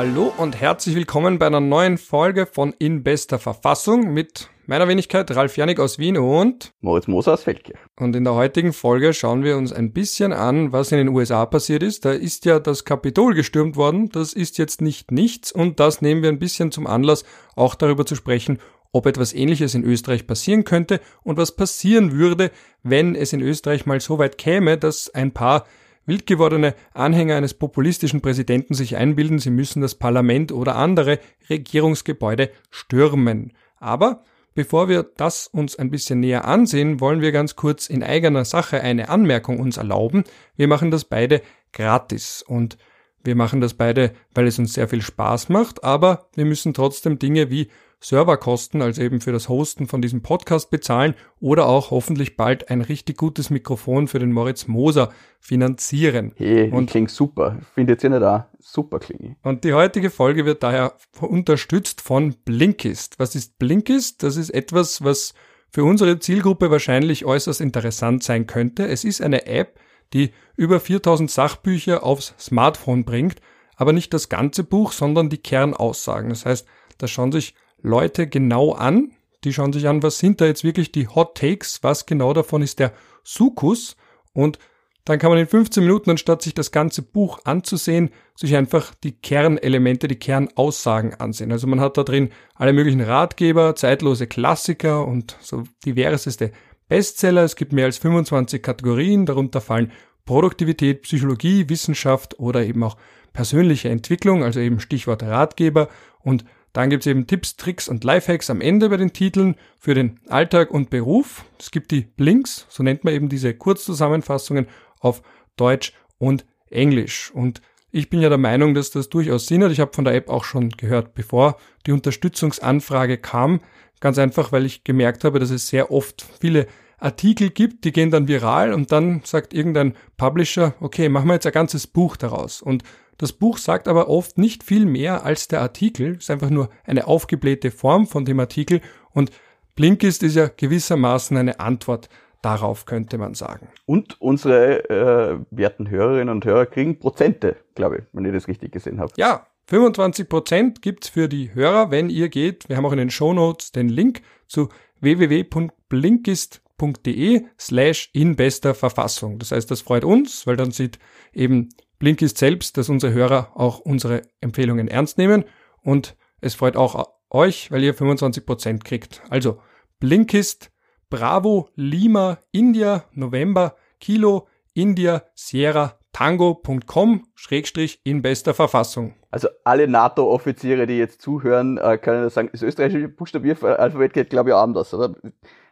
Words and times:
Hallo 0.00 0.32
und 0.38 0.58
herzlich 0.58 0.96
willkommen 0.96 1.38
bei 1.38 1.46
einer 1.46 1.60
neuen 1.60 1.98
Folge 1.98 2.46
von 2.46 2.74
In 2.78 3.02
bester 3.02 3.38
Verfassung 3.38 4.14
mit 4.14 4.48
meiner 4.64 4.88
Wenigkeit 4.88 5.30
Ralf 5.36 5.58
Janik 5.58 5.78
aus 5.78 5.98
Wien 5.98 6.16
und 6.16 6.72
Moritz 6.80 7.06
Moser 7.06 7.34
aus 7.34 7.42
Feldkirch. 7.42 7.78
Und 7.98 8.16
in 8.16 8.24
der 8.24 8.32
heutigen 8.32 8.72
Folge 8.72 9.12
schauen 9.12 9.44
wir 9.44 9.58
uns 9.58 9.74
ein 9.74 9.92
bisschen 9.92 10.32
an, 10.32 10.72
was 10.72 10.90
in 10.90 10.96
den 10.96 11.10
USA 11.10 11.44
passiert 11.44 11.82
ist. 11.82 12.06
Da 12.06 12.12
ist 12.12 12.46
ja 12.46 12.60
das 12.60 12.86
Kapitol 12.86 13.34
gestürmt 13.34 13.76
worden. 13.76 14.08
Das 14.08 14.32
ist 14.32 14.56
jetzt 14.56 14.80
nicht 14.80 15.10
nichts 15.10 15.52
und 15.52 15.80
das 15.80 16.00
nehmen 16.00 16.22
wir 16.22 16.30
ein 16.30 16.38
bisschen 16.38 16.72
zum 16.72 16.86
Anlass, 16.86 17.26
auch 17.54 17.74
darüber 17.74 18.06
zu 18.06 18.14
sprechen, 18.14 18.58
ob 18.92 19.04
etwas 19.04 19.34
Ähnliches 19.34 19.74
in 19.74 19.84
Österreich 19.84 20.26
passieren 20.26 20.64
könnte 20.64 21.00
und 21.24 21.36
was 21.36 21.54
passieren 21.54 22.12
würde, 22.12 22.52
wenn 22.82 23.14
es 23.14 23.34
in 23.34 23.42
Österreich 23.42 23.84
mal 23.84 24.00
so 24.00 24.18
weit 24.18 24.38
käme, 24.38 24.78
dass 24.78 25.10
ein 25.10 25.32
paar 25.32 25.66
wild 26.06 26.26
gewordene 26.26 26.74
Anhänger 26.92 27.36
eines 27.36 27.54
populistischen 27.54 28.20
Präsidenten 28.20 28.74
sich 28.74 28.96
einbilden, 28.96 29.38
sie 29.38 29.50
müssen 29.50 29.82
das 29.82 29.94
Parlament 29.94 30.52
oder 30.52 30.76
andere 30.76 31.18
Regierungsgebäude 31.48 32.50
stürmen. 32.70 33.52
Aber 33.76 34.22
bevor 34.54 34.88
wir 34.88 35.02
das 35.02 35.46
uns 35.46 35.76
ein 35.76 35.90
bisschen 35.90 36.20
näher 36.20 36.46
ansehen, 36.46 37.00
wollen 37.00 37.20
wir 37.20 37.32
ganz 37.32 37.56
kurz 37.56 37.88
in 37.88 38.02
eigener 38.02 38.44
Sache 38.44 38.80
eine 38.80 39.08
Anmerkung 39.08 39.60
uns 39.60 39.76
erlauben. 39.76 40.24
Wir 40.56 40.68
machen 40.68 40.90
das 40.90 41.04
beide 41.04 41.42
gratis 41.72 42.42
und 42.46 42.76
wir 43.22 43.36
machen 43.36 43.60
das 43.60 43.74
beide, 43.74 44.12
weil 44.34 44.46
es 44.46 44.58
uns 44.58 44.72
sehr 44.72 44.88
viel 44.88 45.02
Spaß 45.02 45.50
macht, 45.50 45.84
aber 45.84 46.28
wir 46.34 46.46
müssen 46.46 46.72
trotzdem 46.72 47.18
Dinge 47.18 47.50
wie 47.50 47.68
Serverkosten, 48.02 48.80
also 48.80 49.02
eben 49.02 49.20
für 49.20 49.32
das 49.32 49.50
Hosten 49.50 49.86
von 49.86 50.00
diesem 50.00 50.22
Podcast 50.22 50.70
bezahlen 50.70 51.14
oder 51.38 51.66
auch 51.66 51.90
hoffentlich 51.90 52.36
bald 52.36 52.70
ein 52.70 52.80
richtig 52.80 53.18
gutes 53.18 53.50
Mikrofon 53.50 54.08
für 54.08 54.18
den 54.18 54.32
Moritz 54.32 54.66
Moser 54.66 55.10
finanzieren. 55.38 56.32
Hey, 56.36 56.70
und 56.70 56.88
klingt 56.88 57.10
super. 57.10 57.58
Findet 57.74 58.02
ihr 58.02 58.10
nicht 58.10 58.22
auch? 58.22 58.44
Super 58.58 59.00
klingt. 59.00 59.36
Und 59.42 59.64
die 59.64 59.74
heutige 59.74 60.08
Folge 60.08 60.46
wird 60.46 60.62
daher 60.62 60.94
unterstützt 61.20 62.00
von 62.00 62.34
Blinkist. 62.44 63.18
Was 63.18 63.34
ist 63.34 63.58
Blinkist? 63.58 64.22
Das 64.22 64.36
ist 64.36 64.50
etwas, 64.50 65.04
was 65.04 65.34
für 65.70 65.84
unsere 65.84 66.18
Zielgruppe 66.18 66.70
wahrscheinlich 66.70 67.26
äußerst 67.26 67.60
interessant 67.60 68.22
sein 68.22 68.46
könnte. 68.46 68.88
Es 68.88 69.04
ist 69.04 69.20
eine 69.20 69.46
App, 69.46 69.78
die 70.14 70.30
über 70.56 70.80
4000 70.80 71.30
Sachbücher 71.30 72.02
aufs 72.02 72.34
Smartphone 72.38 73.04
bringt, 73.04 73.40
aber 73.76 73.92
nicht 73.92 74.12
das 74.14 74.30
ganze 74.30 74.64
Buch, 74.64 74.92
sondern 74.92 75.28
die 75.28 75.38
Kernaussagen. 75.38 76.30
Das 76.30 76.46
heißt, 76.46 76.66
da 76.98 77.06
schauen 77.06 77.32
sich 77.32 77.54
Leute 77.82 78.26
genau 78.26 78.72
an. 78.72 79.12
Die 79.44 79.52
schauen 79.52 79.72
sich 79.72 79.88
an, 79.88 80.02
was 80.02 80.18
sind 80.18 80.40
da 80.40 80.46
jetzt 80.46 80.64
wirklich 80.64 80.92
die 80.92 81.08
Hot 81.08 81.36
Takes, 81.36 81.82
was 81.82 82.06
genau 82.06 82.32
davon 82.32 82.62
ist 82.62 82.78
der 82.78 82.92
Sukus 83.24 83.96
und 84.32 84.58
dann 85.04 85.18
kann 85.18 85.30
man 85.30 85.38
in 85.38 85.46
15 85.46 85.82
Minuten, 85.82 86.10
anstatt 86.10 86.42
sich 86.42 86.54
das 86.54 86.72
ganze 86.72 87.02
Buch 87.02 87.40
anzusehen, 87.44 88.10
sich 88.36 88.54
einfach 88.54 88.94
die 89.02 89.12
Kernelemente, 89.12 90.08
die 90.08 90.18
Kernaussagen 90.18 91.14
ansehen. 91.14 91.52
Also 91.52 91.66
man 91.66 91.80
hat 91.80 91.96
da 91.96 92.04
drin 92.04 92.30
alle 92.54 92.72
möglichen 92.72 93.00
Ratgeber, 93.00 93.74
zeitlose 93.74 94.26
Klassiker 94.26 95.06
und 95.06 95.36
so 95.40 95.64
diverseste 95.86 96.52
Bestseller. 96.88 97.44
Es 97.44 97.56
gibt 97.56 97.72
mehr 97.72 97.86
als 97.86 97.98
25 97.98 98.62
Kategorien, 98.62 99.26
darunter 99.26 99.60
fallen 99.60 99.90
Produktivität, 100.26 101.02
Psychologie, 101.02 101.68
Wissenschaft 101.68 102.38
oder 102.38 102.64
eben 102.64 102.84
auch 102.84 102.96
persönliche 103.32 103.88
Entwicklung, 103.88 104.44
also 104.44 104.60
eben 104.60 104.80
Stichwort 104.80 105.22
Ratgeber 105.22 105.88
und 106.20 106.44
dann 106.72 106.90
gibt's 106.90 107.06
eben 107.06 107.26
Tipps, 107.26 107.56
Tricks 107.56 107.88
und 107.88 108.04
Lifehacks 108.04 108.50
am 108.50 108.60
Ende 108.60 108.88
bei 108.88 108.96
den 108.96 109.12
Titeln 109.12 109.56
für 109.78 109.94
den 109.94 110.20
Alltag 110.28 110.70
und 110.70 110.90
Beruf. 110.90 111.44
Es 111.58 111.70
gibt 111.70 111.90
die 111.90 112.02
Blinks, 112.02 112.66
so 112.68 112.82
nennt 112.82 113.04
man 113.04 113.14
eben 113.14 113.28
diese 113.28 113.54
Kurzzusammenfassungen 113.54 114.68
auf 115.00 115.22
Deutsch 115.56 115.92
und 116.18 116.44
Englisch. 116.70 117.32
Und 117.32 117.60
ich 117.90 118.08
bin 118.08 118.20
ja 118.20 118.28
der 118.28 118.38
Meinung, 118.38 118.74
dass 118.74 118.90
das 118.90 119.08
durchaus 119.08 119.46
Sinn 119.46 119.64
hat. 119.64 119.72
Ich 119.72 119.80
habe 119.80 119.92
von 119.92 120.04
der 120.04 120.14
App 120.14 120.28
auch 120.28 120.44
schon 120.44 120.70
gehört, 120.70 121.14
bevor 121.14 121.56
die 121.86 121.92
Unterstützungsanfrage 121.92 123.18
kam. 123.18 123.60
Ganz 123.98 124.18
einfach, 124.18 124.52
weil 124.52 124.64
ich 124.64 124.84
gemerkt 124.84 125.24
habe, 125.24 125.40
dass 125.40 125.50
es 125.50 125.66
sehr 125.68 125.90
oft 125.90 126.24
viele 126.40 126.68
Artikel 126.98 127.50
gibt, 127.50 127.84
die 127.84 127.92
gehen 127.92 128.10
dann 128.10 128.28
viral 128.28 128.72
und 128.72 128.92
dann 128.92 129.22
sagt 129.24 129.54
irgendein 129.54 129.94
Publisher, 130.16 130.74
okay, 130.80 131.08
machen 131.08 131.28
wir 131.28 131.34
jetzt 131.34 131.46
ein 131.46 131.52
ganzes 131.52 131.86
Buch 131.86 132.16
daraus. 132.16 132.62
Und 132.62 132.82
das 133.20 133.32
Buch 133.34 133.58
sagt 133.58 133.86
aber 133.86 134.08
oft 134.08 134.38
nicht 134.38 134.62
viel 134.62 134.86
mehr 134.86 135.26
als 135.26 135.46
der 135.46 135.60
Artikel, 135.60 136.16
ist 136.16 136.30
einfach 136.30 136.48
nur 136.48 136.70
eine 136.84 137.06
aufgeblähte 137.06 137.70
Form 137.70 138.06
von 138.06 138.24
dem 138.24 138.40
Artikel 138.40 138.80
und 139.12 139.30
Blinkist 139.76 140.22
ist 140.22 140.36
ja 140.36 140.48
gewissermaßen 140.48 141.36
eine 141.36 141.60
Antwort 141.60 142.08
darauf, 142.40 142.86
könnte 142.86 143.18
man 143.18 143.34
sagen. 143.34 143.68
Und 143.84 144.18
unsere 144.22 144.88
äh, 144.88 145.38
werten 145.50 145.90
Hörerinnen 145.90 146.30
und 146.30 146.46
Hörer 146.46 146.64
kriegen 146.64 146.98
Prozente, 146.98 147.56
glaube 147.74 147.98
ich, 147.98 148.04
wenn 148.14 148.24
ihr 148.24 148.32
das 148.32 148.48
richtig 148.48 148.72
gesehen 148.72 149.00
habt. 149.00 149.18
Ja, 149.18 149.46
25 149.66 150.26
Prozent 150.26 150.80
gibt's 150.80 151.10
für 151.10 151.28
die 151.28 151.54
Hörer, 151.54 151.90
wenn 151.90 152.08
ihr 152.08 152.30
geht. 152.30 152.70
Wir 152.70 152.78
haben 152.78 152.86
auch 152.86 152.92
in 152.92 152.98
den 152.98 153.10
Show 153.10 153.34
Notes 153.34 153.72
den 153.72 153.90
Link 153.90 154.22
zu 154.48 154.70
www.blinkist.de 155.00 157.44
slash 157.58 158.08
in 158.14 158.36
bester 158.36 158.74
Verfassung. 158.74 159.38
Das 159.38 159.52
heißt, 159.52 159.70
das 159.70 159.82
freut 159.82 160.04
uns, 160.04 160.46
weil 160.46 160.56
dann 160.56 160.70
sieht 160.70 160.98
eben 161.34 161.68
Blinkist 162.00 162.38
selbst, 162.38 162.76
dass 162.78 162.88
unsere 162.88 163.12
Hörer 163.12 163.52
auch 163.54 163.78
unsere 163.78 164.22
Empfehlungen 164.40 164.88
ernst 164.88 165.18
nehmen 165.18 165.44
und 165.82 166.16
es 166.40 166.54
freut 166.54 166.74
auch 166.74 167.08
euch, 167.28 167.70
weil 167.70 167.84
ihr 167.84 167.94
25% 167.94 168.82
kriegt. 168.82 169.22
Also 169.28 169.60
Blinkist, 170.00 170.72
Bravo, 171.10 171.68
Lima, 171.76 172.38
India, 172.52 173.04
November, 173.12 173.76
Kilo, 174.00 174.48
India, 174.72 175.24
Sierra, 175.34 175.98
tango.com 176.12 177.26
schrägstrich 177.34 178.00
in 178.02 178.22
bester 178.22 178.54
Verfassung. 178.54 179.14
Also 179.30 179.48
alle 179.64 179.86
NATO-Offiziere, 179.86 180.86
die 180.86 180.98
jetzt 180.98 181.22
zuhören, 181.22 181.78
äh, 181.78 181.98
können 181.98 182.28
sagen, 182.30 182.48
das 182.52 182.62
österreichische 182.62 183.08
Buchstabieralphabet 183.08 184.12
geht, 184.12 184.30
glaube 184.30 184.50
ich, 184.50 184.56
anders, 184.56 184.92
oder? 184.92 185.14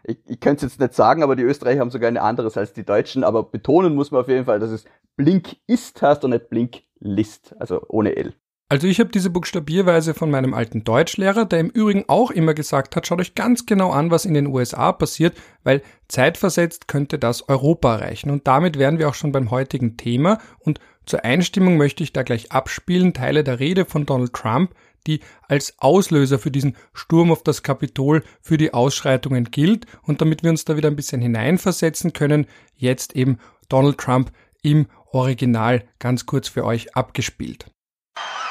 Ich, 0.05 0.19
ich 0.27 0.41
könnte 0.41 0.65
es 0.65 0.73
jetzt 0.73 0.81
nicht 0.81 0.95
sagen, 0.95 1.23
aber 1.23 1.35
die 1.35 1.43
Österreicher 1.43 1.81
haben 1.81 1.91
sogar 1.91 2.09
eine 2.09 2.23
anderes 2.23 2.57
als 2.57 2.73
die 2.73 2.85
Deutschen, 2.85 3.25
aber 3.25 3.43
betonen 3.43 3.95
muss 3.97 4.13
man 4.13 4.21
auf 4.21 4.29
jeden 4.29 4.45
Fall, 4.45 4.61
dass 4.61 4.71
es 4.71 4.85
Blink 5.17 5.57
ist 5.67 6.01
heißt 6.01 6.25
und 6.25 6.31
nicht 6.31 6.49
Blink 6.49 6.83
List, 7.01 7.55
also 7.59 7.85
ohne 7.89 8.17
L. 8.17 8.35
Also 8.71 8.87
ich 8.87 9.01
habe 9.01 9.09
diese 9.09 9.31
Buchstabierweise 9.31 10.13
von 10.13 10.31
meinem 10.31 10.53
alten 10.53 10.85
Deutschlehrer, 10.85 11.47
der 11.47 11.61
im 11.61 11.71
Übrigen 11.71 12.05
auch 12.07 12.31
immer 12.31 12.53
gesagt 12.53 12.97
hat, 12.97 13.07
schaut 13.07 13.21
euch 13.21 13.35
ganz 13.35 13.65
genau 13.65 13.93
an, 13.93 14.11
was 14.11 14.27
in 14.27 14.35
den 14.35 14.47
USA 14.47 14.93
passiert, 14.93 15.39
weil 15.65 15.81
zeitversetzt 16.09 16.87
könnte 16.87 17.19
das 17.19 17.49
Europa 17.49 17.95
erreichen. 17.95 18.31
Und 18.31 18.47
damit 18.47 18.79
wären 18.79 18.99
wir 18.99 19.09
auch 19.09 19.15
schon 19.15 19.33
beim 19.33 19.51
heutigen 19.51 19.97
Thema. 19.97 20.39
Und 20.59 20.81
zur 21.07 21.25
Einstimmung 21.25 21.79
möchte 21.79 22.03
ich 22.03 22.13
da 22.13 22.23
gleich 22.23 22.53
abspielen 22.53 23.15
Teile 23.15 23.43
der 23.43 23.59
Rede 23.59 23.87
von 23.87 24.05
Donald 24.05 24.35
Trump, 24.35 24.75
die 25.07 25.21
als 25.47 25.75
Auslöser 25.79 26.39
für 26.39 26.51
diesen 26.51 26.77
Sturm 26.93 27.33
auf 27.33 27.43
das 27.43 27.63
Kapitol 27.63 28.23
für 28.43 28.59
die 28.59 28.75
Ausschreitungen 28.75 29.45
gilt. 29.45 29.87
Und 30.03 30.21
damit 30.21 30.43
wir 30.43 30.51
uns 30.51 30.67
da 30.67 30.77
wieder 30.77 30.91
ein 30.91 30.97
bisschen 30.97 31.23
hineinversetzen 31.23 32.13
können, 32.13 32.47
jetzt 32.75 33.17
eben 33.17 33.39
Donald 33.71 33.97
Trump 33.97 34.31
im 34.61 34.89
Original 35.11 35.85
ganz 35.99 36.27
kurz 36.27 36.49
für 36.49 36.67
euch 36.67 36.95
abgespielt. 36.95 37.71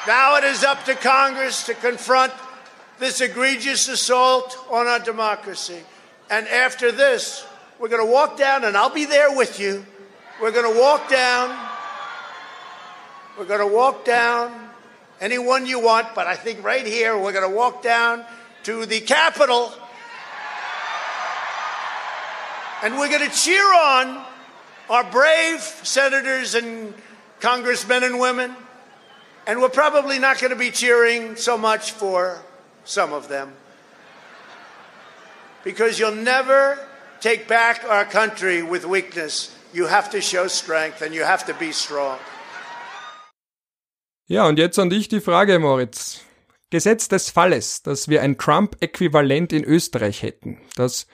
Now 0.07 0.38
it 0.38 0.44
is 0.45 0.63
up 0.63 0.85
to 0.85 0.95
Congress 0.95 1.66
to 1.66 1.73
confront 1.73 2.33
this 3.00 3.22
egregious 3.22 3.88
assault 3.88 4.57
on 4.69 4.88
our 4.88 5.00
democracy. 5.00 5.79
And 6.29 6.47
after 6.47 6.91
this, 6.91 7.45
we're 7.79 7.89
going 7.89 8.06
to 8.06 8.11
walk 8.11 8.38
down, 8.38 8.63
and 8.63 8.75
I'll 8.75 8.89
be 8.89 9.06
there 9.06 9.35
with 9.35 9.59
you. 9.59 9.85
We're 10.41 10.51
going 10.51 10.73
to 10.73 10.79
walk 10.79 11.09
down. 11.09 11.57
We're 13.38 13.45
going 13.45 13.59
to 13.59 13.73
walk 13.75 14.03
down 14.03 14.69
anyone 15.22 15.66
you 15.66 15.79
want, 15.79 16.16
but 16.16 16.25
I 16.27 16.35
think 16.35 16.63
right 16.63 16.85
here 16.85 17.17
we're 17.17 17.33
going 17.33 17.50
to 17.50 17.56
walk 17.56 17.83
down 17.83 18.25
to 18.63 18.85
the 18.85 19.00
Capitol. 19.01 19.72
And 22.83 22.97
we're 22.97 23.09
going 23.09 23.29
to 23.29 23.35
cheer 23.35 23.63
on 23.63 24.23
our 24.89 25.03
brave 25.03 25.61
senators 25.61 26.56
and 26.56 26.94
congressmen 27.39 28.03
and 28.03 28.19
women. 28.19 28.56
And 29.47 29.61
we're 29.61 29.69
probably 29.69 30.19
not 30.19 30.39
going 30.39 30.51
to 30.51 30.59
be 30.59 30.71
cheering 30.71 31.38
so 31.38 31.57
much 31.57 31.94
for 31.94 32.44
some 32.83 33.13
of 33.13 33.29
them. 33.29 33.53
Because 35.63 35.97
you'll 35.99 36.21
never 36.23 36.77
take 37.21 37.47
back 37.47 37.85
our 37.89 38.03
country 38.03 38.61
with 38.61 38.85
weakness. 38.85 39.55
You 39.73 39.88
have 39.88 40.09
to 40.11 40.21
show 40.21 40.47
strength 40.47 41.01
and 41.01 41.15
you 41.15 41.23
have 41.23 41.45
to 41.45 41.53
be 41.53 41.71
strong. 41.71 42.19
Ja, 44.29 44.45
und 44.45 44.59
jetzt 44.59 44.77
an 44.77 44.89
dich 44.89 45.07
die 45.07 45.21
Frage, 45.21 45.57
Moritz. 45.59 46.19
Gesetz 46.69 47.07
des 47.07 47.29
Falles, 47.29 47.81
dass 47.81 48.09
wir 48.09 48.21
ein 48.21 48.38
Trump-Äquivalent 48.38 49.53
in 49.53 49.63
Österreich 49.63 50.21
hätten, 50.21 50.59
das 50.75 51.07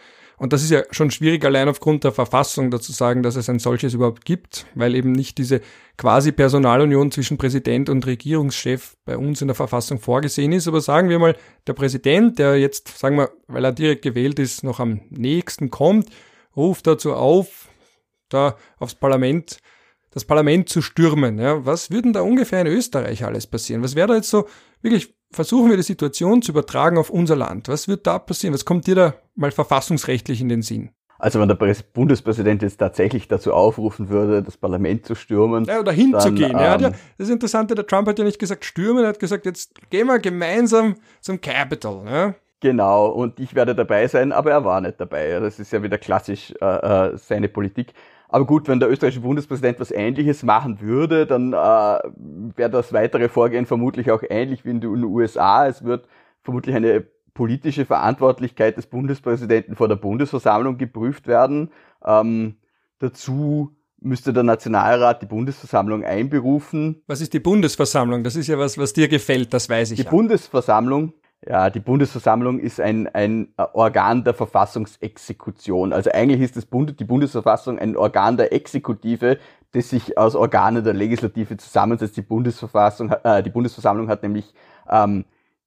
und 0.44 0.52
das 0.52 0.62
ist 0.62 0.72
ja 0.72 0.84
schon 0.92 1.10
schwierig 1.10 1.46
allein 1.46 1.70
aufgrund 1.70 2.04
der 2.04 2.12
Verfassung 2.12 2.70
dazu 2.70 2.92
sagen, 2.92 3.24
dass 3.24 3.38
es 3.38 3.48
ein 3.48 3.60
solches 3.60 3.94
überhaupt 3.94 4.26
gibt, 4.26 4.66
weil 4.76 4.94
eben 4.94 5.14
nicht 5.14 5.38
diese 5.38 5.62
quasi 5.96 6.34
Personalunion 6.34 7.12
zwischen 7.12 7.38
Präsident 7.38 7.88
und 7.88 8.06
Regierungschef 8.06 8.98
bei 9.06 9.18
uns 9.18 9.42
in 9.42 9.48
der 9.48 9.56
Verfassung 9.56 10.02
vorgesehen 10.02 10.52
ist. 10.52 10.68
Aber 10.68 10.82
sagen 10.82 11.08
wir 11.08 11.18
mal, 11.18 11.38
der 11.66 11.72
Präsident, 11.72 12.40
der 12.40 12.60
jetzt, 12.60 12.90
sagen 12.90 13.16
wir, 13.16 13.30
weil 13.48 13.64
er 13.64 13.72
direkt 13.72 14.02
gewählt 14.02 14.38
ist, 14.38 14.66
noch 14.66 14.82
am 14.82 15.00
nächsten 15.12 15.70
kommt, 15.70 16.10
ruft 16.58 16.88
dazu 16.88 17.14
auf, 17.14 17.70
da 18.28 18.58
aufs 18.80 18.96
Parlament 18.96 19.60
das 20.12 20.26
Parlament 20.26 20.68
zu 20.68 20.82
stürmen. 20.82 21.40
Ja, 21.40 21.66
was 21.66 21.90
würde 21.90 22.04
denn 22.04 22.14
da 22.14 22.22
ungefähr 22.22 22.60
in 22.60 22.68
Österreich 22.68 23.24
alles 23.24 23.48
passieren? 23.48 23.82
Was 23.82 23.96
wäre 23.96 24.10
da 24.10 24.16
jetzt 24.16 24.30
so, 24.30 24.46
wirklich, 24.82 25.16
versuchen 25.34 25.70
wir 25.70 25.78
die 25.78 25.84
Situation 25.84 26.42
zu 26.42 26.52
übertragen 26.52 26.98
auf 26.98 27.10
unser 27.10 27.36
Land. 27.36 27.68
Was 27.68 27.88
wird 27.88 28.08
da 28.08 28.20
passieren? 28.20 28.54
Was 28.54 28.66
kommt 28.66 28.88
dir 28.88 28.96
da 28.96 29.14
mal 29.36 29.52
verfassungsrechtlich 29.52 30.42
in 30.42 30.50
den 30.50 30.62
Sinn? 30.62 30.92
Also 31.20 31.40
wenn 31.40 31.48
der 31.48 31.58
Bundespräsident 31.94 32.62
jetzt 32.64 32.78
tatsächlich 32.78 33.30
dazu 33.30 33.54
aufrufen 33.54 34.10
würde, 34.10 34.44
das 34.44 34.58
Parlament 34.58 35.06
zu 35.06 35.16
stürmen. 35.16 35.64
Ja, 35.64 35.80
oder 35.80 35.94
hinzugehen. 35.94 36.52
Ähm, 36.52 36.82
ja, 36.82 36.92
das 37.18 37.30
Interessante, 37.30 37.76
der 37.76 37.88
Trump 37.88 38.10
hat 38.10 38.20
ja 38.20 38.26
nicht 38.26 38.40
gesagt 38.40 38.66
stürmen, 38.66 39.04
er 39.04 39.10
hat 39.10 39.20
gesagt, 39.20 39.46
jetzt 39.46 39.72
gehen 39.90 40.08
wir 40.08 40.20
gemeinsam 40.20 40.96
zum 41.22 41.40
Capitol. 41.40 42.06
Ja? 42.10 42.36
Genau, 42.60 43.08
und 43.08 43.40
ich 43.40 43.56
werde 43.56 43.74
dabei 43.74 44.08
sein, 44.08 44.34
aber 44.34 44.52
er 44.52 44.66
war 44.66 44.82
nicht 44.82 45.00
dabei. 45.00 45.40
Das 45.40 45.60
ist 45.60 45.72
ja 45.72 45.82
wieder 45.82 45.98
klassisch 45.98 46.54
äh, 46.62 46.66
äh 46.66 47.18
seine 47.18 47.48
Politik. 47.48 47.94
Aber 48.34 48.48
gut, 48.48 48.68
wenn 48.68 48.80
der 48.80 48.90
österreichische 48.90 49.22
Bundespräsident 49.22 49.80
was 49.80 49.92
Ähnliches 49.92 50.42
machen 50.42 50.82
würde, 50.82 51.28
dann 51.28 51.54
äh, 51.54 51.56
wäre 51.56 52.72
das 52.72 52.92
weitere 52.92 53.30
Vorgehen 53.30 53.68
vermutlich 53.68 54.10
auch 54.10 54.24
ähnlich 54.28 54.66
wie 54.66 54.72
in 54.72 54.82
den 54.82 55.04
USA. 55.04 55.68
Es 55.68 55.84
wird 55.84 56.08
vermutlich 56.42 56.76
eine 56.76 57.06
politische 57.36 57.86
Verantwortlichkeit 57.86 58.76
des 58.76 58.88
Bundespräsidenten 58.88 59.76
vor 59.76 59.88
der 59.88 59.98
Bundesversammlung 59.98 60.80
geprüft 60.80 61.28
werden. 61.28 61.70
Ähm, 62.04 62.56
dazu 62.98 63.76
müsste 64.00 64.34
der 64.34 64.42
Nationalrat 64.42 65.22
die 65.22 65.28
Bundesversammlung 65.28 66.04
einberufen. 66.04 67.04
Was 67.06 67.22
ist 67.22 67.34
die 67.34 67.40
Bundesversammlung? 67.40 68.24
Das 68.24 68.36
ist 68.36 68.48
ja 68.48 68.58
was, 68.58 68.80
was 68.80 68.94
dir 68.94 69.10
gefällt, 69.10 69.54
das 69.54 69.70
weiß 69.70 69.92
ich. 69.92 69.98
Die 69.98 70.06
ja. 70.06 70.10
Bundesversammlung 70.10 71.14
ja, 71.48 71.70
die 71.70 71.80
Bundesversammlung 71.80 72.60
ist 72.60 72.80
ein, 72.80 73.08
ein 73.08 73.50
äh, 73.58 73.66
Organ 73.74 74.24
der 74.24 74.34
Verfassungsexekution. 74.34 75.92
Also 75.92 76.12
eigentlich 76.12 76.42
ist 76.42 76.56
das 76.56 76.66
Bund, 76.66 77.00
die 77.00 77.04
Bundesverfassung 77.04 77.80
ein 77.80 77.98
Organ 77.98 78.38
der 78.38 78.54
Exekutive, 78.54 79.38
das 79.72 79.90
sich 79.90 80.18
aus 80.18 80.36
Organen 80.36 80.84
der 80.84 80.94
Legislative 80.94 81.58
zusammensetzt. 81.58 82.16
Die 82.16 82.22
Bundesverfassung, 82.22 83.12
äh, 83.24 83.44
die 83.44 83.50
Bundesversammlung 83.50 84.08
hat 84.08 84.24
nämlich 84.24 84.54
ähm, 84.90 85.26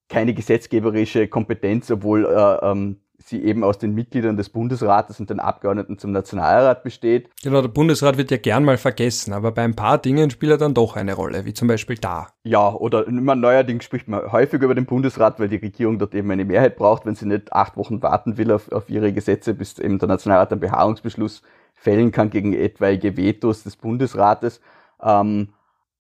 keine 0.09 0.35
gesetzgeberische 0.35 1.29
Kompetenz, 1.29 1.91
obwohl 1.91 2.25
äh, 2.25 2.71
ähm, 2.71 3.01
sie 3.29 3.43
eben 3.43 3.65
aus 3.65 3.79
den 3.79 3.93
Mitgliedern 3.93 4.37
des 4.37 4.51
Bundesrates 4.51 5.19
und 5.19 5.31
den 5.31 5.41
Abgeordneten 5.41 5.99
zum 5.99 6.13
Nationalrat 6.13 6.85
besteht. 6.85 7.29
Genau, 7.43 7.61
der 7.61 7.69
Bundesrat 7.69 8.17
wird 8.19 8.31
ja 8.31 8.37
gern 8.37 8.65
mal 8.65 8.79
vergessen, 8.79 9.33
aber 9.33 9.51
bei 9.51 9.65
ein 9.65 9.75
paar 9.75 9.99
Dingen 9.99 10.31
spielt 10.31 10.53
er 10.53 10.59
dann 10.59 10.75
doch 10.75 10.95
eine 10.95 11.15
Rolle, 11.15 11.45
wie 11.45 11.53
zum 11.53 11.67
Beispiel 11.67 11.97
da. 11.97 12.29
Ja, 12.45 12.73
oder 12.73 13.11
man, 13.11 13.41
neuerdings 13.41 13.85
spricht 13.85 14.07
man 14.07 14.31
häufig 14.31 14.63
über 14.63 14.77
den 14.77 14.87
Bundesrat, 14.87 15.41
weil 15.41 15.49
die 15.49 15.57
Regierung 15.57 15.99
dort 15.99 16.15
eben 16.15 16.31
eine 16.31 16.45
Mehrheit 16.45 16.77
braucht, 16.77 17.05
wenn 17.05 17.17
sie 17.17 17.27
nicht 17.27 17.53
acht 17.53 17.77
Wochen 17.77 18.01
warten 18.01 18.37
will 18.37 18.53
auf, 18.53 18.71
auf 18.71 18.89
ihre 18.89 19.13
Gesetze, 19.13 19.55
bis 19.55 19.79
eben 19.81 19.99
der 19.99 20.09
Nationalrat 20.09 20.53
einen 20.53 20.61
Beharrungsbeschluss 20.61 21.43
fällen 21.75 22.13
kann 22.13 22.31
gegen 22.31 22.53
etwaige 22.53 23.17
Vetos 23.17 23.65
des 23.65 23.75
Bundesrates. 23.75 24.61
Ähm, 25.03 25.49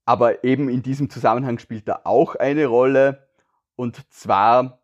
aber 0.04 0.44
eben 0.44 0.68
in 0.68 0.84
diesem 0.84 1.10
Zusammenhang 1.10 1.58
spielt 1.58 1.88
er 1.88 2.06
auch 2.06 2.36
eine 2.36 2.66
Rolle, 2.66 3.26
und 3.74 4.00
zwar 4.10 4.78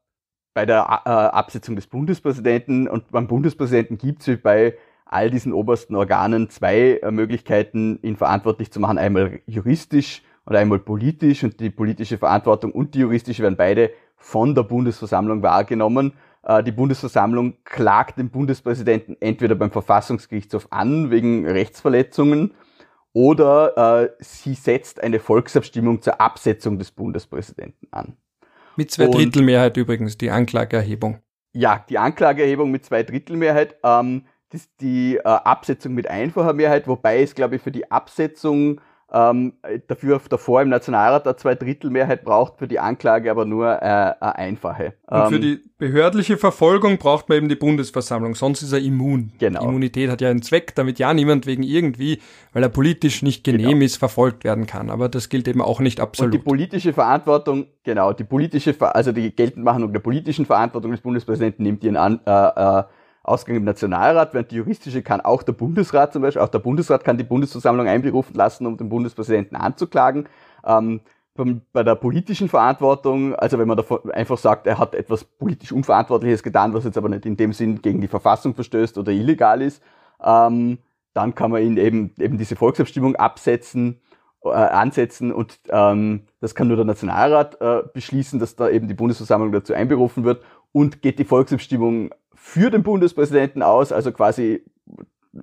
bei 0.55 0.67
der 0.67 1.03
äh, 1.05 1.09
Absetzung 1.09 1.77
des 1.77 1.87
Bundespräsidenten 1.87 2.89
und 2.89 3.11
beim 3.11 3.27
Bundespräsidenten 3.27 3.99
gibt 3.99 4.27
es 4.27 4.41
bei 4.41 4.77
all 5.05 5.31
diesen 5.31 5.53
obersten 5.53 5.95
Organen 5.95 6.51
zwei 6.51 6.99
äh, 7.03 7.11
Möglichkeiten, 7.11 7.99
ihn 8.03 8.17
verantwortlich 8.17 8.71
zu 8.71 8.81
machen. 8.81 8.99
Einmal 8.99 9.41
juristisch 9.47 10.23
oder 10.47 10.59
einmal 10.59 10.79
politisch 10.79 11.45
und 11.45 11.61
die 11.61 11.71
politische 11.71 12.19
Verantwortung 12.19 12.73
und 12.73 12.95
die 12.95 13.01
juristische 13.01 13.43
werden 13.43 13.57
beide 13.57 13.91
von 14.17 14.55
der 14.55 14.63
Bundesversammlung 14.63 15.43
wahrgenommen. 15.43 16.15
Äh, 16.43 16.63
die 16.63 16.73
Bundesversammlung 16.73 17.55
klagt 17.65 18.19
den 18.19 18.31
Bundespräsidenten 18.31 19.17
entweder 19.21 19.55
beim 19.55 19.71
Verfassungsgerichtshof 19.71 20.69
an 20.71 21.11
wegen 21.11 21.47
Rechtsverletzungen 21.47 22.53
oder 23.13 24.03
äh, 24.03 24.11
sie 24.21 24.55
setzt 24.55 25.03
eine 25.03 25.21
Volksabstimmung 25.21 26.01
zur 26.01 26.21
Absetzung 26.21 26.79
des 26.79 26.91
Bundespräsidenten 26.91 27.89
an. 27.91 28.17
Mit 28.77 28.91
zwei 28.91 29.07
Drittel 29.07 29.43
Mehrheit 29.43 29.77
übrigens, 29.77 30.19
die 30.19 30.31
Anklageerhebung. 30.31 31.19
Ja, 31.53 31.85
die 31.89 31.99
Anklageerhebung 31.99 32.71
mit 32.71 32.85
zwei 32.85 33.03
Drittel 33.03 33.37
Mehrheit. 33.37 33.77
Ähm, 33.83 34.27
das, 34.51 34.69
die 34.81 35.17
äh, 35.17 35.23
Absetzung 35.23 35.95
mit 35.95 36.09
einfacher 36.09 36.53
Mehrheit, 36.53 36.87
wobei 36.87 37.23
es, 37.23 37.35
glaube 37.35 37.57
ich, 37.57 37.63
für 37.63 37.73
die 37.73 37.91
Absetzung 37.91 38.81
ähm, 39.12 39.53
dafür 39.88 40.20
davor 40.29 40.62
im 40.62 40.70
Nationalrat 40.70 41.26
eine 41.26 41.37
Zweidrittelmehrheit 41.37 42.25
braucht, 42.25 42.59
für 42.59 42.67
die 42.67 42.79
Anklage 42.79 43.31
aber 43.31 43.44
nur 43.44 43.70
äh, 43.70 43.85
eine 43.85 44.37
einfache. 44.37 44.94
Und 45.06 45.29
für 45.29 45.35
ähm, 45.37 45.41
die 45.43 45.61
behördliche 45.76 46.38
Verfolgung 46.38 46.97
braucht 46.97 47.29
man 47.29 47.38
eben 47.38 47.49
die 47.49 47.56
Bundesversammlung, 47.56 48.35
sonst 48.35 48.62
ist 48.62 48.73
er 48.73 48.81
immun. 48.81 49.32
Genau. 49.38 49.61
Die 49.61 49.67
Immunität 49.67 50.11
hat 50.11 50.20
ja 50.23 50.31
einen 50.31 50.43
Zweck, 50.43 50.75
damit 50.75 50.99
ja 50.99 51.12
niemand 51.12 51.47
wegen 51.47 51.62
irgendwie, 51.62 52.20
weil 52.53 52.62
er 52.62 52.70
politisch 52.70 53.23
nicht 53.23 53.44
genehm 53.44 53.69
genau. 53.69 53.85
ist, 53.85 53.97
verfolgt 53.97 54.44
werden 54.44 54.67
kann. 54.67 54.88
Aber 54.88 55.09
das 55.09 55.29
gilt 55.29 55.47
eben 55.47 55.61
auch 55.61 55.81
nicht 55.81 56.00
absolut. 56.00 56.32
Und 56.32 56.41
die 56.41 56.44
politische 56.44 56.93
Verantwortung, 56.94 57.67
genau, 57.85 58.12
die 58.15 58.25
politische, 58.25 58.75
also 58.81 59.12
die 59.12 59.35
Geltendmachung 59.35 59.93
der 59.93 60.00
politischen 60.00 60.47
Verantwortung 60.47 60.93
des 60.93 61.00
Bundespräsidenten 61.00 61.65
nimmt 61.65 61.85
ihren 61.85 61.97
an, 61.97 62.20
äh, 62.25 62.31
äh, 62.81 62.85
Ausgang 63.25 63.57
im 63.57 63.65
Nationalrat, 63.65 64.35
während 64.35 64.51
die 64.51 64.57
juristische 64.57 65.03
kann 65.03 65.21
auch 65.21 65.43
der 65.43 65.53
Bundesrat 65.53 66.13
zum 66.13 66.23
Beispiel, 66.23 66.43
auch 66.43 66.49
der 66.49 66.59
Bundesrat 66.59 67.05
kann 67.05 67.19
die 67.19 67.25
Bundesversammlung 67.25 67.87
einberufen 67.87 68.35
lassen, 68.35 68.67
um 68.67 68.77
den 68.77 68.89
Bundespräsidenten 68.89 69.57
anzuklagen. 69.57 70.29
Ähm, 70.65 71.01
bei 71.73 71.83
der 71.83 71.95
politischen 71.95 72.49
Verantwortung, 72.49 73.35
also 73.35 73.59
wenn 73.59 73.67
man 73.67 73.83
einfach 74.13 74.37
sagt, 74.37 74.67
er 74.67 74.79
hat 74.79 74.95
etwas 74.95 75.25
politisch 75.25 75.73
Unverantwortliches 75.73 76.43
getan, 76.43 76.75
was 76.75 76.85
jetzt 76.85 76.99
aber 76.99 77.09
nicht 77.09 77.25
in 77.25 77.39
dem 77.39 77.55
Sinn 77.55 77.81
gegen 77.81 78.03
die 78.03 78.09
Verfassung 78.09 78.55
verstößt 78.55 78.99
oder 78.99 79.13
illegal 79.13 79.63
ist, 79.63 79.83
ähm, 80.23 80.79
dann 81.15 81.35
kann 81.35 81.51
man 81.51 81.63
ihn 81.63 81.79
eben, 81.79 82.13
eben 82.19 82.37
diese 82.37 82.57
Volksabstimmung 82.57 83.17
absetzen, 83.17 84.01
äh, 84.45 84.51
ansetzen 84.51 85.33
und 85.33 85.59
ähm, 85.71 86.25
das 86.41 86.55
kann 86.55 86.69
nur 86.69 86.77
der 86.77 86.85
Nationalrat 86.85 87.59
äh, 87.63 87.83
beschließen, 87.95 88.39
dass 88.39 88.57
da 88.57 88.69
eben 88.69 88.89
die 88.89 88.95
Bundesversammlung 88.95 89.53
dazu 89.53 89.73
einberufen 89.73 90.25
wird 90.25 90.43
und 90.73 91.01
geht 91.01 91.19
die 91.19 91.25
Volksabstimmung 91.25 92.11
für 92.44 92.71
den 92.71 92.83
Bundespräsidenten 92.83 93.62
aus, 93.62 93.93
also 93.93 94.11
quasi 94.11 94.65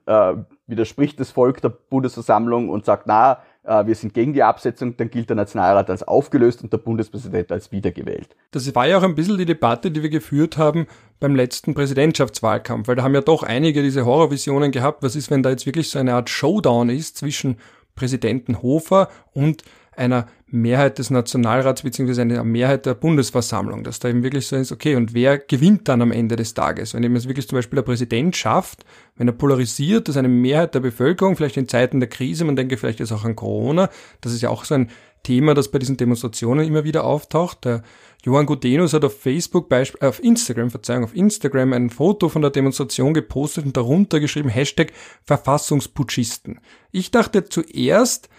äh, 0.05 0.33
widerspricht 0.67 1.17
das 1.19 1.31
Volk 1.31 1.61
der 1.61 1.69
Bundesversammlung 1.69 2.67
und 2.67 2.83
sagt, 2.83 3.07
na, 3.07 3.39
äh, 3.63 3.87
wir 3.87 3.95
sind 3.95 4.13
gegen 4.13 4.33
die 4.33 4.43
Absetzung, 4.43 4.97
dann 4.97 5.09
gilt 5.09 5.29
der 5.29 5.37
Nationalrat 5.37 5.89
als 5.89 6.03
aufgelöst 6.03 6.61
und 6.61 6.73
der 6.73 6.77
Bundespräsident 6.77 7.53
als 7.53 7.71
wiedergewählt. 7.71 8.35
Das 8.51 8.75
war 8.75 8.85
ja 8.85 8.97
auch 8.97 9.03
ein 9.03 9.15
bisschen 9.15 9.37
die 9.37 9.45
Debatte, 9.45 9.91
die 9.91 10.03
wir 10.03 10.09
geführt 10.09 10.57
haben 10.57 10.87
beim 11.21 11.35
letzten 11.35 11.73
Präsidentschaftswahlkampf, 11.73 12.89
weil 12.89 12.97
da 12.97 13.03
haben 13.03 13.15
ja 13.15 13.21
doch 13.21 13.43
einige 13.43 13.81
diese 13.81 14.05
Horrorvisionen 14.05 14.71
gehabt, 14.71 15.01
was 15.01 15.15
ist, 15.15 15.31
wenn 15.31 15.41
da 15.41 15.51
jetzt 15.51 15.65
wirklich 15.65 15.89
so 15.89 15.99
eine 15.99 16.15
Art 16.15 16.29
Showdown 16.29 16.89
ist 16.89 17.17
zwischen 17.17 17.57
Präsidenten 17.95 18.61
Hofer 18.61 19.07
und 19.33 19.63
einer 19.99 20.27
Mehrheit 20.47 20.97
des 20.97 21.09
Nationalrats 21.09 21.83
beziehungsweise 21.83 22.21
einer 22.21 22.43
Mehrheit 22.43 22.85
der 22.85 22.93
Bundesversammlung, 22.93 23.83
dass 23.83 23.99
da 23.99 24.09
eben 24.09 24.23
wirklich 24.23 24.47
so 24.47 24.55
ist, 24.55 24.71
okay, 24.71 24.95
und 24.95 25.13
wer 25.13 25.37
gewinnt 25.37 25.87
dann 25.87 26.01
am 26.01 26.11
Ende 26.11 26.37
des 26.37 26.53
Tages? 26.53 26.93
Wenn 26.93 27.03
eben 27.03 27.15
es 27.15 27.27
wirklich 27.27 27.47
zum 27.47 27.57
Beispiel 27.57 27.75
der 27.75 27.83
Präsident 27.83 28.35
schafft, 28.35 28.85
wenn 29.17 29.27
er 29.27 29.33
polarisiert, 29.33 30.07
dass 30.07 30.17
eine 30.17 30.29
Mehrheit 30.29 30.73
der 30.73 30.79
Bevölkerung, 30.79 31.35
vielleicht 31.35 31.57
in 31.57 31.67
Zeiten 31.67 31.99
der 31.99 32.09
Krise, 32.09 32.45
man 32.45 32.55
denke 32.55 32.77
vielleicht 32.77 32.99
jetzt 32.99 33.11
auch 33.11 33.25
an 33.25 33.35
Corona, 33.35 33.89
das 34.21 34.33
ist 34.33 34.41
ja 34.41 34.49
auch 34.49 34.63
so 34.63 34.75
ein 34.75 34.89
Thema, 35.23 35.53
das 35.53 35.69
bei 35.69 35.79
diesen 35.79 35.97
Demonstrationen 35.97 36.65
immer 36.65 36.85
wieder 36.85 37.03
auftaucht. 37.03 37.65
Der 37.65 37.83
Johann 38.23 38.45
Gudenus 38.45 38.93
hat 38.93 39.03
auf 39.03 39.19
Facebook, 39.19 39.69
äh, 39.71 39.85
auf 39.99 40.23
Instagram, 40.23 40.69
Verzeihung, 40.69 41.03
auf 41.03 41.15
Instagram 41.15 41.73
ein 41.73 41.89
Foto 41.89 42.29
von 42.29 42.41
der 42.41 42.51
Demonstration 42.51 43.13
gepostet 43.13 43.65
und 43.65 43.75
darunter 43.75 44.21
geschrieben 44.21 44.49
Hashtag 44.49 44.93
Verfassungsputschisten. 45.25 46.61
Ich 46.91 47.11
dachte 47.11 47.43
zuerst, 47.45 48.29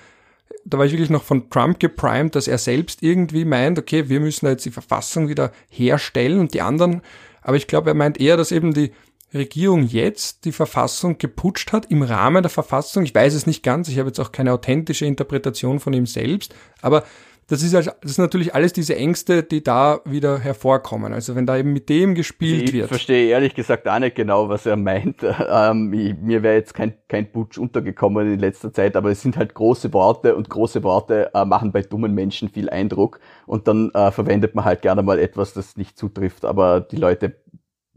da 0.64 0.79
war 0.79 0.87
ich 0.87 0.93
wirklich 0.93 1.11
noch 1.11 1.25
von 1.25 1.50
Trump 1.50 1.81
geprimed, 1.81 2.35
dass 2.35 2.49
er 2.49 2.59
selbst 2.59 3.02
irgendwie 3.02 3.45
meint, 3.45 3.79
okay, 3.79 4.09
wir 4.09 4.21
müssen 4.21 4.47
jetzt 4.47 4.64
die 4.64 4.71
Verfassung 4.71 5.29
wieder 5.29 5.52
herstellen 5.69 6.38
und 6.38 6.55
die 6.55 6.61
anderen, 6.61 7.02
aber 7.43 7.57
ich 7.57 7.67
glaube, 7.67 7.90
er 7.90 7.95
meint 7.95 8.21
eher, 8.21 8.37
dass 8.37 8.52
eben 8.52 8.75
die 8.75 8.93
Regierung 9.33 9.85
jetzt 9.87 10.45
die 10.45 10.52
Verfassung 10.52 11.19
geputscht 11.19 11.73
hat 11.73 11.90
im 11.90 12.02
Rahmen 12.02 12.43
der 12.43 12.50
Verfassung. 12.50 13.05
Ich 13.05 13.14
weiß 13.14 13.35
es 13.35 13.47
nicht 13.47 13.62
ganz, 13.62 13.88
ich 13.88 13.99
habe 13.99 14.09
jetzt 14.09 14.19
auch 14.19 14.33
keine 14.33 14.52
authentische 14.52 15.07
Interpretation 15.07 15.79
von 15.79 15.93
ihm 15.93 16.07
selbst, 16.07 16.55
aber 16.83 17.05
das 17.50 17.64
ist, 17.64 17.75
also, 17.75 17.90
das 18.00 18.12
ist 18.12 18.19
natürlich 18.19 18.54
alles 18.54 18.73
diese 18.73 18.95
Ängste, 18.95 19.42
die 19.42 19.61
da 19.61 20.02
wieder 20.04 20.38
hervorkommen. 20.38 21.12
Also 21.12 21.35
wenn 21.35 21.47
da 21.47 21.57
eben 21.57 21.73
mit 21.73 21.88
dem 21.88 22.14
gespielt 22.14 22.62
ich 22.62 22.73
wird. 22.73 22.85
Ich 22.85 22.88
verstehe 22.88 23.28
ehrlich 23.28 23.57
gesagt 23.57 23.88
auch 23.88 23.99
nicht 23.99 24.14
genau, 24.14 24.49
was 24.49 24.66
er 24.66 24.76
meint. 24.76 25.16
Ähm, 25.52 25.92
ich, 25.92 26.14
mir 26.16 26.42
wäre 26.42 26.54
jetzt 26.54 26.75
kein, 26.75 26.95
kein 27.09 27.33
Putsch 27.33 27.59
untergekommen 27.59 28.35
in 28.35 28.38
letzter 28.38 28.73
Zeit, 28.73 28.95
aber 28.95 29.11
es 29.11 29.23
sind 29.23 29.37
halt 29.37 29.54
große 29.54 29.92
Worte 29.92 30.37
und 30.37 30.49
große 30.49 30.85
Worte 30.85 31.30
äh, 31.35 31.45
machen 31.45 31.73
bei 31.73 31.83
dummen 31.83 32.14
Menschen 32.14 32.49
viel 32.49 32.71
Eindruck 32.71 33.19
und 33.47 33.66
dann 33.66 33.90
äh, 33.95 34.12
verwendet 34.12 34.54
man 34.54 34.64
halt 34.64 34.83
gerne 34.83 35.02
mal 35.02 35.19
etwas, 35.19 35.54
das 35.54 35.76
nicht 35.76 35.99
zutrifft, 35.99 36.45
aber 36.45 36.80
die 36.80 36.97
Leute 36.97 37.37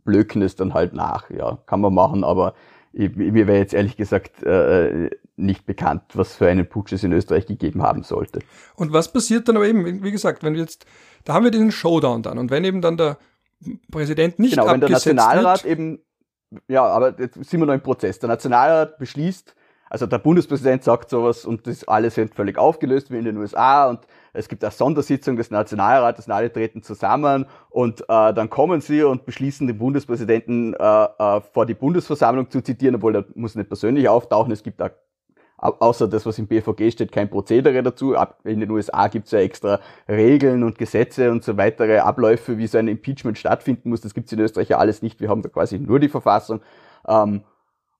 blöken 0.03 0.41
es 0.41 0.55
dann 0.55 0.73
halt 0.73 0.93
nach. 0.93 1.29
Ja, 1.29 1.59
kann 1.65 1.81
man 1.81 1.93
machen, 1.93 2.23
aber 2.23 2.55
mir 2.93 3.47
wäre 3.47 3.57
jetzt 3.57 3.73
ehrlich 3.73 3.97
gesagt 3.97 4.43
äh, 4.43 5.09
nicht 5.35 5.65
bekannt, 5.65 6.03
was 6.13 6.35
für 6.35 6.47
einen 6.47 6.67
Putsch 6.67 6.93
es 6.93 7.03
in 7.03 7.11
Österreich 7.11 7.47
gegeben 7.47 7.81
haben 7.81 8.03
sollte. 8.03 8.39
Und 8.75 8.93
was 8.93 9.11
passiert 9.11 9.47
dann 9.47 9.57
aber 9.57 9.65
eben, 9.65 10.03
wie 10.03 10.11
gesagt, 10.11 10.43
wenn 10.43 10.53
wir 10.53 10.61
jetzt, 10.61 10.85
da 11.25 11.33
haben 11.33 11.43
wir 11.43 11.51
diesen 11.51 11.71
Showdown 11.71 12.21
dann 12.21 12.37
und 12.37 12.51
wenn 12.51 12.63
eben 12.63 12.81
dann 12.81 12.97
der 12.97 13.17
Präsident 13.91 14.39
nicht 14.39 14.51
Genau, 14.51 14.67
wenn 14.67 14.79
der 14.79 14.89
Nationalrat 14.89 15.63
wird, 15.63 15.71
eben, 15.71 15.99
ja, 16.67 16.85
aber 16.85 17.19
jetzt 17.19 17.43
sind 17.45 17.59
wir 17.59 17.65
noch 17.65 17.73
im 17.73 17.81
Prozess. 17.81 18.19
Der 18.19 18.29
Nationalrat 18.29 18.99
beschließt, 18.99 19.55
Also 19.93 20.07
der 20.07 20.17
Bundespräsident 20.17 20.83
sagt 20.83 21.11
sowas 21.11 21.45
und 21.45 21.67
das 21.67 21.87
alles 21.87 22.17
wird 22.17 22.33
völlig 22.33 22.57
aufgelöst 22.57 23.11
wie 23.11 23.19
in 23.19 23.25
den 23.25 23.37
USA 23.37 23.91
und 23.91 23.99
es 24.33 24.49
gibt 24.49 24.63
eine 24.63 24.71
Sondersitzung 24.71 25.35
des 25.35 25.51
Nationalrates 25.51 26.25
und 26.25 26.33
alle 26.33 26.51
treten 26.51 26.81
zusammen 26.81 27.45
und 27.69 28.01
äh, 28.01 28.33
dann 28.33 28.49
kommen 28.49 28.81
sie 28.81 29.03
und 29.03 29.27
beschließen, 29.27 29.67
den 29.67 29.77
Bundespräsidenten 29.77 30.73
äh, 30.73 31.03
äh, 31.03 31.41
vor 31.41 31.67
die 31.67 31.75
Bundesversammlung 31.75 32.49
zu 32.49 32.61
zitieren, 32.61 32.95
obwohl 32.95 33.13
der 33.13 33.25
muss 33.35 33.53
nicht 33.53 33.69
persönlich 33.69 34.09
auftauchen. 34.09 34.51
Es 34.51 34.63
gibt 34.63 34.81
da 34.81 34.89
außer 35.57 36.07
das, 36.07 36.25
was 36.25 36.39
im 36.39 36.47
BVG 36.47 36.89
steht, 36.91 37.11
kein 37.11 37.29
Prozedere 37.29 37.83
dazu. 37.83 38.15
In 38.45 38.61
den 38.61 38.71
USA 38.71 39.09
gibt 39.09 39.27
es 39.27 39.31
ja 39.31 39.41
extra 39.41 39.79
Regeln 40.09 40.63
und 40.63 40.79
Gesetze 40.79 41.29
und 41.29 41.43
so 41.43 41.55
weitere 41.55 41.99
Abläufe, 41.99 42.57
wie 42.57 42.65
so 42.65 42.79
ein 42.79 42.87
Impeachment 42.87 43.37
stattfinden 43.37 43.91
muss. 43.91 44.01
Das 44.01 44.15
gibt 44.15 44.25
es 44.25 44.33
in 44.33 44.39
Österreich 44.39 44.69
ja 44.69 44.79
alles 44.79 45.03
nicht. 45.03 45.21
Wir 45.21 45.29
haben 45.29 45.43
da 45.43 45.49
quasi 45.49 45.77
nur 45.77 45.99
die 45.99 46.09
Verfassung. 46.09 46.61
Ähm, 47.07 47.43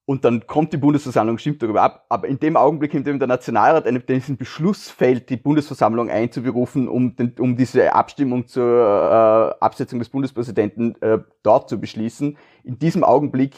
und 0.05 0.25
dann 0.25 0.45
kommt 0.47 0.73
die 0.73 0.77
Bundesversammlung, 0.77 1.37
stimmt 1.37 1.63
darüber 1.63 1.81
ab. 1.81 2.05
Aber 2.09 2.27
in 2.27 2.39
dem 2.39 2.57
Augenblick, 2.57 2.93
in 2.93 3.05
dem 3.05 3.19
der 3.19 3.27
Nationalrat 3.27 3.87
einen, 3.87 4.05
diesen 4.05 4.35
Beschluss 4.35 4.89
fällt, 4.89 5.29
die 5.29 5.37
Bundesversammlung 5.37 6.09
einzuberufen, 6.09 6.89
um, 6.89 7.15
den, 7.15 7.33
um 7.39 7.55
diese 7.55 7.93
Abstimmung 7.93 8.47
zur 8.47 9.55
äh, 9.59 9.63
Absetzung 9.63 9.99
des 9.99 10.09
Bundespräsidenten 10.09 11.01
äh, 11.01 11.19
dort 11.41 11.69
zu 11.69 11.79
beschließen, 11.79 12.37
in 12.65 12.79
diesem 12.79 13.03
Augenblick 13.05 13.55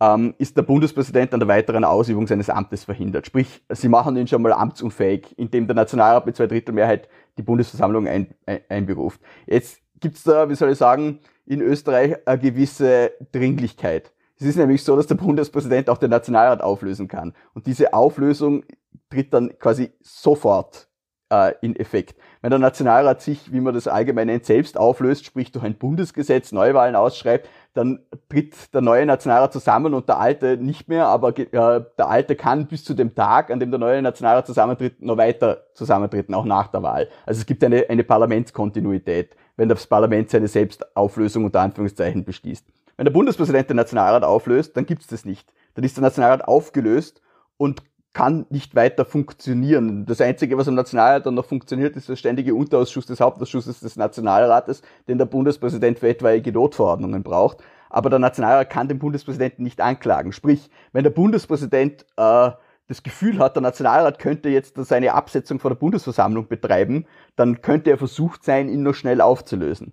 ähm, 0.00 0.34
ist 0.38 0.56
der 0.56 0.62
Bundespräsident 0.62 1.32
an 1.32 1.40
der 1.40 1.48
weiteren 1.48 1.84
Ausübung 1.84 2.26
seines 2.26 2.50
Amtes 2.50 2.84
verhindert. 2.84 3.26
Sprich, 3.26 3.62
sie 3.70 3.88
machen 3.88 4.16
ihn 4.16 4.26
schon 4.26 4.42
mal 4.42 4.52
amtsunfähig, 4.52 5.38
indem 5.38 5.68
der 5.68 5.76
Nationalrat 5.76 6.26
mit 6.26 6.34
zwei 6.34 6.48
Drittel 6.48 6.74
Mehrheit 6.74 7.08
die 7.38 7.42
Bundesversammlung 7.42 8.08
ein, 8.08 8.34
ein, 8.46 8.60
einberuft. 8.68 9.20
Jetzt 9.46 9.80
gibt's 10.00 10.24
da, 10.24 10.48
wie 10.48 10.56
soll 10.56 10.72
ich 10.72 10.78
sagen, 10.78 11.20
in 11.46 11.60
Österreich 11.60 12.16
eine 12.26 12.38
gewisse 12.38 13.12
Dringlichkeit. 13.30 14.13
Es 14.38 14.46
ist 14.46 14.56
nämlich 14.56 14.82
so, 14.82 14.96
dass 14.96 15.06
der 15.06 15.14
Bundespräsident 15.14 15.88
auch 15.88 15.98
den 15.98 16.10
Nationalrat 16.10 16.60
auflösen 16.60 17.08
kann. 17.08 17.34
Und 17.54 17.66
diese 17.66 17.94
Auflösung 17.94 18.64
tritt 19.10 19.32
dann 19.32 19.56
quasi 19.58 19.92
sofort 20.00 20.88
äh, 21.30 21.54
in 21.60 21.76
Effekt. 21.76 22.16
Wenn 22.42 22.50
der 22.50 22.58
Nationalrat 22.58 23.22
sich, 23.22 23.52
wie 23.52 23.60
man 23.60 23.74
das 23.74 23.88
allgemein 23.88 24.26
nennt, 24.26 24.44
selbst 24.44 24.76
auflöst, 24.76 25.24
sprich 25.24 25.52
durch 25.52 25.64
ein 25.64 25.76
Bundesgesetz 25.76 26.52
Neuwahlen 26.52 26.96
ausschreibt, 26.96 27.48
dann 27.72 28.00
tritt 28.28 28.74
der 28.74 28.82
neue 28.82 29.06
Nationalrat 29.06 29.52
zusammen 29.52 29.94
und 29.94 30.08
der 30.08 30.18
alte 30.18 30.56
nicht 30.56 30.88
mehr, 30.88 31.06
aber 31.06 31.36
äh, 31.38 31.46
der 31.52 32.08
alte 32.08 32.36
kann 32.36 32.66
bis 32.66 32.84
zu 32.84 32.94
dem 32.94 33.14
Tag, 33.14 33.50
an 33.50 33.60
dem 33.60 33.70
der 33.70 33.80
neue 33.80 34.02
Nationalrat 34.02 34.46
zusammentritt, 34.46 35.00
noch 35.00 35.16
weiter 35.16 35.64
zusammentreten, 35.74 36.34
auch 36.34 36.44
nach 36.44 36.68
der 36.68 36.82
Wahl. 36.82 37.08
Also 37.24 37.40
es 37.40 37.46
gibt 37.46 37.64
eine, 37.64 37.86
eine 37.88 38.04
Parlamentskontinuität, 38.04 39.36
wenn 39.56 39.68
das 39.68 39.86
Parlament 39.86 40.30
seine 40.30 40.48
Selbstauflösung 40.48 41.44
unter 41.44 41.60
Anführungszeichen 41.60 42.24
beschließt. 42.24 42.66
Wenn 42.96 43.04
der 43.04 43.12
Bundespräsident 43.12 43.68
den 43.70 43.76
Nationalrat 43.76 44.22
auflöst, 44.22 44.76
dann 44.76 44.86
gibt's 44.86 45.06
das 45.06 45.24
nicht. 45.24 45.52
Dann 45.74 45.84
ist 45.84 45.96
der 45.96 46.02
Nationalrat 46.02 46.46
aufgelöst 46.46 47.20
und 47.56 47.82
kann 48.14 48.46
nicht 48.48 48.76
weiter 48.76 49.04
funktionieren. 49.04 50.06
Das 50.06 50.20
Einzige, 50.20 50.56
was 50.56 50.68
am 50.68 50.76
Nationalrat 50.76 51.26
dann 51.26 51.34
noch 51.34 51.44
funktioniert, 51.44 51.96
ist 51.96 52.08
der 52.08 52.16
ständige 52.16 52.54
Unterausschuss 52.54 53.06
des 53.06 53.20
Hauptausschusses 53.20 53.80
des 53.80 53.96
Nationalrates, 53.96 54.82
den 55.08 55.18
der 55.18 55.24
Bundespräsident 55.24 55.98
für 55.98 56.08
etwaige 56.08 56.52
Notverordnungen 56.52 57.24
braucht. 57.24 57.58
Aber 57.90 58.10
der 58.10 58.20
Nationalrat 58.20 58.70
kann 58.70 58.88
den 58.88 59.00
Bundespräsidenten 59.00 59.64
nicht 59.64 59.80
anklagen. 59.80 60.32
Sprich, 60.32 60.70
wenn 60.92 61.02
der 61.02 61.10
Bundespräsident 61.10 62.06
äh, 62.16 62.52
das 62.86 63.02
Gefühl 63.02 63.38
hat, 63.38 63.56
der 63.56 63.62
Nationalrat 63.62 64.18
könnte 64.18 64.48
jetzt 64.48 64.76
seine 64.76 65.14
Absetzung 65.14 65.58
vor 65.58 65.70
der 65.70 65.76
Bundesversammlung 65.76 66.48
betreiben, 66.48 67.06
dann 67.34 67.62
könnte 67.62 67.90
er 67.90 67.98
versucht 67.98 68.44
sein, 68.44 68.68
ihn 68.68 68.82
noch 68.82 68.94
schnell 68.94 69.20
aufzulösen. 69.20 69.92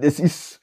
Es 0.00 0.18
ist 0.18 0.61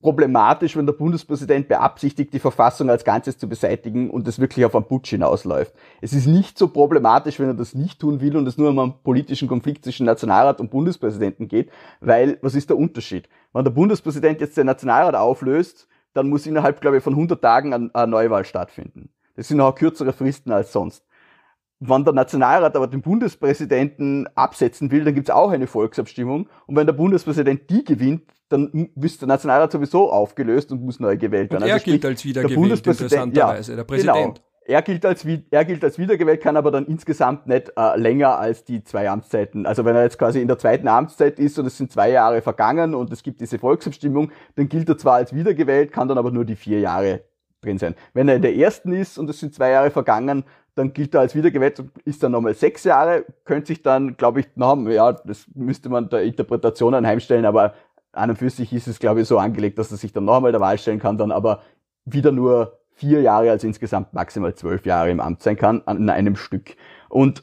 problematisch, 0.00 0.76
wenn 0.76 0.86
der 0.86 0.92
Bundespräsident 0.92 1.68
beabsichtigt, 1.68 2.32
die 2.32 2.38
Verfassung 2.38 2.90
als 2.90 3.04
Ganzes 3.04 3.38
zu 3.38 3.48
beseitigen 3.48 4.10
und 4.10 4.28
es 4.28 4.38
wirklich 4.38 4.64
auf 4.64 4.74
einen 4.74 4.84
Putsch 4.84 5.10
hinausläuft. 5.10 5.72
Es 6.00 6.12
ist 6.12 6.26
nicht 6.26 6.58
so 6.58 6.68
problematisch, 6.68 7.38
wenn 7.40 7.48
er 7.48 7.54
das 7.54 7.74
nicht 7.74 8.00
tun 8.00 8.20
will 8.20 8.36
und 8.36 8.46
es 8.46 8.58
nur 8.58 8.70
um 8.70 8.78
einen 8.78 8.94
politischen 9.02 9.48
Konflikt 9.48 9.84
zwischen 9.84 10.06
Nationalrat 10.06 10.60
und 10.60 10.70
Bundespräsidenten 10.70 11.48
geht, 11.48 11.70
weil 12.00 12.38
was 12.42 12.54
ist 12.54 12.68
der 12.68 12.76
Unterschied? 12.76 13.28
Wenn 13.52 13.64
der 13.64 13.70
Bundespräsident 13.70 14.40
jetzt 14.40 14.56
den 14.56 14.66
Nationalrat 14.66 15.14
auflöst, 15.14 15.88
dann 16.12 16.28
muss 16.28 16.46
innerhalb, 16.46 16.80
glaube 16.80 16.98
ich, 16.98 17.02
von 17.02 17.14
100 17.14 17.40
Tagen 17.40 17.72
eine 17.72 18.10
Neuwahl 18.10 18.44
stattfinden. 18.44 19.10
Das 19.34 19.48
sind 19.48 19.60
auch 19.60 19.74
kürzere 19.74 20.12
Fristen 20.12 20.50
als 20.50 20.72
sonst. 20.72 21.05
Wenn 21.78 22.04
der 22.04 22.14
Nationalrat 22.14 22.74
aber 22.74 22.86
den 22.86 23.02
Bundespräsidenten 23.02 24.26
absetzen 24.34 24.90
will, 24.90 25.04
dann 25.04 25.14
gibt 25.14 25.28
es 25.28 25.34
auch 25.34 25.50
eine 25.50 25.66
Volksabstimmung. 25.66 26.48
Und 26.66 26.76
wenn 26.76 26.86
der 26.86 26.94
Bundespräsident 26.94 27.68
die 27.68 27.84
gewinnt, 27.84 28.22
dann 28.48 28.90
ist 29.00 29.20
der 29.20 29.28
Nationalrat 29.28 29.72
sowieso 29.72 30.10
aufgelöst 30.10 30.72
und 30.72 30.82
muss 30.82 31.00
neu 31.00 31.16
gewählt 31.16 31.50
werden. 31.50 31.64
Und 31.64 31.68
er 31.68 31.74
also 31.74 31.84
gilt 31.84 32.04
als 32.06 32.24
wiedergewählt, 32.24 32.86
interessanterweise, 32.86 33.72
ja, 33.72 33.76
der 33.76 33.84
Präsident. 33.84 34.16
Genau. 34.16 34.34
Er 34.68 34.82
gilt, 34.82 35.06
als, 35.06 35.24
er 35.24 35.64
gilt 35.64 35.84
als 35.84 35.96
wiedergewählt, 35.96 36.40
kann 36.40 36.56
aber 36.56 36.72
dann 36.72 36.86
insgesamt 36.86 37.46
nicht 37.46 37.72
äh, 37.76 37.96
länger 37.96 38.36
als 38.36 38.64
die 38.64 38.82
zwei 38.82 39.08
Amtszeiten. 39.08 39.64
Also 39.64 39.84
wenn 39.84 39.94
er 39.94 40.02
jetzt 40.02 40.18
quasi 40.18 40.40
in 40.40 40.48
der 40.48 40.58
zweiten 40.58 40.88
Amtszeit 40.88 41.38
ist 41.38 41.56
und 41.58 41.66
es 41.66 41.78
sind 41.78 41.92
zwei 41.92 42.10
Jahre 42.10 42.42
vergangen 42.42 42.94
und 42.94 43.12
es 43.12 43.22
gibt 43.22 43.40
diese 43.40 43.60
Volksabstimmung, 43.60 44.32
dann 44.56 44.68
gilt 44.68 44.88
er 44.88 44.98
zwar 44.98 45.14
als 45.14 45.32
wiedergewählt, 45.32 45.92
kann 45.92 46.08
dann 46.08 46.18
aber 46.18 46.32
nur 46.32 46.44
die 46.44 46.56
vier 46.56 46.80
Jahre 46.80 47.22
drin 47.60 47.78
sein. 47.78 47.94
Wenn 48.12 48.28
er 48.28 48.36
in 48.36 48.42
der 48.42 48.56
ersten 48.56 48.92
ist 48.92 49.18
und 49.18 49.30
es 49.30 49.38
sind 49.38 49.54
zwei 49.54 49.70
Jahre 49.70 49.92
vergangen, 49.92 50.44
dann 50.76 50.92
gilt 50.92 51.14
er 51.14 51.22
als 51.22 51.34
wiedergewählt 51.34 51.80
und 51.80 51.90
ist 52.04 52.22
dann 52.22 52.32
nochmal 52.32 52.54
sechs 52.54 52.84
Jahre, 52.84 53.24
könnte 53.44 53.68
sich 53.68 53.82
dann, 53.82 54.16
glaube 54.16 54.40
ich, 54.40 54.46
noch, 54.54 54.76
ja, 54.88 55.12
das 55.12 55.46
müsste 55.54 55.88
man 55.88 56.08
der 56.10 56.22
Interpretation 56.22 56.94
anheimstellen, 56.94 57.46
aber 57.46 57.74
an 58.12 58.30
und 58.30 58.36
für 58.36 58.50
sich 58.50 58.72
ist 58.72 58.86
es, 58.86 58.98
glaube 58.98 59.22
ich, 59.22 59.28
so 59.28 59.38
angelegt, 59.38 59.78
dass 59.78 59.90
er 59.90 59.96
sich 59.96 60.12
dann 60.12 60.24
nochmal 60.24 60.52
der 60.52 60.60
Wahl 60.60 60.78
stellen 60.78 60.98
kann, 60.98 61.18
dann 61.18 61.32
aber 61.32 61.62
wieder 62.04 62.30
nur 62.30 62.78
vier 62.92 63.20
Jahre, 63.22 63.50
also 63.50 63.66
insgesamt 63.66 64.12
maximal 64.12 64.54
zwölf 64.54 64.86
Jahre 64.86 65.10
im 65.10 65.20
Amt 65.20 65.42
sein 65.42 65.56
kann, 65.56 65.82
an 65.86 66.08
einem 66.08 66.36
Stück. 66.36 66.76
Und 67.08 67.42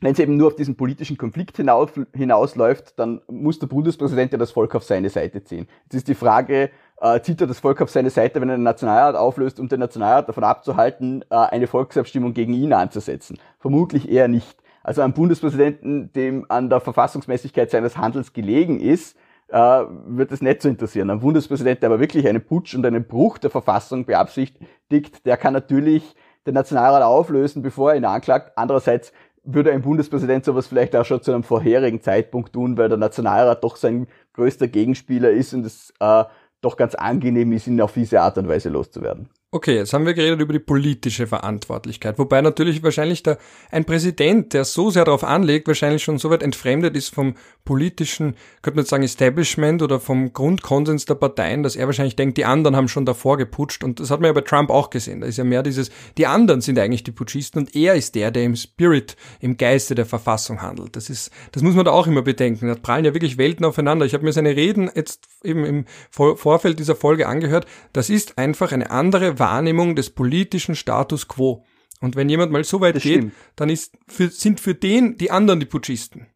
wenn 0.00 0.12
es 0.12 0.18
eben 0.18 0.36
nur 0.36 0.48
auf 0.48 0.56
diesen 0.56 0.76
politischen 0.76 1.16
Konflikt 1.16 1.56
hinaus, 1.56 1.90
hinausläuft, 2.14 2.98
dann 2.98 3.22
muss 3.26 3.58
der 3.58 3.68
Bundespräsident 3.68 4.32
ja 4.32 4.38
das 4.38 4.50
Volk 4.50 4.74
auf 4.74 4.84
seine 4.84 5.08
Seite 5.08 5.44
ziehen. 5.44 5.66
Jetzt 5.84 5.94
ist 5.94 6.08
die 6.08 6.14
Frage, 6.14 6.70
äh, 7.00 7.20
zieht 7.20 7.40
er 7.40 7.46
das 7.46 7.60
Volk 7.60 7.80
auf 7.80 7.90
seine 7.90 8.10
Seite, 8.10 8.40
wenn 8.40 8.48
er 8.48 8.56
den 8.56 8.62
Nationalrat 8.62 9.16
auflöst, 9.16 9.60
um 9.60 9.68
den 9.68 9.80
Nationalrat 9.80 10.28
davon 10.28 10.44
abzuhalten, 10.44 11.24
äh, 11.30 11.34
eine 11.34 11.66
Volksabstimmung 11.66 12.34
gegen 12.34 12.52
ihn 12.52 12.72
anzusetzen? 12.72 13.38
Vermutlich 13.58 14.08
eher 14.08 14.28
nicht. 14.28 14.58
Also 14.82 15.02
ein 15.02 15.14
Bundespräsidenten, 15.14 16.12
dem 16.12 16.44
an 16.48 16.68
der 16.68 16.80
Verfassungsmäßigkeit 16.80 17.70
seines 17.70 17.96
Handels 17.96 18.32
gelegen 18.32 18.80
ist, 18.80 19.16
äh, 19.48 19.58
wird 19.58 20.32
es 20.32 20.42
nicht 20.42 20.62
so 20.62 20.68
interessieren. 20.68 21.10
Ein 21.10 21.20
Bundespräsident, 21.20 21.82
der 21.82 21.90
aber 21.90 22.00
wirklich 22.00 22.28
einen 22.28 22.44
Putsch 22.44 22.74
und 22.74 22.84
einen 22.84 23.06
Bruch 23.06 23.38
der 23.38 23.50
Verfassung 23.50 24.04
beabsichtigt, 24.04 25.24
der 25.24 25.36
kann 25.36 25.52
natürlich 25.52 26.14
den 26.46 26.54
Nationalrat 26.54 27.02
auflösen, 27.02 27.62
bevor 27.62 27.92
er 27.92 27.96
ihn 27.96 28.04
anklagt. 28.04 28.52
Andererseits 28.56 29.12
würde 29.44 29.72
ein 29.72 29.82
Bundespräsident 29.82 30.44
sowas 30.44 30.66
vielleicht 30.66 30.96
auch 30.96 31.04
schon 31.04 31.22
zu 31.22 31.32
einem 31.32 31.42
vorherigen 31.42 32.00
Zeitpunkt 32.00 32.52
tun, 32.52 32.78
weil 32.78 32.88
der 32.88 32.98
Nationalrat 32.98 33.62
doch 33.62 33.76
sein 33.76 34.06
größter 34.32 34.68
Gegenspieler 34.68 35.30
ist 35.30 35.52
und 35.54 35.66
es 35.66 35.92
äh, 36.00 36.24
doch 36.64 36.76
ganz 36.76 36.94
angenehm 36.94 37.52
ist, 37.52 37.66
ihn 37.66 37.80
auf 37.80 37.92
diese 37.92 38.20
Art 38.20 38.38
und 38.38 38.48
Weise 38.48 38.68
loszuwerden. 38.68 39.28
Okay, 39.54 39.76
jetzt 39.76 39.92
haben 39.92 40.04
wir 40.04 40.14
geredet 40.14 40.40
über 40.40 40.52
die 40.52 40.58
politische 40.58 41.28
Verantwortlichkeit, 41.28 42.18
wobei 42.18 42.40
natürlich 42.40 42.82
wahrscheinlich 42.82 43.22
der, 43.22 43.38
ein 43.70 43.84
Präsident, 43.84 44.52
der 44.52 44.64
so 44.64 44.90
sehr 44.90 45.04
darauf 45.04 45.22
anlegt, 45.22 45.68
wahrscheinlich 45.68 46.02
schon 46.02 46.18
so 46.18 46.28
weit 46.28 46.42
entfremdet 46.42 46.96
ist 46.96 47.14
vom 47.14 47.36
politischen, 47.64 48.34
könnte 48.62 48.78
man 48.78 48.82
jetzt 48.82 48.90
sagen, 48.90 49.04
Establishment 49.04 49.80
oder 49.80 50.00
vom 50.00 50.32
Grundkonsens 50.32 51.04
der 51.04 51.14
Parteien, 51.14 51.62
dass 51.62 51.76
er 51.76 51.86
wahrscheinlich 51.86 52.16
denkt, 52.16 52.36
die 52.36 52.44
anderen 52.44 52.74
haben 52.74 52.88
schon 52.88 53.06
davor 53.06 53.38
geputscht 53.38 53.84
und 53.84 54.00
das 54.00 54.10
hat 54.10 54.18
man 54.18 54.26
ja 54.26 54.32
bei 54.32 54.40
Trump 54.40 54.70
auch 54.70 54.90
gesehen. 54.90 55.20
Da 55.20 55.28
ist 55.28 55.38
ja 55.38 55.44
mehr 55.44 55.62
dieses, 55.62 55.92
die 56.18 56.26
anderen 56.26 56.60
sind 56.60 56.76
eigentlich 56.80 57.04
die 57.04 57.12
Putschisten 57.12 57.60
und 57.60 57.76
er 57.76 57.94
ist 57.94 58.16
der, 58.16 58.32
der 58.32 58.42
im 58.42 58.56
Spirit, 58.56 59.14
im 59.38 59.56
Geiste 59.56 59.94
der 59.94 60.04
Verfassung 60.04 60.62
handelt. 60.62 60.96
Das 60.96 61.08
ist, 61.08 61.30
das 61.52 61.62
muss 61.62 61.76
man 61.76 61.84
da 61.84 61.92
auch 61.92 62.08
immer 62.08 62.22
bedenken. 62.22 62.66
Da 62.66 62.74
prallen 62.74 63.04
ja 63.04 63.14
wirklich 63.14 63.38
Welten 63.38 63.64
aufeinander. 63.64 64.04
Ich 64.04 64.14
habe 64.14 64.24
mir 64.24 64.32
seine 64.32 64.56
Reden 64.56 64.90
jetzt 64.92 65.28
eben 65.44 65.64
im 65.64 65.84
Vorfeld 66.10 66.80
dieser 66.80 66.96
Folge 66.96 67.28
angehört. 67.28 67.66
Das 67.92 68.10
ist 68.10 68.36
einfach 68.36 68.72
eine 68.72 68.90
andere 68.90 69.38
Wahrnehmung 69.44 69.94
des 69.96 70.10
politischen 70.10 70.74
Status 70.74 71.28
quo. 71.28 71.64
Und 72.00 72.16
wenn 72.16 72.28
jemand 72.28 72.52
mal 72.52 72.64
so 72.64 72.80
weit 72.80 72.96
das 72.96 73.02
geht, 73.02 73.18
stimmt. 73.18 73.34
dann 73.56 73.70
ist 73.70 73.96
für, 74.08 74.28
sind 74.28 74.60
für 74.60 74.74
den 74.74 75.16
die 75.16 75.30
anderen 75.30 75.60
die 75.60 75.66
Putschisten. 75.66 76.26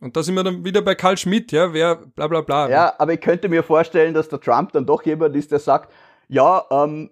Und 0.00 0.16
da 0.16 0.22
sind 0.22 0.34
wir 0.34 0.42
dann 0.42 0.64
wieder 0.64 0.82
bei 0.82 0.96
Karl 0.96 1.16
Schmidt, 1.16 1.52
ja, 1.52 1.72
wer 1.72 1.94
bla 1.94 2.26
bla 2.26 2.40
bla. 2.40 2.68
Ja, 2.68 2.94
aber 2.98 3.12
ich 3.14 3.20
könnte 3.20 3.48
mir 3.48 3.62
vorstellen, 3.62 4.14
dass 4.14 4.28
der 4.28 4.40
Trump 4.40 4.72
dann 4.72 4.84
doch 4.84 5.04
jemand 5.04 5.36
ist, 5.36 5.52
der 5.52 5.60
sagt, 5.60 5.92
ja, 6.28 6.64
ähm, 6.70 7.10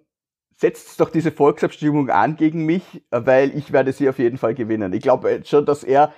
setzt 0.57 0.99
doch 0.99 1.09
diese 1.09 1.31
Volksabstimmung 1.31 2.09
an 2.09 2.35
gegen 2.35 2.65
mich, 2.65 2.83
weil 3.09 3.57
ich 3.57 3.71
werde 3.71 3.93
sie 3.93 4.09
auf 4.09 4.19
jeden 4.19 4.37
Fall 4.37 4.53
gewinnen. 4.55 4.93
Ich 4.93 5.01
glaube 5.01 5.41
schon, 5.45 5.65
dass 5.65 5.83
er 5.83 6.13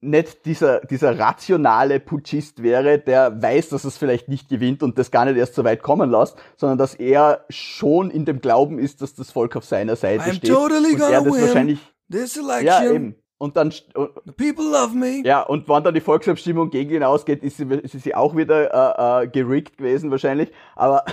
nicht 0.00 0.44
dieser, 0.44 0.80
dieser 0.80 1.18
rationale 1.18 1.98
Putschist 1.98 2.62
wäre, 2.62 2.98
der 2.98 3.42
weiß, 3.42 3.70
dass 3.70 3.84
es 3.84 3.98
vielleicht 3.98 4.28
nicht 4.28 4.48
gewinnt 4.48 4.82
und 4.82 4.98
das 4.98 5.10
gar 5.10 5.24
nicht 5.24 5.36
erst 5.36 5.54
so 5.54 5.64
weit 5.64 5.82
kommen 5.82 6.10
lässt, 6.10 6.36
sondern 6.56 6.78
dass 6.78 6.94
er 6.94 7.44
schon 7.48 8.10
in 8.10 8.24
dem 8.24 8.40
Glauben 8.40 8.78
ist, 8.78 9.02
dass 9.02 9.14
das 9.14 9.32
Volk 9.32 9.56
auf 9.56 9.64
seiner 9.64 9.96
Seite 9.96 10.24
I'm 10.24 10.34
steht. 10.34 10.50
Totally 10.50 10.94
und 10.94 11.00
er 11.00 11.22
das 11.22 11.24
win 11.24 11.40
wahrscheinlich. 11.42 11.78
Ja, 12.62 12.84
eben. 12.84 13.16
Und 13.38 13.56
dann, 13.56 13.70
The 13.70 14.32
people 14.36 14.64
love 14.64 14.96
me. 14.96 15.22
Ja, 15.24 15.42
und 15.42 15.68
wann 15.68 15.84
dann 15.84 15.94
die 15.94 16.00
Volksabstimmung 16.00 16.70
gegen 16.70 16.90
ihn 16.92 17.04
ausgeht, 17.04 17.42
ist 17.44 17.56
sie, 17.56 17.64
ist 17.64 18.02
sie 18.02 18.14
auch 18.14 18.36
wieder 18.36 19.22
äh, 19.22 19.24
äh, 19.24 19.28
gerickt 19.28 19.78
gewesen 19.78 20.10
wahrscheinlich. 20.10 20.50
Aber 20.74 21.04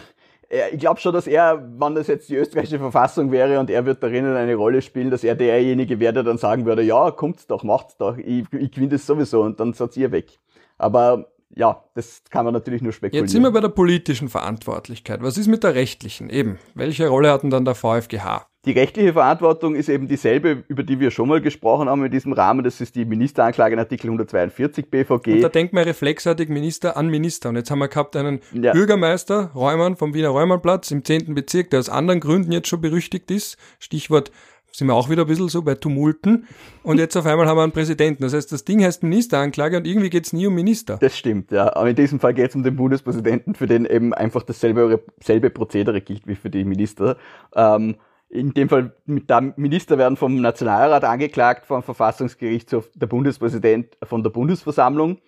ich 0.71 0.79
glaube 0.79 0.99
schon, 0.99 1.13
dass 1.13 1.27
er, 1.27 1.63
wenn 1.79 1.95
das 1.95 2.07
jetzt 2.07 2.29
die 2.29 2.35
österreichische 2.35 2.79
Verfassung 2.79 3.31
wäre 3.31 3.59
und 3.59 3.69
er 3.69 3.85
wird 3.85 4.01
darin 4.03 4.25
eine 4.25 4.55
Rolle 4.55 4.81
spielen, 4.81 5.09
dass 5.09 5.23
er 5.23 5.35
derjenige 5.35 5.99
wäre, 5.99 6.13
der 6.13 6.23
dann 6.23 6.37
sagen 6.37 6.65
würde, 6.65 6.81
ja, 6.81 7.11
kommt's 7.11 7.47
doch, 7.47 7.63
macht's 7.63 7.97
doch, 7.97 8.17
ich, 8.17 8.45
ich 8.51 8.71
gewinne 8.71 8.89
das 8.89 9.05
sowieso 9.05 9.41
und 9.41 9.59
dann 9.59 9.73
seid 9.73 9.95
ihr 9.97 10.11
weg. 10.11 10.39
Aber 10.77 11.27
ja, 11.55 11.83
das 11.93 12.23
kann 12.29 12.45
man 12.45 12.53
natürlich 12.53 12.81
nur 12.81 12.91
spekulieren. 12.91 13.25
Jetzt 13.25 13.31
sind 13.31 13.43
wir 13.43 13.51
bei 13.51 13.61
der 13.61 13.69
politischen 13.69 14.29
Verantwortlichkeit. 14.29 15.21
Was 15.23 15.37
ist 15.37 15.47
mit 15.47 15.63
der 15.63 15.75
rechtlichen? 15.75 16.29
Eben, 16.29 16.59
welche 16.73 17.07
Rolle 17.07 17.31
hat 17.31 17.43
denn 17.43 17.49
dann 17.49 17.65
der 17.65 17.75
VfGH? 17.75 18.47
Die 18.65 18.71
rechtliche 18.71 19.13
Verantwortung 19.13 19.75
ist 19.75 19.89
eben 19.89 20.07
dieselbe, 20.07 20.63
über 20.67 20.81
die 20.81 20.99
wir 20.99 21.11
schon 21.11 21.29
mal 21.29 21.39
gesprochen 21.39 21.87
haben 21.87 22.03
in 22.03 22.11
diesem 22.11 22.33
Rahmen. 22.33 22.63
Das 22.63 22.81
ist 22.81 22.95
die 22.95 23.05
Ministeranklage 23.05 23.73
in 23.73 23.79
Artikel 23.79 24.07
142 24.07 24.89
BVG. 24.89 25.33
Und 25.33 25.41
da 25.41 25.49
denkt 25.49 25.73
man 25.73 25.83
reflexartig 25.83 26.49
Minister 26.49 26.97
an 26.97 27.07
Minister. 27.07 27.49
Und 27.49 27.57
jetzt 27.57 27.69
haben 27.69 27.77
wir 27.77 27.89
gehabt 27.89 28.15
einen 28.15 28.39
ja. 28.53 28.71
Bürgermeister, 28.73 29.51
Räumann 29.53 29.97
vom 29.97 30.15
Wiener 30.15 30.29
Räumannplatz 30.29 30.89
im 30.89 31.05
10. 31.05 31.35
Bezirk, 31.35 31.69
der 31.69 31.79
aus 31.79 31.89
anderen 31.89 32.19
Gründen 32.19 32.51
jetzt 32.51 32.67
schon 32.67 32.81
berüchtigt 32.81 33.29
ist. 33.29 33.57
Stichwort 33.77 34.31
sind 34.71 34.87
wir 34.87 34.95
auch 34.95 35.09
wieder 35.09 35.21
ein 35.21 35.27
bisschen 35.27 35.47
so 35.47 35.61
bei 35.61 35.75
Tumulten. 35.75 36.47
Und 36.81 36.97
jetzt 36.97 37.15
auf 37.15 37.27
einmal 37.27 37.47
haben 37.47 37.57
wir 37.57 37.63
einen 37.63 37.71
Präsidenten. 37.71 38.23
Das 38.23 38.33
heißt, 38.33 38.51
das 38.51 38.65
Ding 38.65 38.83
heißt 38.83 39.03
Ministeranklage 39.03 39.77
und 39.77 39.85
irgendwie 39.85 40.09
geht 40.09 40.25
es 40.25 40.33
nie 40.33 40.47
um 40.47 40.55
Minister. 40.55 40.97
Das 40.99 41.15
stimmt, 41.15 41.51
ja. 41.51 41.73
Aber 41.75 41.87
in 41.87 41.95
diesem 41.95 42.19
Fall 42.19 42.33
geht 42.33 42.49
es 42.49 42.55
um 42.55 42.63
den 42.63 42.75
Bundespräsidenten, 42.75 43.53
für 43.53 43.67
den 43.67 43.85
eben 43.85 44.11
einfach 44.15 44.41
dasselbe 44.41 45.03
selbe 45.21 45.51
Prozedere 45.51 46.01
gilt 46.01 46.25
wie 46.25 46.35
für 46.35 46.49
die 46.49 46.65
Minister. 46.65 47.15
Ähm, 47.55 47.95
in 48.35 48.53
dem 48.53 48.69
Fall 48.69 48.93
mit 49.05 49.29
der 49.29 49.53
Minister 49.55 49.97
werden 49.97 50.17
vom 50.17 50.41
Nationalrat 50.41 51.03
angeklagt, 51.03 51.65
vom 51.65 51.81
Verfassungsgerichtshof 51.81 52.89
der 52.93 53.07
Bundespräsident 53.07 53.97
von 54.03 54.23
der 54.23 54.29
Bundesversammlung. 54.29 55.19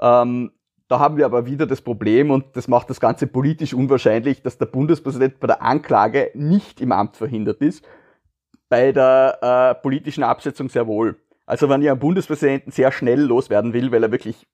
Ähm, 0.00 0.52
da 0.88 0.98
haben 0.98 1.16
wir 1.16 1.24
aber 1.24 1.46
wieder 1.46 1.66
das 1.66 1.80
Problem, 1.80 2.30
und 2.30 2.54
das 2.54 2.68
macht 2.68 2.90
das 2.90 3.00
Ganze 3.00 3.26
politisch 3.26 3.72
unwahrscheinlich, 3.72 4.42
dass 4.42 4.58
der 4.58 4.66
Bundespräsident 4.66 5.40
bei 5.40 5.46
der 5.46 5.62
Anklage 5.62 6.30
nicht 6.34 6.80
im 6.80 6.92
Amt 6.92 7.16
verhindert 7.16 7.62
ist, 7.62 7.82
bei 8.68 8.92
der 8.92 9.38
äh, 9.40 9.82
politischen 9.82 10.22
Absetzung 10.22 10.68
sehr 10.68 10.86
wohl. 10.86 11.16
Also 11.46 11.68
wenn 11.68 11.82
ihr 11.82 11.92
einen 11.92 12.00
Bundespräsidenten 12.00 12.72
sehr 12.72 12.92
schnell 12.92 13.20
loswerden 13.20 13.72
will, 13.72 13.90
weil 13.90 14.02
er 14.02 14.12
wirklich 14.12 14.46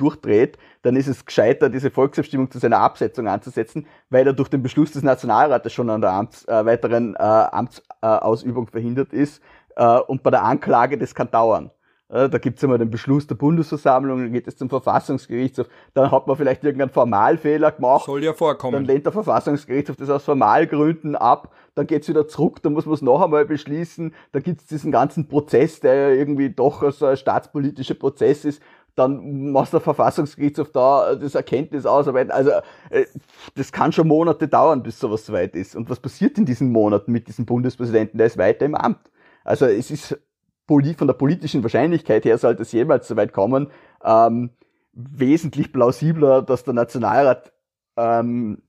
durchdreht, 0.00 0.58
dann 0.82 0.96
ist 0.96 1.08
es 1.08 1.24
gescheiter, 1.24 1.68
diese 1.68 1.90
Volksabstimmung 1.90 2.50
zu 2.50 2.58
seiner 2.58 2.78
Absetzung 2.78 3.28
anzusetzen, 3.28 3.86
weil 4.08 4.26
er 4.26 4.32
durch 4.32 4.48
den 4.48 4.62
Beschluss 4.62 4.92
des 4.92 5.02
Nationalrates 5.02 5.72
schon 5.72 5.90
an 5.90 6.00
der 6.00 6.12
Amts, 6.12 6.44
äh, 6.46 6.64
weiteren 6.64 7.14
äh, 7.14 7.18
Amtsausübung 7.18 8.68
verhindert 8.68 9.12
ist. 9.12 9.42
Äh, 9.76 9.98
und 10.00 10.22
bei 10.22 10.30
der 10.30 10.44
Anklage, 10.44 10.98
das 10.98 11.14
kann 11.14 11.30
dauern. 11.30 11.70
Äh, 12.10 12.28
da 12.28 12.38
gibt's 12.38 12.62
immer 12.62 12.76
den 12.76 12.90
Beschluss 12.90 13.26
der 13.28 13.36
Bundesversammlung, 13.36 14.20
dann 14.20 14.32
geht 14.32 14.48
es 14.48 14.56
zum 14.56 14.68
Verfassungsgerichtshof, 14.68 15.68
dann 15.94 16.10
hat 16.10 16.26
man 16.26 16.36
vielleicht 16.36 16.64
irgendeinen 16.64 16.90
Formalfehler 16.90 17.70
gemacht. 17.70 18.06
Soll 18.06 18.24
ja 18.24 18.32
vorkommen. 18.32 18.72
Dann 18.72 18.84
lehnt 18.84 19.06
der 19.06 19.12
Verfassungsgerichtshof 19.12 19.96
das 19.96 20.10
aus 20.10 20.24
Formalgründen 20.24 21.14
ab, 21.14 21.52
dann 21.76 21.86
geht's 21.86 22.08
wieder 22.08 22.26
zurück, 22.26 22.62
dann 22.62 22.72
muss 22.72 22.84
man 22.84 22.94
es 22.94 23.02
noch 23.02 23.22
einmal 23.22 23.44
beschließen, 23.44 24.12
dann 24.32 24.42
gibt's 24.42 24.66
diesen 24.66 24.90
ganzen 24.90 25.28
Prozess, 25.28 25.78
der 25.78 25.94
ja 25.94 26.08
irgendwie 26.08 26.50
doch 26.50 26.90
so 26.90 27.06
ein 27.06 27.16
staatspolitischer 27.16 27.94
Prozess 27.94 28.44
ist, 28.44 28.60
dann 28.94 29.50
muss 29.52 29.70
der 29.70 29.80
Verfassungsgerichtshof 29.80 30.72
da 30.72 31.14
das 31.14 31.34
Erkenntnis 31.34 31.86
ausarbeiten. 31.86 32.30
Also 32.30 32.50
äh, 32.90 33.06
das 33.54 33.72
kann 33.72 33.92
schon 33.92 34.08
Monate 34.08 34.48
dauern, 34.48 34.82
bis 34.82 34.98
sowas 34.98 35.24
soweit 35.24 35.54
ist. 35.54 35.76
Und 35.76 35.88
was 35.90 36.00
passiert 36.00 36.38
in 36.38 36.44
diesen 36.44 36.72
Monaten 36.72 37.12
mit 37.12 37.28
diesem 37.28 37.46
Bundespräsidenten? 37.46 38.18
Der 38.18 38.26
ist 38.26 38.38
weiter 38.38 38.66
im 38.66 38.74
Amt. 38.74 39.10
Also 39.44 39.66
es 39.66 39.90
ist 39.90 40.18
von 40.66 41.08
der 41.08 41.14
politischen 41.14 41.64
Wahrscheinlichkeit 41.64 42.24
her 42.24 42.38
sollte 42.38 42.62
es 42.62 42.70
jemals 42.70 43.08
so 43.08 43.16
weit 43.16 43.32
kommen, 43.32 43.72
ähm, 44.04 44.50
wesentlich 44.92 45.72
plausibler, 45.72 46.42
dass 46.42 46.62
der 46.62 46.74
Nationalrat 46.74 47.52
ähm, 47.96 48.62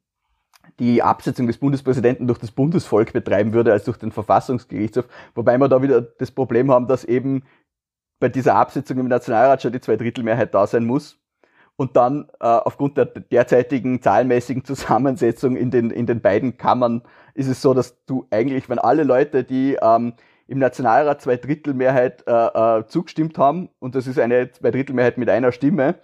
die 0.79 1.03
Absetzung 1.03 1.45
des 1.45 1.59
Bundespräsidenten 1.59 2.25
durch 2.25 2.39
das 2.39 2.51
Bundesvolk 2.51 3.13
betreiben 3.13 3.53
würde 3.53 3.71
als 3.71 3.83
durch 3.83 3.97
den 3.97 4.11
Verfassungsgerichtshof. 4.11 5.05
Wobei 5.35 5.57
wir 5.59 5.67
da 5.67 5.83
wieder 5.83 6.01
das 6.01 6.31
Problem 6.31 6.71
haben, 6.71 6.87
dass 6.87 7.03
eben 7.03 7.43
bei 8.21 8.29
dieser 8.29 8.55
Absetzung 8.55 8.99
im 8.99 9.07
Nationalrat 9.09 9.61
schon 9.61 9.73
die 9.73 9.81
Zweidrittelmehrheit 9.81 10.53
da 10.53 10.65
sein 10.65 10.85
muss. 10.85 11.17
Und 11.75 11.97
dann 11.97 12.29
äh, 12.39 12.45
aufgrund 12.45 12.95
der 12.97 13.05
derzeitigen 13.05 14.01
zahlenmäßigen 14.01 14.63
Zusammensetzung 14.63 15.57
in 15.57 15.71
den, 15.71 15.89
in 15.89 16.05
den 16.05 16.21
beiden 16.21 16.55
Kammern 16.57 17.01
ist 17.33 17.47
es 17.47 17.61
so, 17.61 17.73
dass 17.73 18.05
du 18.05 18.27
eigentlich, 18.29 18.69
wenn 18.69 18.79
alle 18.79 19.03
Leute, 19.03 19.43
die 19.43 19.77
ähm, 19.81 20.13
im 20.47 20.59
Nationalrat 20.59 21.21
zwei 21.21 21.37
Drittel 21.37 21.73
Mehrheit 21.73 22.23
äh, 22.27 22.31
äh, 22.79 22.85
zugestimmt 22.85 23.37
haben 23.37 23.69
und 23.79 23.95
das 23.95 24.05
ist 24.05 24.19
eine 24.19 24.51
zwei 24.51 24.69
Drittel 24.69 24.93
Mehrheit 24.93 25.17
mit 25.17 25.29
einer 25.29 25.51
Stimme 25.51 25.95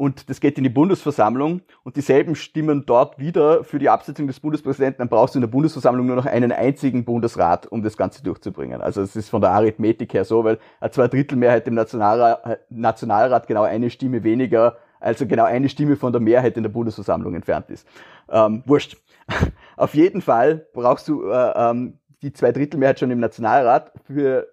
und 0.00 0.30
das 0.30 0.40
geht 0.40 0.56
in 0.56 0.64
die 0.64 0.70
Bundesversammlung 0.70 1.60
und 1.82 1.96
dieselben 1.96 2.34
stimmen 2.34 2.84
dort 2.86 3.18
wieder 3.18 3.64
für 3.64 3.78
die 3.78 3.90
Absetzung 3.90 4.26
des 4.28 4.40
Bundespräsidenten, 4.40 5.00
dann 5.00 5.10
brauchst 5.10 5.34
du 5.34 5.36
in 5.36 5.42
der 5.42 5.48
Bundesversammlung 5.48 6.06
nur 6.06 6.16
noch 6.16 6.24
einen 6.24 6.52
einzigen 6.52 7.04
Bundesrat, 7.04 7.66
um 7.66 7.82
das 7.82 7.98
Ganze 7.98 8.22
durchzubringen. 8.22 8.80
Also 8.80 9.02
es 9.02 9.14
ist 9.14 9.28
von 9.28 9.42
der 9.42 9.50
Arithmetik 9.50 10.14
her 10.14 10.24
so, 10.24 10.42
weil 10.42 10.58
eine 10.80 10.90
zwei 10.90 11.06
Drittel 11.06 11.36
Mehrheit 11.36 11.68
im 11.68 11.74
Nationalrat, 11.74 12.46
äh, 12.46 12.56
Nationalrat 12.70 13.46
genau 13.46 13.64
eine 13.64 13.90
Stimme 13.90 14.24
weniger, 14.24 14.78
also 15.00 15.26
genau 15.26 15.44
eine 15.44 15.68
Stimme 15.68 15.96
von 15.96 16.12
der 16.12 16.22
Mehrheit 16.22 16.56
in 16.56 16.62
der 16.62 16.70
Bundesversammlung 16.70 17.34
entfernt 17.34 17.68
ist. 17.68 17.86
Ähm, 18.30 18.62
wurscht. 18.64 18.96
Auf 19.76 19.94
jeden 19.94 20.22
Fall 20.22 20.66
brauchst 20.72 21.08
du 21.08 21.28
äh, 21.28 21.52
ähm, 21.54 21.98
die 22.22 22.32
Zweidrittelmehrheit 22.32 23.00
schon 23.00 23.10
im 23.10 23.20
Nationalrat 23.20 23.92
für 24.06 24.48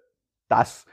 das, 0.49 0.85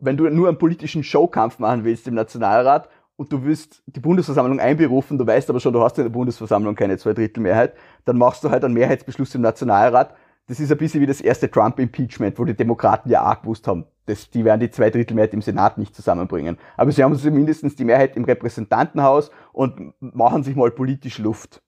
wenn 0.00 0.16
du 0.16 0.30
nur 0.30 0.46
einen 0.46 0.58
politischen 0.58 1.02
Showkampf 1.02 1.58
machen 1.58 1.82
willst 1.82 2.06
im 2.06 2.14
Nationalrat 2.14 2.88
und 3.16 3.32
du 3.32 3.42
willst 3.42 3.82
die 3.86 4.00
Bundesversammlung 4.00 4.60
einberufen, 4.60 5.18
du 5.18 5.26
weißt 5.26 5.48
aber 5.50 5.60
schon, 5.60 5.72
du 5.72 5.82
hast 5.82 5.98
in 5.98 6.04
der 6.04 6.10
Bundesversammlung 6.10 6.74
keine 6.74 6.98
Zweidrittelmehrheit, 6.98 7.74
dann 8.04 8.18
machst 8.18 8.44
du 8.44 8.50
halt 8.50 8.64
einen 8.64 8.74
Mehrheitsbeschluss 8.74 9.34
im 9.34 9.40
Nationalrat. 9.40 10.14
Das 10.48 10.60
ist 10.60 10.70
ein 10.70 10.78
bisschen 10.78 11.00
wie 11.00 11.06
das 11.06 11.20
erste 11.20 11.50
Trump-Impeachment, 11.50 12.38
wo 12.38 12.44
die 12.44 12.54
Demokraten 12.54 13.10
ja 13.10 13.28
auch 13.28 13.40
gewusst 13.40 13.66
haben, 13.66 13.86
dass 14.04 14.30
die 14.30 14.44
werden 14.44 14.60
die 14.60 14.70
Zweidrittelmehrheit 14.70 15.34
im 15.34 15.42
Senat 15.42 15.76
nicht 15.76 15.96
zusammenbringen. 15.96 16.58
Aber 16.76 16.92
sie 16.92 17.02
haben 17.02 17.16
zumindest 17.16 17.78
die 17.78 17.84
Mehrheit 17.84 18.16
im 18.16 18.24
Repräsentantenhaus 18.24 19.30
und 19.52 19.94
machen 20.00 20.44
sich 20.44 20.54
mal 20.54 20.70
politisch 20.70 21.18
Luft. 21.18 21.62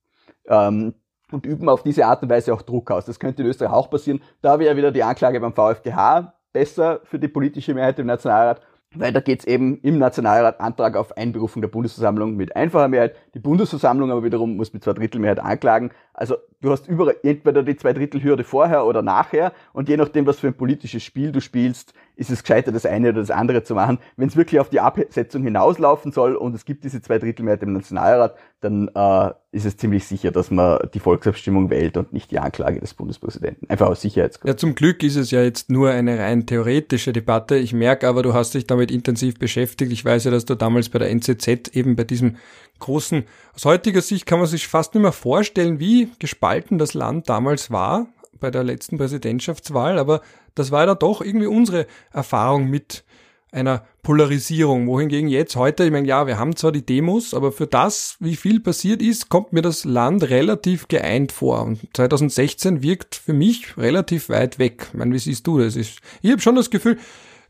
Ähm, 0.47 0.95
und 1.31 1.45
üben 1.45 1.69
auf 1.69 1.83
diese 1.83 2.07
Art 2.07 2.23
und 2.23 2.31
Weise 2.31 2.55
auch 2.55 2.63
Druck 2.63 2.91
aus. 2.91 3.05
Das 3.05 3.19
könnte 3.19 3.43
in 3.43 3.49
Österreich 3.49 3.73
auch 3.73 3.91
passieren. 3.91 4.23
Da 4.41 4.59
wäre 4.59 4.77
wieder 4.77 4.93
die 4.93 5.03
Anklage 5.03 5.41
beim 5.41 5.53
VfGH 5.53 6.33
besser 6.53 7.01
für 7.05 7.19
die 7.19 7.29
politische 7.29 7.75
Mehrheit 7.75 7.99
im 7.99 8.07
Nationalrat, 8.07 8.63
weil 8.95 9.13
da 9.13 9.21
geht 9.21 9.41
es 9.41 9.47
eben 9.47 9.81
im 9.81 9.99
Nationalrat 9.99 10.61
Antrag 10.61 10.97
auf 10.97 11.17
Einberufung 11.17 11.61
der 11.61 11.69
Bundesversammlung 11.69 12.37
mit 12.37 12.57
einfacher 12.57 12.89
Mehrheit. 12.89 13.17
Die 13.35 13.39
Bundesversammlung 13.39 14.11
aber 14.11 14.25
wiederum 14.25 14.57
muss 14.57 14.73
mit 14.73 14.83
zwei 14.83 14.95
Drittel 14.95 15.21
Mehrheit 15.21 15.41
anklagen. 15.41 15.91
Also 16.19 16.37
du 16.61 16.73
hast 16.73 16.89
überall 16.89 17.15
entweder 17.23 17.63
die 17.63 17.77
zwei 17.77 17.93
Drittel 17.93 18.21
Hürde 18.25 18.43
vorher 18.43 18.85
oder 18.87 19.03
nachher 19.03 19.53
und 19.73 19.89
je 19.89 19.97
nachdem, 19.97 20.27
was 20.27 20.41
für 20.41 20.49
ein 20.49 20.55
politisches 20.55 21.05
Spiel 21.05 21.31
du 21.31 21.41
spielst, 21.41 21.95
ist 22.17 22.31
es 22.31 22.43
gescheiter, 22.43 22.73
das 22.73 22.87
eine 22.87 23.11
oder 23.11 23.21
das 23.21 23.31
andere 23.31 23.63
zu 23.63 23.77
machen. 23.77 23.99
Wenn 24.17 24.27
es 24.27 24.37
wirklich 24.37 24.59
auf 24.59 24.69
die 24.69 24.81
Absetzung 24.81 25.45
hinauslaufen 25.45 26.11
soll 26.11 26.35
und 26.35 26.57
es 26.57 26.65
gibt 26.65 26.83
diese 26.83 27.01
zwei 27.01 27.21
Drittel 27.21 27.45
Mehrheit 27.45 27.63
im 27.63 27.73
Nationalrat, 27.73 28.35
dann 28.61 28.91
äh, 28.93 29.31
ist 29.53 29.65
es 29.65 29.77
ziemlich 29.77 30.07
sicher, 30.07 30.33
dass 30.33 30.51
man 30.51 30.81
die 30.93 30.99
Volksabstimmung 30.99 31.71
wählt 31.71 31.97
und 31.97 32.13
nicht 32.13 32.33
die 32.33 32.41
Anklage 32.41 32.81
des 32.81 32.95
Bundespräsidenten. 32.95 33.71
Einfach 33.71 33.87
aus 33.87 34.01
Sicherheitsgründen. 34.01 34.53
Ja, 34.53 34.59
zum 34.59 34.75
Glück 34.75 35.05
ist 35.05 35.15
es 35.15 35.31
ja 35.31 35.43
jetzt 35.43 35.71
nur 35.71 35.91
eine 35.91 36.19
rein 36.19 36.47
theoretische 36.47 37.13
Debatte. 37.13 37.57
Ich 37.57 37.73
merke 37.73 38.09
aber, 38.09 38.25
du 38.25 38.35
hast 38.35 38.55
dich 38.55 38.67
damit 38.67 38.91
intensiv 38.91 39.39
beschäftigt. 39.39 39.93
Ich 39.93 40.05
weiß 40.05 40.25
ja, 40.25 40.33
dass 40.33 40.45
du 40.45 40.57
damals 40.57 40.89
bei 40.89 40.99
der 40.99 41.11
NZZ 41.11 41.69
eben 41.77 41.95
bei 41.95 42.03
diesem 42.03 42.37
großen, 42.79 43.25
aus 43.55 43.65
heutiger 43.65 44.01
Sicht 44.01 44.27
kann 44.27 44.39
man 44.39 44.49
sich 44.49 44.69
fast 44.69 44.95
nicht 44.95 45.03
mehr 45.03 45.13
vorstellen, 45.13 45.81
wie 45.81 46.11
gespalten 46.19 46.79
das 46.79 46.95
Land 46.95 47.29
damals 47.29 47.71
war 47.71 48.09
bei 48.41 48.51
der 48.51 48.65
letzten 48.65 48.99
Präsidentschaftswahl, 48.99 49.99
aber 49.99 50.21
das 50.55 50.71
war 50.71 50.87
ja 50.87 50.95
doch 50.95 51.21
irgendwie 51.21 51.47
unsere 51.47 51.87
Erfahrung 52.13 52.69
mit 52.69 53.05
einer 53.51 53.87
Polarisierung, 54.03 54.87
wohingegen 54.87 55.29
jetzt 55.29 55.57
heute, 55.57 55.85
ich 55.85 55.91
meine, 55.91 56.07
ja, 56.07 56.27
wir 56.27 56.39
haben 56.39 56.55
zwar 56.55 56.71
die 56.71 56.85
Demos, 56.85 57.33
aber 57.33 57.51
für 57.51 57.67
das, 57.67 58.17
wie 58.21 58.37
viel 58.37 58.61
passiert 58.61 59.01
ist, 59.01 59.31
kommt 59.31 59.53
mir 59.53 59.63
das 59.63 59.85
Land 59.85 60.29
relativ 60.29 60.89
geeint 60.89 61.33
vor. 61.33 61.63
Und 61.63 61.81
2016 61.95 62.83
wirkt 62.83 63.15
für 63.15 63.33
mich 63.33 63.79
relativ 63.79 64.29
weit 64.29 64.59
weg. 64.59 64.89
Ich 64.89 64.99
meine, 64.99 65.15
wie 65.15 65.19
siehst 65.19 65.47
du 65.47 65.59
das? 65.59 65.77
Ich, 65.77 65.99
ich 66.21 66.31
habe 66.31 66.43
schon 66.43 66.57
das 66.57 66.71
Gefühl, 66.71 66.99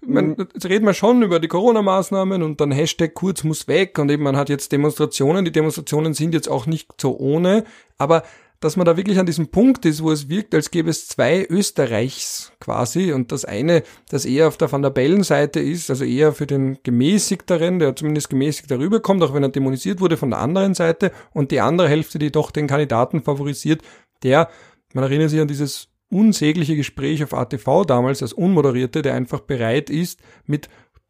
man, 0.01 0.37
jetzt 0.39 0.67
reden 0.67 0.87
wir 0.87 0.95
schon 0.95 1.23
über 1.23 1.41
die 1.41 1.49
Corona-Maßnahmen 1.49 2.43
und 2.43 2.61
dann 2.61 2.71
Hashtag 2.71 3.15
Kurz 3.15 3.45
muss 3.45 3.69
weg 3.69 3.99
und 3.99 4.11
eben 4.11 4.23
man 4.23 4.37
hat 4.37 4.49
jetzt 4.49 4.73
Demonstrationen. 4.73 5.45
Die 5.45 5.53
Demonstrationen 5.53 6.15
sind 6.15 6.35
jetzt 6.35 6.49
auch 6.49 6.67
nicht 6.67 6.89
so 7.01 7.17
ohne, 7.19 7.65
aber 7.97 8.23
dass 8.61 8.77
man 8.77 8.87
da 8.87 8.97
wirklich 8.97 9.19
an 9.19 9.27
diesem 9.27 9.49
Punkt 9.49 9.85
ist, 9.85 10.03
wo 10.03 10.11
es 10.11 10.29
wirkt, 10.29 10.53
als 10.55 10.71
gäbe 10.71 10.91
es 10.91 11.07
zwei 11.07 11.47
Österreichs 11.49 12.53
quasi 12.59 13.13
und 13.13 13.31
das 13.31 13.45
eine, 13.45 13.85
das 14.09 14.25
eher 14.25 14.49
auf 14.49 14.57
der 14.57 14.71
Van 14.71 14.83
der 14.83 14.91
Bellen-Seite 14.91 15.61
ist, 15.61 15.91
also 15.91 16.05
eher 16.05 16.33
für 16.33 16.47
den 16.47 16.79
gemäßigteren, 16.83 17.79
der 17.79 17.95
zumindest 17.95 18.31
gemäßigt 18.31 18.71
darüber 18.71 19.01
kommt, 19.01 19.23
auch 19.23 19.33
wenn 19.33 19.45
er 19.45 19.51
dämonisiert 19.51 20.01
wurde 20.01 20.17
von 20.17 20.31
der 20.31 20.41
anderen 20.41 20.75
Seite 20.75 21.13
und 21.33 21.53
die 21.53 21.61
andere 21.61 21.89
Hälfte, 21.89 22.19
die 22.19 22.33
doch 22.33 22.51
den 22.51 22.67
Kandidaten 22.67 23.23
favorisiert, 23.23 23.83
der, 24.25 24.49
man 24.93 25.05
erinnert 25.05 25.31
sich 25.31 25.41
an 25.41 25.49
dieses 25.49 25.88
unsägliche 26.11 26.77
Gespräch 26.77 27.23
auf 27.23 27.35
ATV 27.35 27.85
damals, 27.87 28.21
das 28.21 28.33
unmoderierte, 28.33 29.03
der 29.03 29.15
einfach 29.15 29.41
bereit 29.41 29.91
ist, 29.91 30.21
mit 30.47 30.69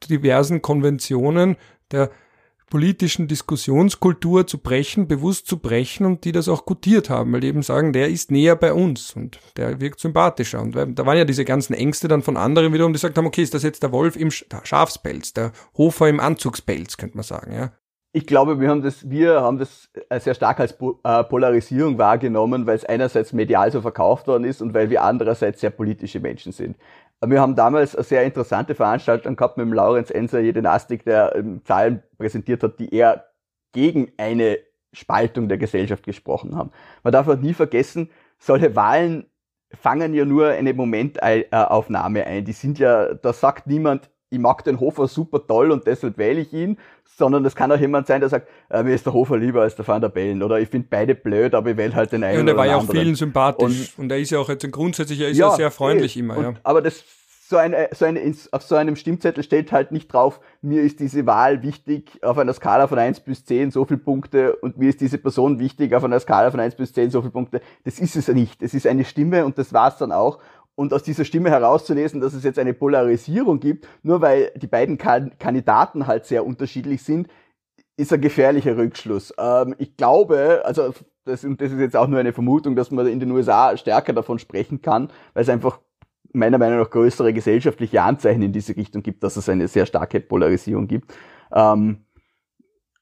diversen 0.09 0.63
Konventionen 0.63 1.57
der 1.91 2.11
politischen 2.71 3.29
Diskussionskultur 3.29 4.47
zu 4.47 4.59
brechen, 4.59 5.09
bewusst 5.09 5.47
zu 5.47 5.59
brechen 5.59 6.05
und 6.05 6.25
die 6.25 6.33
das 6.33 6.49
auch 6.49 6.67
gutiert 6.67 7.09
haben, 7.09 7.33
weil 7.33 7.41
die 7.41 7.47
eben 7.47 7.63
sagen, 7.63 7.93
der 7.93 8.09
ist 8.09 8.31
näher 8.31 8.57
bei 8.57 8.73
uns 8.73 9.17
und 9.17 9.39
der 9.57 9.81
wirkt 9.81 10.01
sympathischer. 10.01 10.61
Und 10.61 10.75
da 10.75 11.07
waren 11.07 11.17
ja 11.17 11.25
diese 11.25 11.45
ganzen 11.45 11.75
Ängste 11.75 12.09
dann 12.09 12.23
von 12.23 12.37
anderen 12.37 12.73
wiederum, 12.73 12.93
die 12.93 12.99
gesagt 12.99 13.17
haben, 13.17 13.27
okay, 13.27 13.43
ist 13.43 13.55
das 13.55 13.63
jetzt 13.63 13.83
der 13.83 13.93
Wolf 13.93 14.17
im 14.17 14.31
Schafspelz, 14.31 15.33
der 15.33 15.53
Hofer 15.77 16.09
im 16.09 16.21
Anzugspelz, 16.21 16.97
könnte 16.97 17.17
man 17.17 17.25
sagen, 17.25 17.53
ja. 17.53 17.73
Ich 18.19 18.27
glaube, 18.27 18.59
wir 18.59 18.69
haben 18.69 18.83
das, 18.83 19.09
wir 19.09 19.43
haben 19.43 19.59
das 19.59 19.93
sehr 20.19 20.35
stark 20.35 20.59
als 20.59 20.73
äh, 20.73 21.23
Polarisierung 21.23 21.99
wahrgenommen, 21.99 22.67
weil 22.67 22.75
es 22.75 22.85
einerseits 22.85 23.33
medial 23.33 23.71
so 23.71 23.81
verkauft 23.81 24.27
worden 24.27 24.43
ist 24.43 24.61
und 24.61 24.75
weil 24.75 24.91
wir 24.91 25.05
andererseits 25.05 25.61
sehr 25.61 25.71
politische 25.71 26.19
Menschen 26.19 26.51
sind. 26.51 26.77
Wir 27.25 27.41
haben 27.41 27.55
damals 27.55 27.95
eine 27.95 28.03
sehr 28.03 28.25
interessante 28.25 28.75
Veranstaltung 28.75 29.37
gehabt 29.37 29.57
mit 29.57 29.67
dem 29.67 29.73
Laurenz 29.73 30.11
Enser 30.11 30.41
Jedenastik, 30.41 31.05
der 31.05 31.37
ähm, 31.37 31.65
Zahlen 31.65 32.03
präsentiert 32.19 32.65
hat, 32.65 32.81
die 32.81 32.93
eher 32.93 33.27
gegen 33.71 34.11
eine 34.17 34.59
Spaltung 34.93 35.49
der 35.49 35.59
Gesellschaft 35.59 36.03
gesprochen 36.03 36.57
haben. 36.57 36.73
Man 37.05 37.13
darf 37.13 37.29
auch 37.29 37.37
nie 37.37 37.55
vergessen, 37.55 38.11
solche 38.41 38.75
Wahlen 38.75 39.27
fangen 39.71 40.13
ja 40.13 40.25
nur 40.25 40.49
eine 40.49 40.75
Momentaufnahme 40.75 42.27
ein. 42.27 42.45
Die 42.45 42.53
sind 42.53 42.81
ja, 42.81 43.15
da 43.15 43.33
sagt 43.33 43.69
niemand, 43.69 44.11
ich 44.31 44.39
mag 44.39 44.65
den 44.65 44.81
Hofer 44.81 45.09
super 45.09 45.47
toll 45.47 45.71
und 45.71 45.87
deshalb 45.87 46.19
wähle 46.19 46.41
ich 46.41 46.53
ihn, 46.53 46.79
sondern 47.05 47.45
es 47.45 47.57
kann 47.57 47.73
auch 47.73 47.79
jemand 47.79 48.07
sein, 48.07 48.21
der 48.21 48.29
sagt, 48.29 48.49
äh, 48.71 48.83
mir 48.83 48.95
ist 48.95 49.07
der 49.07 49.13
Hofer 49.13 49.37
lieber 49.37 49.63
als 49.63 49.75
der 49.75 49.87
Van 49.87 50.01
der 50.01 50.09
Bellen 50.09 50.43
oder 50.43 50.61
ich 50.61 50.69
finde 50.69 50.87
beide 50.91 51.15
blöd, 51.15 51.55
aber 51.55 51.71
ich 51.71 51.77
wähle 51.77 51.95
halt 51.95 52.13
den 52.13 52.23
einen. 52.23 52.35
Ja, 52.35 52.41
und 52.41 52.49
er 52.49 52.57
war 52.57 52.67
ja 52.67 52.77
auch 52.77 52.89
vielen 52.89 53.15
sympathisch 53.15 53.95
und, 53.97 54.05
und, 54.05 54.13
er 54.13 54.19
ist 54.19 54.31
ja 54.31 54.39
auch 54.39 54.49
jetzt 54.49 54.71
grundsätzlich, 54.71 55.21
er 55.21 55.29
ist 55.29 55.39
ja, 55.39 55.49
ja 55.49 55.57
sehr 55.57 55.71
freundlich 55.71 56.17
eh, 56.17 56.21
immer. 56.21 56.37
Und, 56.37 56.45
ja. 56.45 56.55
Aber 56.63 56.83
das 56.83 57.05
so 57.49 57.57
eine, 57.57 57.89
so 57.95 58.05
eine, 58.05 58.35
auf 58.53 58.63
so 58.63 58.75
einem 58.75 58.95
Stimmzettel 58.95 59.43
steht 59.43 59.73
halt 59.73 59.91
nicht 59.91 60.13
drauf, 60.13 60.41
mir 60.61 60.83
ist 60.83 61.01
diese 61.01 61.25
Wahl 61.25 61.63
wichtig 61.63 62.23
auf 62.23 62.37
einer 62.37 62.53
Skala 62.53 62.87
von 62.89 62.99
eins 62.99 63.21
bis 63.21 63.45
zehn 63.45 63.71
so 63.71 63.87
viele 63.87 64.01
Punkte 64.01 64.57
und 64.57 64.77
mir 64.77 64.91
ist 64.91 65.01
diese 65.01 65.17
Person 65.17 65.59
wichtig 65.59 65.95
auf 65.95 66.05
einer 66.05 66.21
Skala 66.21 66.51
von 66.51 66.61
eins 66.61 66.75
bis 66.75 66.93
zehn 66.93 67.11
so 67.11 67.23
viele 67.23 67.33
Punkte. 67.33 67.63
Das 67.85 68.01
ist 68.01 68.17
es 68.17 68.29
nicht. 68.29 68.63
Es 68.63 68.75
ist 68.75 68.87
eine 68.87 69.07
Stimme 69.07 69.47
und 69.47 69.57
das 69.57 69.73
war's 69.73 69.97
dann 69.97 70.13
auch 70.13 70.41
und 70.79 70.95
aus 70.95 71.03
dieser 71.03 71.25
Stimme 71.25 71.51
herauszulesen, 71.51 72.21
dass 72.21 72.35
es 72.35 72.45
jetzt 72.45 72.57
eine 72.57 72.73
Polarisierung 72.73 73.59
gibt, 73.59 73.89
nur 74.05 74.21
weil 74.21 74.53
die 74.55 74.69
beiden 74.69 74.97
Kandidaten 74.97 76.07
halt 76.07 76.25
sehr 76.25 76.47
unterschiedlich 76.47 77.03
sind, 77.03 77.27
ist 77.97 78.13
ein 78.13 78.21
gefährlicher 78.21 78.77
Rückschluss. 78.77 79.35
Ähm, 79.41 79.75
ich 79.79 79.97
glaube, 79.97 80.63
also 80.65 80.95
das, 81.25 81.43
und 81.43 81.61
das 81.61 81.73
ist 81.73 81.81
jetzt 81.81 81.97
auch 81.97 82.07
nur 82.07 82.21
eine 82.21 82.33
Vermutung, 82.33 82.77
dass 82.77 82.93
man 82.93 83.09
in 83.09 83.19
den 83.19 83.33
USA 83.33 83.77
stärker 83.77 84.13
davon 84.13 84.39
sprechen 84.39 84.81
kann, 84.81 85.11
weil 85.35 85.43
es 85.43 85.49
einfach 85.49 85.81
meiner 86.33 86.59
Meinung 86.59 86.79
nach 86.79 86.91
größere 86.91 87.33
gesellschaftliche 87.33 88.01
Anzeichen 88.01 88.43
in 88.43 88.53
diese 88.53 88.77
Richtung 88.77 89.03
gibt, 89.03 89.25
dass 89.25 89.37
es 89.37 89.49
eine 89.49 89.67
sehr 89.67 89.85
starke 89.85 90.21
Polarisierung 90.21 90.87
gibt. 90.87 91.13
Ähm, 91.53 92.05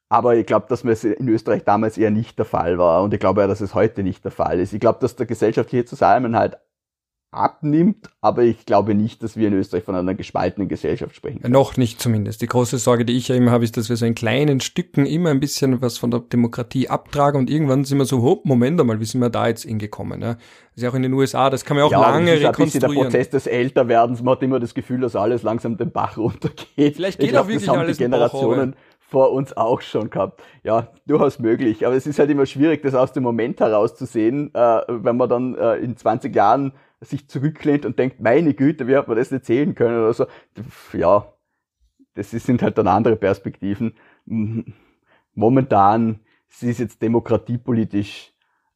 aber 0.09 0.37
ich 0.37 0.47
glaube, 0.47 0.65
dass 0.71 0.83
es 0.83 1.05
in 1.05 1.29
Österreich 1.29 1.65
damals 1.65 1.99
eher 1.99 2.11
nicht 2.11 2.39
der 2.39 2.47
Fall 2.47 2.79
war 2.79 3.03
und 3.03 3.13
ich 3.13 3.21
glaube 3.21 3.43
ja, 3.43 3.47
dass 3.47 3.61
es 3.61 3.75
heute 3.75 4.03
nicht 4.03 4.25
der 4.25 4.33
Fall 4.33 4.61
ist. 4.61 4.73
Ich 4.73 4.81
glaube, 4.81 4.99
dass 5.01 5.15
der 5.15 5.27
gesellschaftliche 5.27 5.85
Zusammenhalt 5.85 6.57
abnimmt, 7.37 8.09
aber 8.21 8.43
ich 8.43 8.67
glaube 8.67 8.95
nicht, 8.95 9.23
dass 9.23 9.37
wir 9.37 9.49
in 9.49 9.55
Österreich 9.55 9.85
von 9.85 9.95
einer 9.95 10.15
gespaltenen 10.15 10.69
Gesellschaft 10.69 11.15
sprechen. 11.15 11.43
Können. 11.43 11.53
Noch 11.53 11.77
nicht 11.77 12.01
zumindest. 12.01 12.43
Die 12.43 12.47
große 12.47 12.79
Sorge, 12.79 13.05
die 13.05 13.17
ich 13.17 13.29
ja 13.29 13.35
immer 13.35 13.51
habe, 13.51 13.65
ist, 13.65 13.77
dass 13.77 13.89
wir 13.89 13.97
so 13.97 14.07
in 14.07 14.15
kleinen 14.15 14.61
Stücken 14.61 15.07
immer 15.07 15.31
ein 15.31 15.41
bisschen 15.41 15.81
was 15.81 15.99
von 15.99 16.11
der 16.11 16.21
Demokratie 16.21 16.89
abtragen 16.89 17.41
und 17.41 17.51
irgendwann 17.51 17.85
sind 17.85 17.99
wir 17.99 18.05
so, 18.05 18.21
oh, 18.21 18.41
Moment 18.45 18.81
einmal, 18.81 19.01
wie 19.01 19.05
sind 19.05 19.21
wir 19.21 19.31
da 19.31 19.49
jetzt 19.49 19.65
hingekommen? 19.65 20.21
Ja? 20.23 20.35
Das 20.35 20.43
ist 20.77 20.83
ja 20.83 20.91
auch 20.91 20.95
in 20.95 21.03
den 21.03 21.13
USA, 21.13 21.51
das 21.51 21.65
kann 21.65 21.77
man 21.77 21.87
auch 21.87 21.93
ja, 21.93 22.01
lange 22.01 22.33
das 22.33 22.41
ist 22.41 22.49
rekonstruieren. 22.49 22.91
Ein 22.91 22.97
der 22.97 23.03
Prozess 23.03 23.31
des 23.31 23.47
Älterwerdens, 23.47 24.23
man 24.23 24.37
hat 24.37 24.43
immer 24.43 24.61
das 24.61 24.75
Gefühl, 24.75 25.01
dass 25.01 25.17
alles 25.17 25.43
langsam 25.43 25.77
den 25.77 25.91
Bach 25.91 26.17
runtergeht. 26.17 26.97
Vielleicht 26.97 27.19
geht 27.19 27.27
ich 27.27 27.31
glaub, 27.33 27.45
auch 27.45 27.49
wirklich 27.49 27.67
das 27.67 27.75
haben 27.75 27.81
alles 27.81 27.97
die 27.97 28.05
Generationen 28.05 28.77
vor 29.09 29.33
uns 29.33 29.57
auch 29.57 29.81
schon 29.83 30.11
gehabt. 30.11 30.43
Ja, 30.65 30.89
durchaus 31.07 31.39
möglich. 31.39 31.87
Aber 31.87 31.95
es 31.95 32.07
ist 32.07 32.19
halt 32.19 32.31
immer 32.31 32.47
schwierig, 32.47 32.83
das 32.83 32.95
aus 32.95 33.13
dem 33.13 33.23
Moment 33.23 33.61
herauszusehen, 33.61 34.53
äh, 34.55 34.81
wenn 34.89 35.17
man 35.17 35.29
dann 35.29 35.55
äh, 35.55 35.77
in 35.77 35.97
20 35.97 36.35
Jahren 36.35 36.73
sich 37.09 37.29
zurücklehnt 37.29 37.87
und 37.87 37.99
denkt, 37.99 38.21
meine 38.21 38.55
Güte, 38.55 38.87
wie 38.89 38.97
hat 38.97 39.09
man 39.09 39.17
das 39.17 39.33
erzählen 39.33 39.75
können 39.75 39.99
oder 39.99 40.13
so. 40.13 40.27
Ja, 40.93 41.33
das 42.15 42.31
sind 42.31 42.63
halt 42.63 42.79
dann 42.79 42.89
andere 42.89 43.17
Perspektiven. 43.17 43.95
Momentan 45.35 46.21
sie 46.49 46.71
ist 46.71 46.81
jetzt 46.81 47.03
demokratiepolitisch 47.03 48.33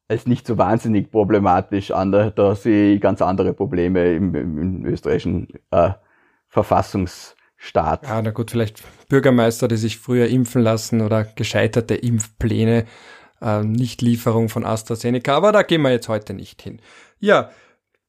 als 0.07 0.27
nicht 0.27 0.45
so 0.45 0.57
wahnsinnig 0.57 1.09
problematisch 1.11 1.91
an. 1.91 2.11
Da, 2.11 2.55
sehe 2.55 2.95
ich 2.95 3.01
ganz 3.01 3.21
andere 3.21 3.53
Probleme 3.53 4.13
im, 4.13 4.35
im, 4.35 4.57
im 4.57 4.85
österreichischen 4.85 5.47
äh, 5.71 5.91
Verfassungsstaat. 6.49 8.03
Ja, 8.03 8.21
na 8.21 8.31
gut, 8.31 8.51
vielleicht 8.51 8.83
Bürgermeister, 9.07 9.67
die 9.67 9.77
sich 9.77 9.97
früher 9.97 10.27
impfen 10.27 10.61
lassen 10.61 11.01
oder 11.01 11.23
gescheiterte 11.23 11.95
Impfpläne, 11.95 12.85
äh, 13.41 13.63
Nichtlieferung 13.63 14.49
von 14.49 14.65
AstraZeneca, 14.65 15.35
aber 15.35 15.53
da 15.53 15.63
gehen 15.63 15.81
wir 15.81 15.91
jetzt 15.91 16.09
heute 16.09 16.33
nicht 16.33 16.61
hin. 16.61 16.81
Ja, 17.19 17.51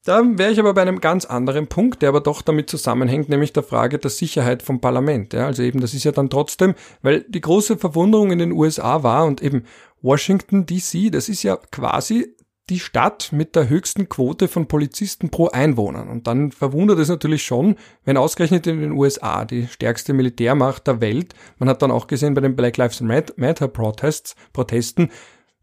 da 0.04 0.22
wäre 0.24 0.50
ich 0.50 0.58
aber 0.58 0.74
bei 0.74 0.82
einem 0.82 1.00
ganz 1.00 1.24
anderen 1.24 1.68
Punkt, 1.68 2.02
der 2.02 2.08
aber 2.08 2.20
doch 2.20 2.42
damit 2.42 2.68
zusammenhängt, 2.68 3.28
nämlich 3.28 3.52
der 3.52 3.62
Frage 3.62 3.98
der 3.98 4.10
Sicherheit 4.10 4.62
vom 4.62 4.80
Parlament. 4.80 5.32
Ja, 5.32 5.46
also 5.46 5.62
eben, 5.62 5.80
das 5.80 5.94
ist 5.94 6.04
ja 6.04 6.12
dann 6.12 6.30
trotzdem, 6.30 6.74
weil 7.02 7.24
die 7.28 7.40
große 7.40 7.78
Verwunderung 7.78 8.32
in 8.32 8.38
den 8.38 8.52
USA 8.52 9.02
war 9.02 9.24
und 9.26 9.42
eben 9.42 9.64
Washington 10.00 10.66
DC, 10.66 11.12
das 11.12 11.28
ist 11.28 11.44
ja 11.44 11.56
quasi 11.56 12.34
die 12.70 12.80
Stadt 12.80 13.30
mit 13.32 13.56
der 13.56 13.68
höchsten 13.68 14.08
Quote 14.08 14.48
von 14.48 14.66
Polizisten 14.66 15.30
pro 15.30 15.48
Einwohner. 15.48 16.08
Und 16.08 16.26
dann 16.26 16.52
verwundert 16.52 16.98
es 16.98 17.08
natürlich 17.08 17.42
schon, 17.42 17.76
wenn 18.04 18.16
ausgerechnet 18.16 18.66
in 18.66 18.80
den 18.80 18.92
USA 18.92 19.44
die 19.44 19.66
stärkste 19.66 20.12
Militärmacht 20.12 20.86
der 20.86 21.00
Welt, 21.00 21.34
man 21.58 21.68
hat 21.68 21.82
dann 21.82 21.90
auch 21.90 22.06
gesehen 22.06 22.34
bei 22.34 22.40
den 22.40 22.56
Black 22.56 22.76
Lives 22.76 23.00
Matter 23.00 23.68
Protests, 23.68 24.36
Protesten, 24.52 25.10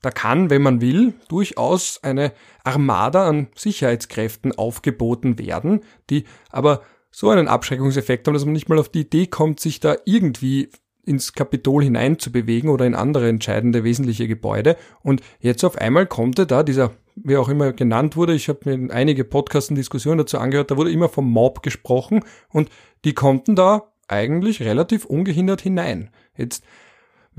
da 0.02 0.12
kann, 0.12 0.50
wenn 0.50 0.62
man 0.62 0.82
will, 0.82 1.14
durchaus 1.28 2.00
eine 2.04 2.32
Armada 2.64 3.28
an 3.28 3.48
Sicherheitskräften 3.56 4.58
aufgeboten 4.58 5.40
werden, 5.40 5.82
die 6.10 6.26
aber 6.50 6.82
so 7.12 7.30
einen 7.30 7.48
Abschreckungseffekt 7.48 8.28
haben, 8.28 8.34
dass 8.34 8.46
man 8.46 8.54
nicht 8.54 8.70
mal 8.70 8.80
auf 8.80 8.90
die 8.90 9.02
Idee 9.02 9.28
kommt, 9.28 9.60
sich 9.60 9.80
da 9.80 9.96
irgendwie 10.06 10.70
ins 11.04 11.34
Kapitol 11.34 11.84
hineinzubewegen 11.84 12.70
oder 12.70 12.86
in 12.86 12.94
andere 12.94 13.28
entscheidende 13.30 13.84
wesentliche 13.84 14.28
Gebäude. 14.28 14.78
Und 15.02 15.22
jetzt 15.40 15.64
auf 15.64 15.78
einmal 15.78 16.06
konnte 16.06 16.46
da 16.46 16.62
dieser, 16.62 16.92
wie 17.16 17.38
auch 17.38 17.50
immer 17.50 17.74
genannt 17.74 18.16
wurde, 18.16 18.36
ich 18.36 18.48
habe 18.48 18.78
mir 18.78 18.94
einige 18.94 19.24
Podcasts 19.24 19.72
und 19.72 19.76
Diskussionen 19.76 20.20
dazu 20.20 20.38
angehört, 20.38 20.70
da 20.70 20.78
wurde 20.78 20.92
immer 20.92 21.10
vom 21.10 21.30
Mob 21.30 21.64
gesprochen 21.64 22.24
und 22.50 22.70
die 23.06 23.14
konnten 23.14 23.56
da 23.56 23.92
eigentlich 24.08 24.62
relativ 24.62 25.06
ungehindert 25.06 25.62
hinein. 25.62 26.12
Jetzt 26.38 26.64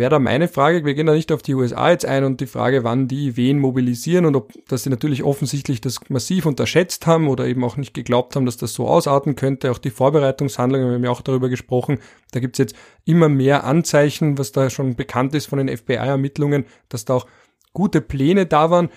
wäre 0.01 0.11
da 0.11 0.19
meine 0.19 0.49
Frage, 0.49 0.85
wir 0.85 0.95
gehen 0.95 1.07
da 1.07 1.13
nicht 1.13 1.31
auf 1.31 1.43
die 1.43 1.55
USA 1.55 1.91
jetzt 1.91 2.07
ein 2.07 2.25
und 2.25 2.41
die 2.41 2.47
Frage, 2.47 2.85
wann 2.85 3.07
die 3.07 3.37
wen 3.37 3.59
mobilisieren 3.59 4.25
und 4.25 4.35
ob, 4.35 4.53
dass 4.67 4.83
sie 4.83 4.91
natürlich 4.91 5.23
offensichtlich 5.23 5.81
das 5.81 6.01
massiv 6.09 6.47
unterschätzt 6.47 7.07
haben 7.07 7.29
oder 7.29 7.47
eben 7.47 7.63
auch 7.63 7.77
nicht 7.77 7.93
geglaubt 7.93 8.35
haben, 8.35 8.47
dass 8.47 8.57
das 8.57 8.73
so 8.73 8.89
ausarten 8.89 9.37
könnte. 9.37 9.71
Auch 9.71 9.79
die 9.79 9.91
Vorbereitungshandlungen, 9.91 10.89
wir 10.89 10.95
haben 10.95 11.05
ja 11.05 11.11
auch 11.11 11.21
darüber 11.21 11.51
gesprochen, 11.51 11.99
da 12.33 12.41
gibt's 12.41 12.59
jetzt 12.59 12.75
immer 13.05 13.29
mehr 13.29 13.65
Anzeichen, 13.65 14.39
was 14.39 14.53
da 14.53 14.71
schon 14.71 14.97
bekannt 14.97 15.35
ist 15.35 15.47
von 15.47 15.65
den 15.65 15.77
FBI-Ermittlungen, 15.77 16.65
dass 16.89 17.05
da 17.05 17.15
auch 17.15 17.27
gute 17.75 18.01
Pläne 18.01 18.47
da 18.47 18.71
waren, 18.71 18.89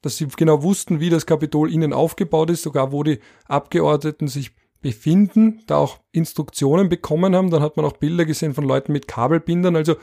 dass 0.00 0.16
sie 0.16 0.28
genau 0.28 0.62
wussten, 0.62 1.00
wie 1.00 1.10
das 1.10 1.26
Kapitol 1.26 1.72
innen 1.72 1.92
aufgebaut 1.92 2.50
ist, 2.50 2.62
sogar 2.62 2.92
wo 2.92 3.02
die 3.02 3.18
Abgeordneten 3.46 4.28
sich 4.28 4.52
befinden, 4.80 5.62
da 5.66 5.76
auch 5.76 5.98
Instruktionen 6.12 6.88
bekommen 6.88 7.34
haben. 7.34 7.50
Dann 7.50 7.62
hat 7.62 7.76
man 7.76 7.86
auch 7.86 7.96
Bilder 7.96 8.24
gesehen 8.24 8.54
von 8.54 8.64
Leuten 8.64 8.92
mit 8.92 9.08
Kabelbindern. 9.08 9.76
Also 9.76 9.96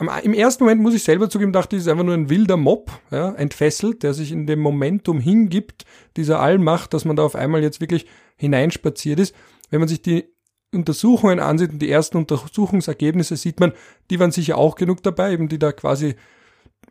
im 0.00 0.32
ersten 0.32 0.64
Moment 0.64 0.80
muss 0.80 0.94
ich 0.94 1.02
selber 1.02 1.28
zugeben, 1.28 1.52
dachte 1.52 1.74
ich, 1.74 1.80
es 1.80 1.86
ist 1.86 1.90
einfach 1.90 2.04
nur 2.04 2.14
ein 2.14 2.30
wilder 2.30 2.56
Mob, 2.56 2.90
ja, 3.10 3.32
entfesselt, 3.32 4.02
der 4.04 4.14
sich 4.14 4.30
in 4.30 4.46
dem 4.46 4.60
Momentum 4.60 5.18
hingibt, 5.18 5.84
dieser 6.16 6.40
Allmacht, 6.40 6.94
dass 6.94 7.04
man 7.04 7.16
da 7.16 7.24
auf 7.24 7.34
einmal 7.34 7.62
jetzt 7.62 7.80
wirklich 7.80 8.06
hineinspaziert 8.36 9.18
ist. 9.18 9.34
Wenn 9.70 9.80
man 9.80 9.88
sich 9.88 10.00
die 10.00 10.24
Untersuchungen 10.72 11.40
ansieht 11.40 11.72
und 11.72 11.80
die 11.80 11.90
ersten 11.90 12.18
Untersuchungsergebnisse 12.18 13.36
sieht 13.36 13.58
man, 13.58 13.72
die 14.10 14.20
waren 14.20 14.30
sicher 14.30 14.56
auch 14.56 14.76
genug 14.76 15.02
dabei, 15.02 15.32
eben 15.32 15.48
die 15.48 15.58
da 15.58 15.72
quasi 15.72 16.14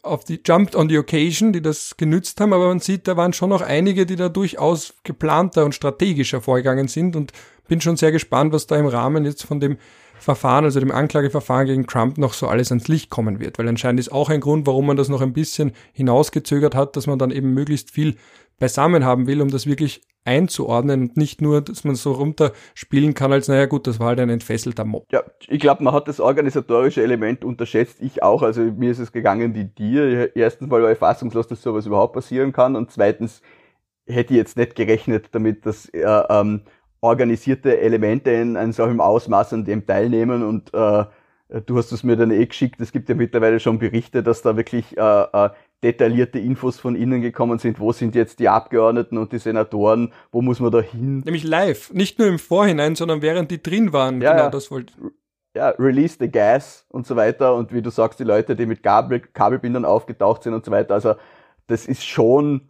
auf 0.03 0.23
die 0.23 0.41
Jumped 0.45 0.75
on 0.75 0.89
the 0.89 0.97
Occasion, 0.97 1.53
die 1.53 1.61
das 1.61 1.95
genützt 1.97 2.39
haben, 2.41 2.53
aber 2.53 2.67
man 2.67 2.79
sieht, 2.79 3.07
da 3.07 3.17
waren 3.17 3.33
schon 3.33 3.49
noch 3.49 3.61
einige, 3.61 4.05
die 4.05 4.15
da 4.15 4.29
durchaus 4.29 4.95
geplanter 5.03 5.65
und 5.65 5.75
strategischer 5.75 6.41
vorgegangen 6.41 6.87
sind 6.87 7.15
und 7.15 7.31
bin 7.67 7.81
schon 7.81 7.97
sehr 7.97 8.11
gespannt, 8.11 8.53
was 8.53 8.67
da 8.67 8.77
im 8.77 8.87
Rahmen 8.87 9.25
jetzt 9.25 9.43
von 9.43 9.59
dem 9.59 9.77
Verfahren, 10.19 10.65
also 10.65 10.79
dem 10.79 10.91
Anklageverfahren 10.91 11.67
gegen 11.67 11.87
Trump 11.87 12.17
noch 12.17 12.33
so 12.33 12.47
alles 12.47 12.71
ans 12.71 12.87
Licht 12.87 13.09
kommen 13.09 13.39
wird. 13.39 13.59
Weil 13.59 13.67
anscheinend 13.67 13.99
ist 13.99 14.11
auch 14.11 14.29
ein 14.29 14.41
Grund, 14.41 14.67
warum 14.67 14.87
man 14.87 14.97
das 14.97 15.09
noch 15.09 15.21
ein 15.21 15.33
bisschen 15.33 15.71
hinausgezögert 15.93 16.75
hat, 16.75 16.95
dass 16.95 17.07
man 17.07 17.19
dann 17.19 17.31
eben 17.31 17.53
möglichst 17.53 17.91
viel 17.91 18.15
beisammen 18.59 19.05
haben 19.05 19.27
will, 19.27 19.41
um 19.41 19.49
das 19.49 19.67
wirklich 19.67 20.01
einzuordnen 20.27 21.03
und 21.03 21.17
nicht 21.17 21.41
nur, 21.41 21.61
dass 21.61 21.85
man 21.85 21.95
so 21.95 22.11
runterspielen 22.11 23.13
kann, 23.13 23.31
als 23.31 23.47
naja 23.47 23.65
gut, 23.65 23.87
das 23.87 23.99
war 23.99 24.07
halt 24.07 24.19
ein 24.19 24.29
entfesselter 24.29 24.83
Mob. 24.83 25.05
Ja, 25.11 25.23
ich 25.47 25.59
glaube, 25.59 25.83
man 25.83 25.93
hat 25.93 26.07
das 26.09 26.19
organisatorische 26.19 27.01
Element 27.01 27.45
unterschätzt, 27.45 28.01
ich 28.01 28.21
auch, 28.21 28.41
also 28.41 28.61
mir 28.61 28.91
ist 28.91 28.99
es 28.99 29.13
gegangen 29.13 29.55
wie 29.55 29.65
dir. 29.65 30.35
Erstens 30.35 30.67
mal 30.67 30.83
war 30.83 30.91
ich 30.91 30.97
fassungslos, 30.97 31.47
dass 31.47 31.61
sowas 31.61 31.85
überhaupt 31.85 32.13
passieren 32.13 32.51
kann 32.51 32.75
und 32.75 32.91
zweitens 32.91 33.41
hätte 34.05 34.33
ich 34.33 34.37
jetzt 34.37 34.57
nicht 34.57 34.75
gerechnet 34.75 35.29
damit, 35.31 35.65
dass 35.65 35.87
äh, 35.89 36.01
ähm, 36.29 36.61
organisierte 37.01 37.79
Elemente 37.79 38.31
in 38.31 38.57
einem 38.57 38.71
solchen 38.71 38.99
Ausmaß 38.99 39.53
an 39.53 39.65
dem 39.65 39.85
teilnehmen 39.85 40.43
und 40.43 40.73
äh, 40.73 41.05
du 41.65 41.77
hast 41.77 41.91
es 41.91 42.03
mir 42.03 42.15
dann 42.15 42.31
eh 42.31 42.45
geschickt, 42.45 42.81
es 42.81 42.91
gibt 42.91 43.09
ja 43.09 43.15
mittlerweile 43.15 43.59
schon 43.59 43.79
Berichte, 43.79 44.23
dass 44.23 44.41
da 44.41 44.57
wirklich 44.57 44.97
äh, 44.97 45.21
äh, 45.21 45.49
detaillierte 45.83 46.39
Infos 46.39 46.79
von 46.79 46.95
Ihnen 46.95 47.21
gekommen 47.21 47.59
sind. 47.59 47.79
Wo 47.79 47.91
sind 47.91 48.15
jetzt 48.15 48.39
die 48.39 48.49
Abgeordneten 48.49 49.17
und 49.17 49.31
die 49.31 49.37
Senatoren? 49.37 50.11
Wo 50.31 50.41
muss 50.41 50.59
man 50.59 50.71
da 50.71 50.81
hin? 50.81 51.19
Nämlich 51.19 51.43
live, 51.43 51.93
nicht 51.93 52.19
nur 52.19 52.27
im 52.27 52.39
Vorhinein, 52.39 52.95
sondern 52.95 53.21
während 53.21 53.51
die 53.51 53.61
drin 53.61 53.93
waren. 53.93 54.21
Ja, 54.21 54.31
genau 54.31 54.43
ja. 54.45 54.49
das 54.49 54.71
wollte 54.71 54.93
Ja, 55.55 55.69
release 55.69 56.17
the 56.19 56.29
gas 56.29 56.85
und 56.89 57.05
so 57.05 57.15
weiter. 57.15 57.55
Und 57.55 57.73
wie 57.73 57.81
du 57.81 57.91
sagst, 57.91 58.19
die 58.19 58.23
Leute, 58.23 58.55
die 58.55 58.65
mit 58.65 58.81
Kabel, 58.83 59.19
Kabelbindern 59.19 59.85
aufgetaucht 59.85 60.43
sind 60.43 60.53
und 60.53 60.65
so 60.65 60.71
weiter. 60.71 60.95
Also 60.95 61.15
das 61.67 61.85
ist 61.85 62.05
schon 62.05 62.69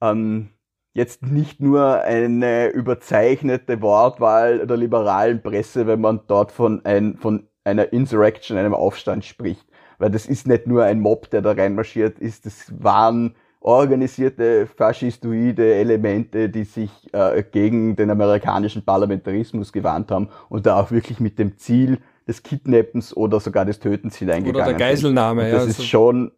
ähm, 0.00 0.50
jetzt 0.94 1.22
nicht 1.22 1.60
nur 1.60 2.00
eine 2.02 2.68
überzeichnete 2.68 3.80
Wortwahl 3.80 4.66
der 4.66 4.76
liberalen 4.76 5.42
Presse, 5.42 5.86
wenn 5.86 6.00
man 6.00 6.20
dort 6.26 6.52
von, 6.52 6.84
ein, 6.84 7.16
von 7.16 7.48
einer 7.64 7.92
Insurrection, 7.92 8.56
einem 8.56 8.74
Aufstand 8.74 9.24
spricht. 9.24 9.66
Weil 9.98 10.10
das 10.10 10.26
ist 10.26 10.46
nicht 10.46 10.66
nur 10.66 10.84
ein 10.84 11.00
Mob, 11.00 11.30
der 11.30 11.42
da 11.42 11.52
reinmarschiert 11.52 12.18
ist, 12.18 12.44
das 12.46 12.72
waren 12.78 13.34
organisierte 13.60 14.66
faschistoide 14.66 15.74
Elemente, 15.74 16.48
die 16.48 16.64
sich 16.64 16.90
äh, 17.12 17.44
gegen 17.44 17.94
den 17.94 18.10
amerikanischen 18.10 18.84
Parlamentarismus 18.84 19.72
gewandt 19.72 20.10
haben 20.10 20.28
und 20.48 20.66
da 20.66 20.80
auch 20.80 20.90
wirklich 20.90 21.20
mit 21.20 21.38
dem 21.38 21.56
Ziel 21.58 21.98
des 22.26 22.42
Kidnappens 22.42 23.16
oder 23.16 23.40
sogar 23.40 23.64
des 23.64 23.78
Tötens 23.78 24.16
hineingegangen 24.16 24.68
Oder 24.68 24.76
der 24.76 24.88
Geiselnahme, 24.88 25.42
sind. 25.42 25.52
Das 25.52 25.64
ja. 25.64 25.70
ist 25.70 25.78
also- 25.78 25.88
schon, 25.88 26.32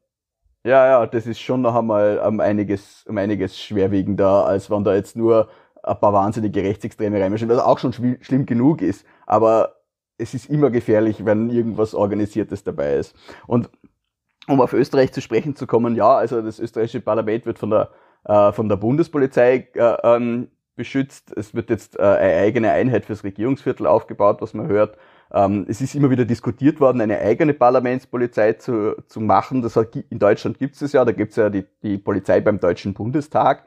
ja, 0.64 0.86
ja, 0.86 1.06
das 1.06 1.26
ist 1.26 1.40
schon 1.40 1.60
noch 1.62 1.74
einmal 1.74 2.18
um 2.18 2.40
einiges, 2.40 3.04
um 3.06 3.18
einiges 3.18 3.58
schwerwiegender, 3.58 4.46
als 4.46 4.70
wenn 4.70 4.84
da 4.84 4.94
jetzt 4.94 5.16
nur 5.16 5.48
ein 5.82 6.00
paar 6.00 6.12
wahnsinnige 6.12 6.62
Rechtsextreme 6.62 7.20
reinmarschieren, 7.20 7.54
was 7.54 7.62
auch 7.62 7.78
schon 7.78 7.92
schlimm 8.22 8.46
genug 8.46 8.80
ist. 8.80 9.06
Aber 9.26 9.76
es 10.18 10.34
ist 10.34 10.48
immer 10.48 10.70
gefährlich, 10.70 11.24
wenn 11.26 11.50
irgendwas 11.50 11.94
Organisiertes 11.94 12.64
dabei 12.64 12.94
ist. 12.96 13.14
Und 13.46 13.70
um 14.46 14.60
auf 14.60 14.72
Österreich 14.72 15.12
zu 15.12 15.20
sprechen 15.20 15.56
zu 15.56 15.66
kommen, 15.66 15.96
ja, 15.96 16.16
also 16.16 16.40
das 16.40 16.58
österreichische 16.58 17.00
Parlament 17.00 17.46
wird 17.46 17.58
von 17.58 17.70
der, 17.70 17.90
äh, 18.24 18.52
von 18.52 18.68
der 18.68 18.76
Bundespolizei 18.76 19.68
äh, 19.74 19.96
ähm, 20.02 20.48
beschützt. 20.76 21.32
Es 21.36 21.54
wird 21.54 21.70
jetzt 21.70 21.98
äh, 21.98 22.02
eine 22.02 22.36
eigene 22.36 22.70
Einheit 22.72 23.04
fürs 23.04 23.24
Regierungsviertel 23.24 23.86
aufgebaut, 23.86 24.40
was 24.40 24.54
man 24.54 24.68
hört. 24.68 24.96
Ähm, 25.34 25.66
es 25.68 25.80
ist 25.80 25.96
immer 25.96 26.10
wieder 26.10 26.24
diskutiert 26.24 26.78
worden, 26.78 27.00
eine 27.00 27.18
eigene 27.18 27.54
Parlamentspolizei 27.54 28.52
zu, 28.52 28.94
zu 29.08 29.20
machen. 29.20 29.62
Das 29.62 29.74
hat, 29.74 29.96
in 29.96 30.20
Deutschland 30.20 30.60
gibt 30.60 30.80
es 30.80 30.92
ja, 30.92 31.04
da 31.04 31.10
gibt 31.10 31.32
es 31.32 31.36
ja 31.36 31.50
die, 31.50 31.64
die 31.82 31.98
Polizei 31.98 32.40
beim 32.40 32.60
Deutschen 32.60 32.94
Bundestag. 32.94 33.64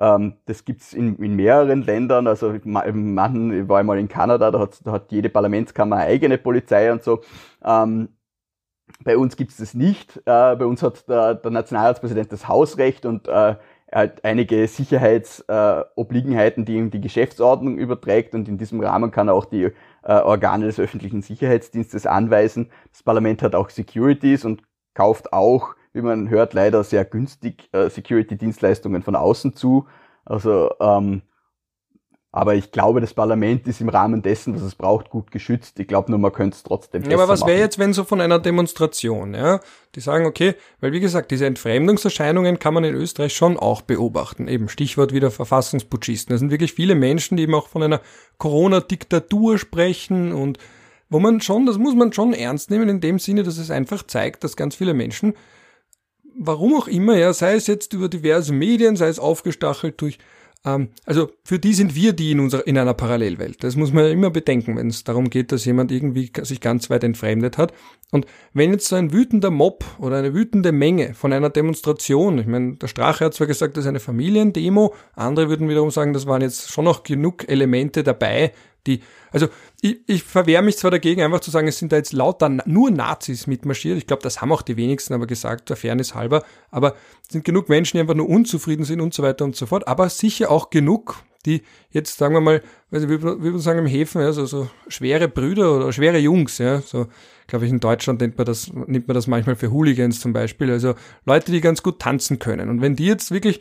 Ähm, 0.00 0.36
das 0.46 0.64
gibt's 0.64 0.94
in, 0.94 1.16
in 1.16 1.36
mehreren 1.36 1.82
Ländern, 1.82 2.26
also 2.26 2.54
manchen, 2.64 3.62
ich 3.62 3.68
war 3.68 3.80
einmal 3.80 3.98
in 3.98 4.08
Kanada, 4.08 4.50
da 4.50 4.58
hat, 4.58 4.86
da 4.86 4.92
hat 4.92 5.12
jede 5.12 5.28
Parlamentskammer 5.28 5.96
eine 5.96 6.06
eigene 6.06 6.38
Polizei 6.38 6.90
und 6.90 7.02
so. 7.02 7.20
Ähm, 7.62 8.08
bei 9.04 9.18
uns 9.18 9.36
gibt's 9.36 9.58
das 9.58 9.74
nicht. 9.74 10.16
Äh, 10.18 10.56
bei 10.56 10.64
uns 10.64 10.82
hat 10.82 11.08
der, 11.08 11.34
der 11.34 11.50
Nationalratspräsident 11.50 12.32
das 12.32 12.48
Hausrecht 12.48 13.04
und 13.04 13.28
äh, 13.28 13.56
hat 13.92 14.24
einige 14.24 14.66
Sicherheitsobliegenheiten, 14.66 16.64
die 16.64 16.76
ihm 16.76 16.90
die 16.90 17.00
Geschäftsordnung 17.00 17.78
überträgt 17.78 18.34
und 18.34 18.48
in 18.48 18.58
diesem 18.58 18.80
Rahmen 18.80 19.10
kann 19.10 19.28
er 19.28 19.34
auch 19.34 19.44
die 19.44 19.64
äh, 19.64 19.72
Organe 20.12 20.66
des 20.66 20.78
öffentlichen 20.78 21.22
Sicherheitsdienstes 21.22 22.06
anweisen. 22.06 22.70
Das 22.92 23.02
Parlament 23.02 23.42
hat 23.42 23.54
auch 23.54 23.70
Securities 23.70 24.44
und 24.44 24.62
kauft 24.94 25.32
auch, 25.32 25.74
wie 25.92 26.02
man 26.02 26.28
hört, 26.28 26.54
leider 26.54 26.84
sehr 26.84 27.04
günstig 27.04 27.68
äh, 27.72 27.88
Security-Dienstleistungen 27.90 29.02
von 29.02 29.16
außen 29.16 29.54
zu. 29.54 29.86
Also 30.24 30.70
ähm, 30.80 31.22
aber 32.36 32.54
ich 32.54 32.70
glaube, 32.70 33.00
das 33.00 33.14
Parlament 33.14 33.66
ist 33.66 33.80
im 33.80 33.88
Rahmen 33.88 34.20
dessen, 34.20 34.54
was 34.54 34.60
es 34.60 34.74
braucht, 34.74 35.08
gut 35.08 35.30
geschützt. 35.30 35.80
Ich 35.80 35.88
glaube 35.88 36.10
nur, 36.10 36.20
man 36.20 36.32
könnte 36.32 36.54
es 36.54 36.62
trotzdem 36.62 37.02
Ja, 37.04 37.16
aber 37.16 37.26
besser 37.26 37.28
was 37.32 37.46
wäre 37.46 37.58
jetzt, 37.58 37.78
wenn 37.78 37.94
so 37.94 38.04
von 38.04 38.20
einer 38.20 38.38
Demonstration, 38.38 39.32
ja, 39.32 39.60
die 39.94 40.00
sagen, 40.00 40.26
okay, 40.26 40.54
weil 40.80 40.92
wie 40.92 41.00
gesagt, 41.00 41.30
diese 41.30 41.46
Entfremdungserscheinungen 41.46 42.58
kann 42.58 42.74
man 42.74 42.84
in 42.84 42.94
Österreich 42.94 43.34
schon 43.34 43.56
auch 43.56 43.80
beobachten. 43.80 44.48
Eben 44.48 44.68
Stichwort 44.68 45.14
wieder 45.14 45.30
Verfassungsputschisten. 45.30 46.34
Das 46.34 46.40
sind 46.40 46.50
wirklich 46.50 46.74
viele 46.74 46.94
Menschen, 46.94 47.38
die 47.38 47.44
eben 47.44 47.54
auch 47.54 47.68
von 47.68 47.82
einer 47.82 48.02
Corona-Diktatur 48.36 49.56
sprechen 49.56 50.34
und 50.34 50.58
wo 51.08 51.18
man 51.20 51.40
schon, 51.40 51.64
das 51.64 51.78
muss 51.78 51.94
man 51.94 52.12
schon 52.12 52.34
ernst 52.34 52.70
nehmen 52.70 52.90
in 52.90 53.00
dem 53.00 53.18
Sinne, 53.18 53.44
dass 53.44 53.56
es 53.56 53.70
einfach 53.70 54.02
zeigt, 54.06 54.44
dass 54.44 54.56
ganz 54.56 54.74
viele 54.74 54.92
Menschen, 54.92 55.32
warum 56.38 56.74
auch 56.74 56.86
immer, 56.86 57.16
ja, 57.16 57.32
sei 57.32 57.54
es 57.54 57.66
jetzt 57.66 57.94
über 57.94 58.10
diverse 58.10 58.52
Medien, 58.52 58.94
sei 58.96 59.08
es 59.08 59.18
aufgestachelt 59.18 59.98
durch 60.02 60.18
also 60.66 61.30
für 61.44 61.60
die 61.60 61.74
sind 61.74 61.94
wir 61.94 62.12
die 62.12 62.32
in 62.32 62.40
unserer 62.40 62.66
in 62.66 62.76
einer 62.76 62.94
Parallelwelt. 62.94 63.62
Das 63.62 63.76
muss 63.76 63.92
man 63.92 64.04
ja 64.04 64.10
immer 64.10 64.30
bedenken, 64.30 64.76
wenn 64.76 64.88
es 64.88 65.04
darum 65.04 65.30
geht, 65.30 65.52
dass 65.52 65.64
jemand 65.64 65.92
irgendwie 65.92 66.32
sich 66.42 66.60
ganz 66.60 66.90
weit 66.90 67.04
entfremdet 67.04 67.56
hat. 67.56 67.72
Und 68.10 68.26
wenn 68.52 68.72
jetzt 68.72 68.88
so 68.88 68.96
ein 68.96 69.12
wütender 69.12 69.50
Mob 69.50 69.84
oder 69.98 70.16
eine 70.16 70.34
wütende 70.34 70.72
Menge 70.72 71.14
von 71.14 71.32
einer 71.32 71.50
Demonstration, 71.50 72.38
ich 72.38 72.46
meine, 72.46 72.74
der 72.76 72.88
Strache 72.88 73.26
hat 73.26 73.34
zwar 73.34 73.46
gesagt, 73.46 73.76
das 73.76 73.84
ist 73.84 73.88
eine 73.88 74.00
Familiendemo, 74.00 74.92
andere 75.14 75.48
würden 75.48 75.68
wiederum 75.68 75.92
sagen, 75.92 76.12
das 76.12 76.26
waren 76.26 76.42
jetzt 76.42 76.72
schon 76.72 76.84
noch 76.84 77.04
genug 77.04 77.48
Elemente 77.48 78.02
dabei, 78.02 78.52
die, 78.86 79.00
also 79.30 79.48
ich, 79.80 79.98
ich 80.06 80.22
verwehre 80.22 80.62
mich 80.62 80.78
zwar 80.78 80.90
dagegen, 80.90 81.22
einfach 81.22 81.40
zu 81.40 81.50
sagen, 81.50 81.68
es 81.68 81.78
sind 81.78 81.92
da 81.92 81.96
jetzt 81.96 82.12
lauter 82.12 82.48
nur 82.48 82.90
Nazis 82.90 83.46
mitmarschiert. 83.46 83.98
Ich 83.98 84.06
glaube, 84.06 84.22
das 84.22 84.40
haben 84.40 84.52
auch 84.52 84.62
die 84.62 84.76
wenigsten 84.76 85.14
aber 85.14 85.26
gesagt, 85.26 85.68
der 85.68 85.76
Fairness 85.76 86.14
halber. 86.14 86.44
Aber 86.70 86.94
es 87.26 87.32
sind 87.32 87.44
genug 87.44 87.68
Menschen, 87.68 87.96
die 87.96 88.00
einfach 88.00 88.14
nur 88.14 88.28
unzufrieden 88.28 88.84
sind 88.84 89.00
und 89.00 89.14
so 89.14 89.22
weiter 89.22 89.44
und 89.44 89.56
so 89.56 89.66
fort. 89.66 89.86
Aber 89.88 90.08
sicher 90.08 90.50
auch 90.50 90.70
genug, 90.70 91.22
die 91.44 91.62
jetzt, 91.90 92.18
sagen 92.18 92.34
wir 92.34 92.40
mal, 92.40 92.62
also 92.90 93.08
wie 93.08 93.22
wir 93.22 93.58
sagen 93.58 93.78
im 93.78 93.86
Häfen, 93.86 94.20
ja, 94.20 94.32
so, 94.32 94.46
so 94.46 94.68
schwere 94.88 95.28
Brüder 95.28 95.76
oder 95.76 95.92
schwere 95.92 96.18
Jungs, 96.18 96.58
ja, 96.58 96.80
so, 96.80 97.06
glaube 97.46 97.66
ich, 97.66 97.70
in 97.70 97.80
Deutschland 97.80 98.20
nennt 98.20 98.36
man 98.36 98.46
das, 98.46 98.72
nimmt 98.72 99.06
man 99.06 99.14
das 99.14 99.26
manchmal 99.28 99.56
für 99.56 99.70
Hooligans 99.70 100.20
zum 100.20 100.32
Beispiel. 100.32 100.70
Also 100.70 100.94
Leute, 101.24 101.52
die 101.52 101.60
ganz 101.60 101.82
gut 101.82 102.00
tanzen 102.00 102.38
können. 102.38 102.68
Und 102.68 102.80
wenn 102.80 102.96
die 102.96 103.06
jetzt 103.06 103.30
wirklich 103.30 103.60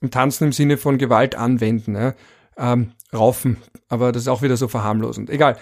im 0.00 0.10
Tanzen 0.10 0.44
im 0.44 0.52
Sinne 0.52 0.76
von 0.76 0.98
Gewalt 0.98 1.34
anwenden, 1.34 1.94
ja, 1.96 2.14
ähm, 2.56 2.92
raufen, 3.14 3.58
aber 3.88 4.12
das 4.12 4.22
ist 4.22 4.28
auch 4.28 4.42
wieder 4.42 4.56
so 4.56 4.68
verharmlosend. 4.68 5.30
Egal. 5.30 5.56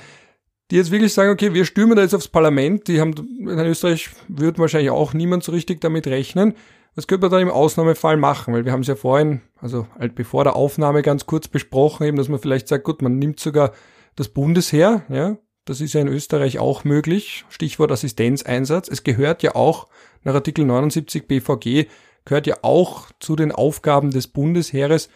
Die 0.71 0.77
jetzt 0.77 0.91
wirklich 0.91 1.12
sagen, 1.12 1.31
okay, 1.31 1.53
wir 1.53 1.65
stürmen 1.65 1.97
da 1.97 2.03
jetzt 2.03 2.15
aufs 2.15 2.29
Parlament, 2.29 2.88
die 2.88 3.01
haben, 3.01 3.15
in 3.41 3.59
Österreich 3.59 4.11
wird 4.29 4.59
wahrscheinlich 4.59 4.91
auch 4.91 5.12
niemand 5.12 5.45
so 5.45 5.53
richtig 5.53 5.81
damit 5.81 6.07
rechnen. 6.07 6.55
Was 6.95 7.07
könnte 7.07 7.27
man 7.27 7.31
dann 7.31 7.43
im 7.43 7.51
Ausnahmefall 7.51 8.17
machen? 8.17 8.55
Weil 8.55 8.65
wir 8.65 8.73
haben 8.73 8.81
es 8.81 8.87
ja 8.87 8.97
vorhin, 8.97 9.43
also 9.59 9.87
halt 9.99 10.15
bevor 10.15 10.45
der 10.45 10.57
Aufnahme 10.57 11.03
ganz 11.03 11.27
kurz 11.27 11.49
besprochen, 11.49 12.07
eben, 12.07 12.17
dass 12.17 12.29
man 12.29 12.38
vielleicht 12.38 12.69
sagt, 12.69 12.85
gut, 12.85 13.03
man 13.03 13.19
nimmt 13.19 13.41
sogar 13.41 13.73
das 14.17 14.29
Bundesheer, 14.29 15.03
ja, 15.09 15.37
das 15.65 15.81
ist 15.81 15.93
ja 15.93 16.01
in 16.01 16.09
Österreich 16.09 16.59
auch 16.59 16.85
möglich. 16.85 17.45
Stichwort 17.49 17.93
Assistenzeinsatz. 17.93 18.88
Es 18.88 19.05
gehört 19.05 19.43
ja 19.43 19.55
auch 19.55 19.88
nach 20.23 20.35
Artikel 20.35 20.65
79 20.65 21.29
BVG, 21.29 21.88
gehört 22.25 22.47
ja 22.47 22.57
auch 22.62 23.11
zu 23.21 23.37
den 23.37 23.53
Aufgaben 23.53 24.11
des 24.11 24.27
Bundesheeres 24.27 25.09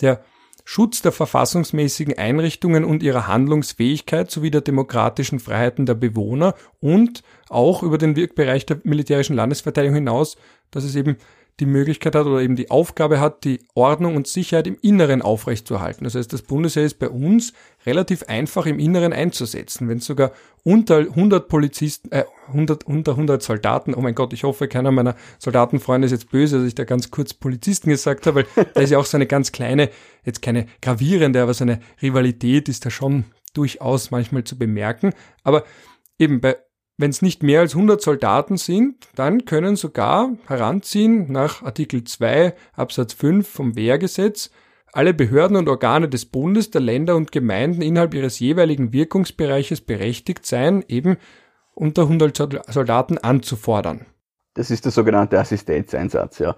der 0.00 0.24
Schutz 0.64 1.02
der 1.02 1.12
verfassungsmäßigen 1.12 2.16
Einrichtungen 2.18 2.84
und 2.84 3.02
ihrer 3.02 3.26
Handlungsfähigkeit 3.26 4.30
sowie 4.30 4.50
der 4.50 4.60
demokratischen 4.60 5.40
Freiheiten 5.40 5.86
der 5.86 5.94
Bewohner 5.94 6.54
und 6.80 7.22
auch 7.48 7.82
über 7.82 7.98
den 7.98 8.16
Wirkbereich 8.16 8.66
der 8.66 8.80
militärischen 8.84 9.36
Landesverteidigung 9.36 9.96
hinaus, 9.96 10.36
dass 10.70 10.84
es 10.84 10.94
eben 10.94 11.16
die 11.62 11.66
Möglichkeit 11.66 12.16
hat 12.16 12.26
oder 12.26 12.42
eben 12.42 12.56
die 12.56 12.72
Aufgabe 12.72 13.20
hat, 13.20 13.44
die 13.44 13.60
Ordnung 13.76 14.16
und 14.16 14.26
Sicherheit 14.26 14.66
im 14.66 14.76
Inneren 14.82 15.22
aufrechtzuerhalten. 15.22 16.02
Das 16.02 16.16
heißt, 16.16 16.32
das 16.32 16.42
Bundesheer 16.42 16.82
ist 16.82 16.98
bei 16.98 17.08
uns 17.08 17.52
relativ 17.86 18.24
einfach 18.24 18.66
im 18.66 18.80
Inneren 18.80 19.12
einzusetzen. 19.12 19.88
Wenn 19.88 20.00
sogar 20.00 20.32
unter 20.64 20.98
100 20.98 21.46
Polizisten, 21.46 22.10
äh, 22.10 22.24
100, 22.48 22.84
unter 22.84 23.12
100 23.12 23.40
Soldaten, 23.44 23.94
oh 23.94 24.00
mein 24.00 24.16
Gott, 24.16 24.32
ich 24.32 24.42
hoffe, 24.42 24.66
keiner 24.66 24.90
meiner 24.90 25.14
Soldatenfreunde 25.38 26.06
ist 26.06 26.10
jetzt 26.10 26.32
böse, 26.32 26.58
dass 26.58 26.66
ich 26.66 26.74
da 26.74 26.82
ganz 26.82 27.12
kurz 27.12 27.32
Polizisten 27.32 27.90
gesagt 27.90 28.26
habe, 28.26 28.44
weil 28.56 28.66
da 28.74 28.80
ist 28.80 28.90
ja 28.90 28.98
auch 28.98 29.04
so 29.04 29.16
eine 29.16 29.28
ganz 29.28 29.52
kleine, 29.52 29.88
jetzt 30.24 30.42
keine 30.42 30.66
gravierende, 30.80 31.40
aber 31.40 31.54
so 31.54 31.62
eine 31.62 31.78
Rivalität 32.02 32.68
ist 32.68 32.84
da 32.84 32.90
schon 32.90 33.26
durchaus 33.54 34.10
manchmal 34.10 34.42
zu 34.42 34.58
bemerken. 34.58 35.12
Aber 35.44 35.62
eben 36.18 36.40
bei 36.40 36.56
wenn 37.02 37.10
es 37.10 37.20
nicht 37.20 37.42
mehr 37.42 37.60
als 37.60 37.74
100 37.74 38.00
Soldaten 38.00 38.56
sind, 38.56 39.08
dann 39.16 39.44
können 39.44 39.74
sogar 39.74 40.30
heranziehen 40.46 41.30
nach 41.32 41.62
Artikel 41.64 42.04
2 42.04 42.54
Absatz 42.74 43.12
5 43.12 43.46
vom 43.46 43.74
Wehrgesetz 43.74 44.50
alle 44.92 45.12
Behörden 45.12 45.56
und 45.56 45.68
Organe 45.68 46.08
des 46.08 46.26
Bundes, 46.26 46.70
der 46.70 46.80
Länder 46.80 47.16
und 47.16 47.32
Gemeinden 47.32 47.82
innerhalb 47.82 48.14
ihres 48.14 48.38
jeweiligen 48.38 48.92
Wirkungsbereiches 48.92 49.80
berechtigt 49.80 50.46
sein, 50.46 50.84
eben 50.86 51.16
unter 51.74 52.02
100 52.02 52.62
Soldaten 52.68 53.18
anzufordern. 53.18 54.06
Das 54.54 54.70
ist 54.70 54.84
der 54.84 54.92
sogenannte 54.92 55.40
Assistenzeinsatz, 55.40 56.38
ja. 56.38 56.54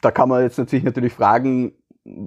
Da 0.00 0.10
kann 0.10 0.28
man 0.28 0.42
jetzt 0.42 0.58
natürlich 0.58 0.84
natürlich 0.84 1.14
fragen, 1.14 1.72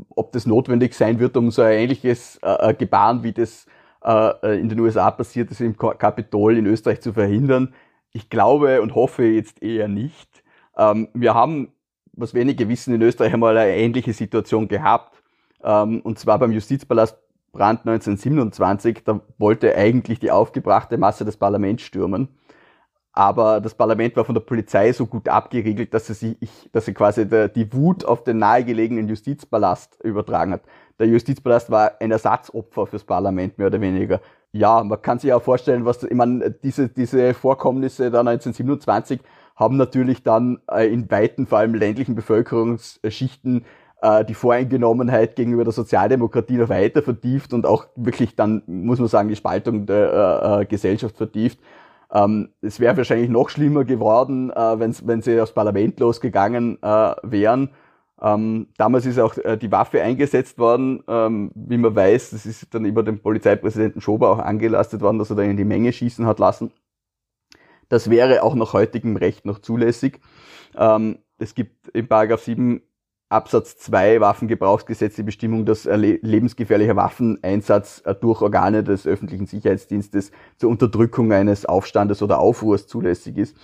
ob 0.10 0.32
das 0.32 0.47
notwendig 0.47 0.95
sein 0.95 1.19
wird, 1.19 1.38
um 1.38 1.52
so 1.52 1.62
ein 1.62 1.74
ähnliches 1.74 2.39
äh, 2.41 2.74
Gebaren 2.74 3.21
wie 3.24 3.34
das 3.34 3.67
äh, 4.04 4.60
in 4.60 4.70
den 4.70 4.80
USA 4.80 5.12
passiert 5.12 5.52
ist, 5.52 5.62
im 5.62 5.78
Kapitol 5.78 6.58
in 6.58 6.66
Österreich 6.66 7.02
zu 7.02 7.14
verhindern. 7.14 7.74
Ich 8.12 8.30
glaube 8.30 8.82
und 8.82 8.96
hoffe 8.96 9.24
jetzt 9.24 9.62
eher 9.62 9.88
nicht. 9.88 10.44
Ähm, 10.78 11.10
wir 11.14 11.34
haben, 11.34 11.72
was 12.14 12.34
wenige 12.34 12.68
wissen, 12.70 12.94
in 12.94 13.02
Österreich 13.02 13.34
einmal 13.34 13.58
eine 13.58 13.76
ähnliche 13.76 14.14
Situation 14.14 14.68
gehabt. 14.68 15.22
Ähm, 15.64 16.02
und 16.02 16.20
zwar 16.20 16.40
beim 16.40 16.52
Justizpalast 16.52 17.18
Brand 17.52 17.82
1927. 17.82 19.04
Da 19.04 19.22
wollte 19.38 19.76
eigentlich 19.76 20.20
die 20.20 20.32
aufgebrachte 20.32 20.98
Masse 20.98 21.26
das 21.26 21.38
Parlament 21.38 21.82
stürmen. 21.82 22.30
aber 23.14 23.60
das 23.60 23.76
Parlament 23.76 24.16
war 24.16 24.24
von 24.26 24.36
der 24.36 24.42
Polizei 24.42 24.94
so 24.94 25.06
gut 25.06 25.28
abgeriegelt, 25.28 25.94
dass 25.94 26.08
sie 26.08 26.14
sich, 26.14 26.70
dass 26.72 26.86
sie 26.86 26.94
quasi 26.94 27.28
die 27.28 27.74
Wut 27.74 28.06
auf 28.06 28.24
den 28.24 28.38
nahegelegenen 28.38 29.08
Justizpalast 29.10 30.00
übertragen 30.04 30.54
hat. 30.54 30.62
Der 31.02 31.10
Justizpalast 31.10 31.72
war 31.72 31.94
ein 32.00 32.12
Ersatzopfer 32.12 32.86
fürs 32.86 33.04
Parlament, 33.04 33.58
mehr 33.58 33.68
oder 33.68 33.82
weniger. 33.82 34.22
Ja, 34.52 34.84
man 34.84 35.02
kann 35.02 35.18
sich 35.18 35.34
auch 35.34 35.42
vorstellen, 35.42 35.84
was, 35.84 36.04
ich 36.04 36.14
meine, 36.14 36.52
diese, 36.52 36.90
diese 36.90 37.34
Vorkommnisse 37.34 38.12
da 38.12 38.20
1927 38.20 39.20
haben 39.56 39.78
natürlich 39.78 40.22
dann 40.22 40.60
äh, 40.70 40.94
in 40.94 41.10
weiten, 41.10 41.48
vor 41.48 41.58
allem 41.58 41.74
ländlichen 41.74 42.14
Bevölkerungsschichten 42.14 43.66
äh, 44.04 44.24
die 44.26 44.36
Voreingenommenheit 44.36 45.36
gegenüber 45.36 45.64
der 45.64 45.74
Sozialdemokratie 45.74 46.58
noch 46.58 46.70
weiter 46.70 47.02
vertieft 47.02 47.52
und 47.56 47.66
auch 47.66 47.88
wirklich 47.96 48.36
dann, 48.36 48.62
muss 48.68 49.00
man 49.00 49.08
sagen, 49.08 49.28
die 49.28 49.36
Spaltung 49.36 49.88
der 49.88 50.60
äh, 50.62 50.66
Gesellschaft 50.66 51.18
vertieft. 51.18 51.58
Ähm, 52.14 52.50
es 52.62 52.80
wäre 52.80 52.96
wahrscheinlich 52.96 53.32
noch 53.32 53.50
schlimmer 53.50 53.86
geworden, 53.86 54.50
wenn 54.50 55.22
sie 55.24 55.42
aufs 55.42 55.54
Parlament 55.54 56.00
losgegangen 56.00 56.78
wären. 56.82 57.70
Ähm, 58.22 58.68
damals 58.78 59.06
ist 59.06 59.20
auch 59.20 59.36
äh, 59.38 59.58
die 59.58 59.72
Waffe 59.72 60.02
eingesetzt 60.02 60.60
worden, 60.60 61.04
ähm, 61.08 61.52
wie 61.56 61.78
man 61.78 61.96
weiß, 61.96 62.32
das 62.32 62.46
ist 62.46 62.74
dann 62.74 62.86
über 62.86 63.02
den 63.02 63.20
Polizeipräsidenten 63.20 64.00
Schober 64.00 64.30
auch 64.30 64.40
angelastet 64.40 65.02
worden, 65.02 65.18
dass 65.18 65.32
er 65.32 65.38
da 65.38 65.42
in 65.42 65.58
die 65.58 65.66
Menge 65.66 65.92
schießen 65.92 66.28
hat 66.28 66.38
lassen. 66.38 66.72
Das 67.90 68.10
wäre 68.10 68.44
auch 68.44 68.56
nach 68.56 68.74
heutigem 68.74 69.16
Recht 69.18 69.46
noch 69.46 69.60
zulässig. 69.60 70.20
Ähm, 70.78 71.18
es 71.40 71.56
gibt 71.56 71.88
im 71.90 72.08
Paragraph 72.08 72.44
7 72.44 72.82
Absatz 73.32 73.78
2 73.78 74.20
Waffengebrauchsgesetz 74.20 75.16
die 75.16 75.24
Bestimmung, 75.24 75.66
dass 75.66 75.86
lebensgefährlicher 75.86 76.96
Waffeneinsatz 76.96 78.04
äh, 78.06 78.14
durch 78.14 78.42
Organe 78.42 78.84
des 78.84 79.08
öffentlichen 79.08 79.48
Sicherheitsdienstes 79.48 80.32
zur 80.58 80.70
Unterdrückung 80.70 81.32
eines 81.32 81.66
Aufstandes 81.66 82.22
oder 82.22 82.40
Aufruhrs 82.40 82.88
zulässig 82.88 83.38
ist. 83.38 83.58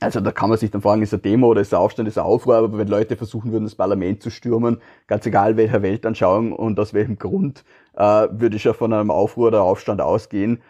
Also 0.00 0.20
da 0.20 0.32
kann 0.32 0.48
man 0.48 0.58
sich 0.58 0.70
dann 0.70 0.80
fragen, 0.80 1.02
ist 1.02 1.12
eine 1.12 1.22
Demo 1.22 1.48
oder 1.48 1.60
ist 1.60 1.74
ein 1.74 1.80
Aufstand, 1.80 2.08
ist 2.08 2.16
ein 2.16 2.24
Aufruhr, 2.24 2.56
aber 2.56 2.78
wenn 2.78 2.88
Leute 2.88 3.16
versuchen 3.16 3.52
würden, 3.52 3.64
das 3.64 3.74
Parlament 3.74 4.22
zu 4.22 4.30
stürmen, 4.30 4.80
ganz 5.06 5.26
egal 5.26 5.56
welcher 5.56 5.82
Weltanschauung 5.82 6.52
und 6.52 6.80
aus 6.80 6.94
welchem 6.94 7.18
Grund, 7.18 7.64
äh, 7.94 8.28
würde 8.30 8.56
ich 8.56 8.64
ja 8.64 8.72
von 8.72 8.92
einem 8.92 9.10
Aufruhr 9.10 9.48
oder 9.48 9.62
Aufstand 9.62 10.00
ausgehen. 10.00 10.62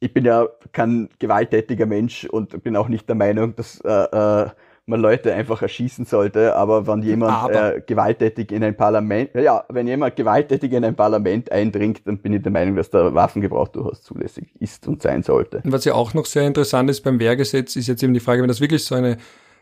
Ich 0.00 0.12
bin 0.12 0.24
ja 0.24 0.48
kein 0.72 1.08
gewalttätiger 1.18 1.86
Mensch 1.86 2.24
und 2.24 2.62
bin 2.64 2.76
auch 2.76 2.88
nicht 2.88 3.08
der 3.08 3.16
Meinung, 3.16 3.54
dass 3.56 3.80
äh, 3.80 3.90
äh, 3.90 4.50
man 4.88 5.00
Leute 5.00 5.34
einfach 5.34 5.62
erschießen 5.62 6.04
sollte, 6.04 6.56
aber 6.56 6.86
wenn 6.86 7.02
jemand 7.02 7.50
äh, 7.50 7.80
gewalttätig 7.86 8.50
in 8.52 8.64
ein 8.64 8.76
Parlament, 8.76 9.30
ja, 9.34 9.64
wenn 9.68 9.86
jemand 9.86 10.16
gewalttätig 10.16 10.72
in 10.72 10.84
ein 10.84 10.96
Parlament 10.96 11.52
eindringt, 11.52 12.02
dann 12.06 12.18
bin 12.18 12.32
ich 12.32 12.42
der 12.42 12.52
Meinung, 12.52 12.76
dass 12.76 12.90
der 12.90 13.14
Waffengebrauch 13.14 13.68
durchaus 13.68 14.02
zulässig 14.02 14.48
ist 14.58 14.86
und 14.88 15.02
sein 15.02 15.22
sollte. 15.22 15.60
Und 15.64 15.72
was 15.72 15.84
ja 15.84 15.94
auch 15.94 16.14
noch 16.14 16.26
sehr 16.26 16.46
interessant 16.46 16.90
ist 16.90 17.02
beim 17.02 17.20
Wehrgesetz, 17.20 17.76
ist 17.76 17.86
jetzt 17.86 18.02
eben 18.02 18.14
die 18.14 18.20
Frage, 18.20 18.42
wenn 18.42 18.48
das 18.48 18.60
wirklich 18.60 18.84
so 18.84 18.94
eine, 18.94 19.18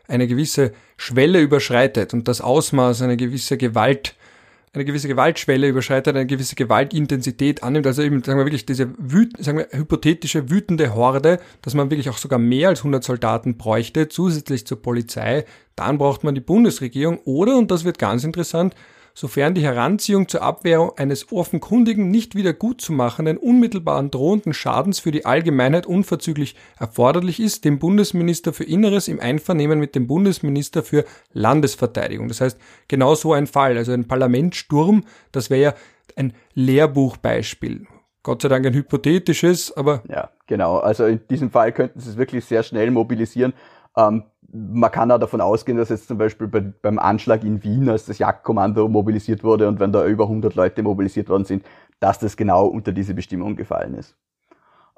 eine 0.07 0.27
gewisse 0.27 0.71
Schwelle 0.95 1.41
überschreitet 1.41 2.13
und 2.13 2.27
das 2.27 2.41
Ausmaß 2.41 3.01
eine 3.01 3.17
gewisse 3.17 3.57
Gewalt 3.57 4.15
eine 4.73 4.85
gewisse 4.85 5.07
Gewaltschwelle 5.07 5.67
überschreitet, 5.67 6.15
eine 6.15 6.25
gewisse 6.25 6.55
Gewaltintensität 6.55 7.63
annimmt, 7.63 7.87
also 7.87 8.01
eben, 8.01 8.23
sagen 8.23 8.37
wir 8.37 8.45
wirklich, 8.45 8.65
diese 8.65 8.89
wüt 8.97 9.33
sagen 9.43 9.59
wir, 9.59 9.67
hypothetische, 9.71 10.49
wütende 10.49 10.93
Horde, 10.93 11.39
dass 11.61 11.73
man 11.73 11.89
wirklich 11.89 12.09
auch 12.09 12.17
sogar 12.17 12.39
mehr 12.39 12.69
als 12.69 12.79
100 12.79 13.03
Soldaten 13.03 13.57
bräuchte, 13.57 14.09
zusätzlich 14.09 14.67
zur 14.67 14.81
Polizei, 14.81 15.45
dann 15.75 15.97
braucht 15.97 16.23
man 16.23 16.35
die 16.35 16.41
Bundesregierung. 16.41 17.19
Oder, 17.25 17.57
und 17.57 17.71
das 17.71 17.85
wird 17.85 17.97
ganz 17.97 18.23
interessant, 18.23 18.75
sofern 19.17 19.55
die 19.55 19.63
Heranziehung 19.63 20.27
zur 20.27 20.43
Abwehr 20.43 20.93
eines 20.95 21.31
offenkundigen, 21.31 22.11
nicht 22.11 22.35
wieder 22.35 22.53
gut 22.53 22.81
zu 22.81 22.93
machenden, 22.93 23.39
unmittelbaren 23.39 24.11
drohenden 24.11 24.53
Schadens 24.53 24.99
für 24.99 25.09
die 25.09 25.25
Allgemeinheit 25.25 25.87
unverzüglich 25.87 26.55
erforderlich 26.77 27.39
ist, 27.39 27.65
dem 27.65 27.79
Bundesminister 27.79 28.53
für 28.53 28.63
Inneres 28.63 29.07
im 29.07 29.19
Einvernehmen 29.19 29.79
mit 29.79 29.95
dem 29.95 30.05
Bundesminister 30.05 30.83
für 30.83 31.03
Landesverteidigung. 31.33 32.27
Das 32.27 32.41
heißt, 32.41 32.59
genau 32.87 33.15
so 33.15 33.33
ein 33.33 33.47
Fall, 33.47 33.75
also 33.75 33.91
ein 33.91 34.07
Parlamentssturm, 34.07 35.03
das 35.31 35.49
wäre 35.49 35.61
ja 35.61 35.73
ein 36.15 36.33
Lehrbuchbeispiel. 36.53 37.87
Gott 38.21 38.43
sei 38.43 38.49
Dank 38.49 38.67
ein 38.67 38.73
hypothetisches, 38.75 39.75
aber. 39.75 40.03
Ja, 40.09 40.29
genau. 40.45 40.77
Also 40.77 41.05
in 41.05 41.21
diesem 41.27 41.49
Fall 41.49 41.71
könnten 41.71 41.99
sie 41.99 42.11
es 42.11 42.17
wirklich 42.17 42.45
sehr 42.45 42.61
schnell 42.61 42.91
mobilisieren. 42.91 43.53
Ähm, 43.97 44.23
man 44.49 44.91
kann 44.91 45.11
auch 45.11 45.19
davon 45.19 45.41
ausgehen, 45.41 45.77
dass 45.77 45.89
jetzt 45.89 46.07
zum 46.07 46.17
Beispiel 46.17 46.47
bei, 46.47 46.61
beim 46.61 46.99
Anschlag 46.99 47.43
in 47.43 47.63
Wien, 47.63 47.89
als 47.89 48.05
das 48.05 48.19
Jagdkommando 48.19 48.87
mobilisiert 48.87 49.43
wurde 49.43 49.67
und 49.67 49.79
wenn 49.79 49.91
da 49.91 50.05
über 50.05 50.23
100 50.23 50.55
Leute 50.55 50.83
mobilisiert 50.83 51.27
worden 51.27 51.43
sind, 51.43 51.65
dass 51.99 52.19
das 52.19 52.37
genau 52.37 52.67
unter 52.67 52.93
diese 52.93 53.13
Bestimmung 53.13 53.55
gefallen 53.55 53.95
ist. 53.95 54.15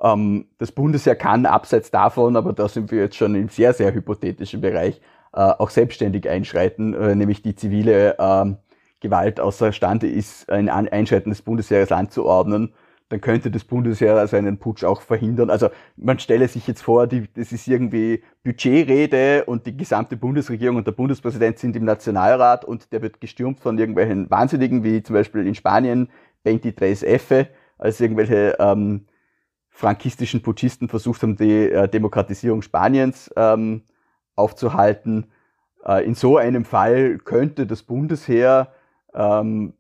Ähm, 0.02 0.46
das 0.60 0.72
Bundesheer 0.72 1.16
kann 1.16 1.46
abseits 1.46 1.90
davon, 1.90 2.36
aber 2.36 2.54
da 2.54 2.68
sind 2.68 2.92
wir 2.92 3.00
jetzt 3.00 3.16
schon 3.16 3.34
im 3.34 3.50
sehr, 3.50 3.74
sehr 3.74 3.94
hypothetischen 3.94 4.62
Bereich, 4.62 5.02
äh, 5.34 5.40
auch 5.40 5.70
selbstständig 5.70 6.30
einschreiten, 6.30 6.94
äh, 6.94 7.16
nämlich 7.16 7.42
die 7.42 7.56
zivile 7.56 8.18
äh, 8.20 8.54
Gewalt 9.00 9.40
außerstande 9.40 10.10
ist, 10.10 10.50
ein 10.50 10.68
Einschreiten 10.70 11.30
des 11.30 11.42
Bundesheeres 11.42 11.92
anzuordnen 11.92 12.74
dann 13.10 13.22
könnte 13.22 13.50
das 13.50 13.64
Bundesheer 13.64 14.16
also 14.16 14.38
einen 14.38 14.60
Putsch 14.60 14.84
auch 14.84 15.02
verhindern. 15.02 15.50
Also 15.50 15.70
man 15.98 16.20
stelle 16.20 16.48
sich 16.48 16.68
jetzt 16.68 16.84
vor, 16.84 17.08
die, 17.08 17.28
das 17.34 17.52
ist 17.52 17.68
irgendwie 17.68 18.24
Budgetrede 18.44 19.46
und 19.46 19.66
die 19.66 19.76
gesamte 19.76 20.16
Bundesregierung 20.16 20.78
und 20.78 20.86
der 20.86 20.92
Bundespräsident 20.92 21.58
sind 21.58 21.76
im 21.76 21.86
Nationalrat 21.86 22.64
und 22.66 22.92
der 22.94 23.02
wird 23.02 23.20
gestürmt 23.20 23.60
von 23.60 23.80
irgendwelchen 23.80 24.30
Wahnsinnigen, 24.30 24.84
wie 24.84 25.02
zum 25.02 25.16
Beispiel 25.16 25.48
in 25.48 25.56
Spanien 25.56 26.10
23 26.46 27.10
F, 27.10 27.48
als 27.80 28.00
irgendwelche 28.00 28.56
ähm, 28.60 29.08
frankistischen 29.70 30.44
Putschisten 30.44 30.88
versucht 30.88 31.24
haben, 31.24 31.36
die 31.36 31.72
äh, 31.72 31.88
Demokratisierung 31.88 32.62
Spaniens 32.62 33.32
ähm, 33.36 33.84
aufzuhalten. 34.36 35.32
Äh, 35.84 36.06
in 36.06 36.14
so 36.14 36.38
einem 36.38 36.64
Fall 36.64 37.18
könnte 37.18 37.66
das 37.66 37.82
Bundesheer 37.82 38.72
ähm, 39.16 39.74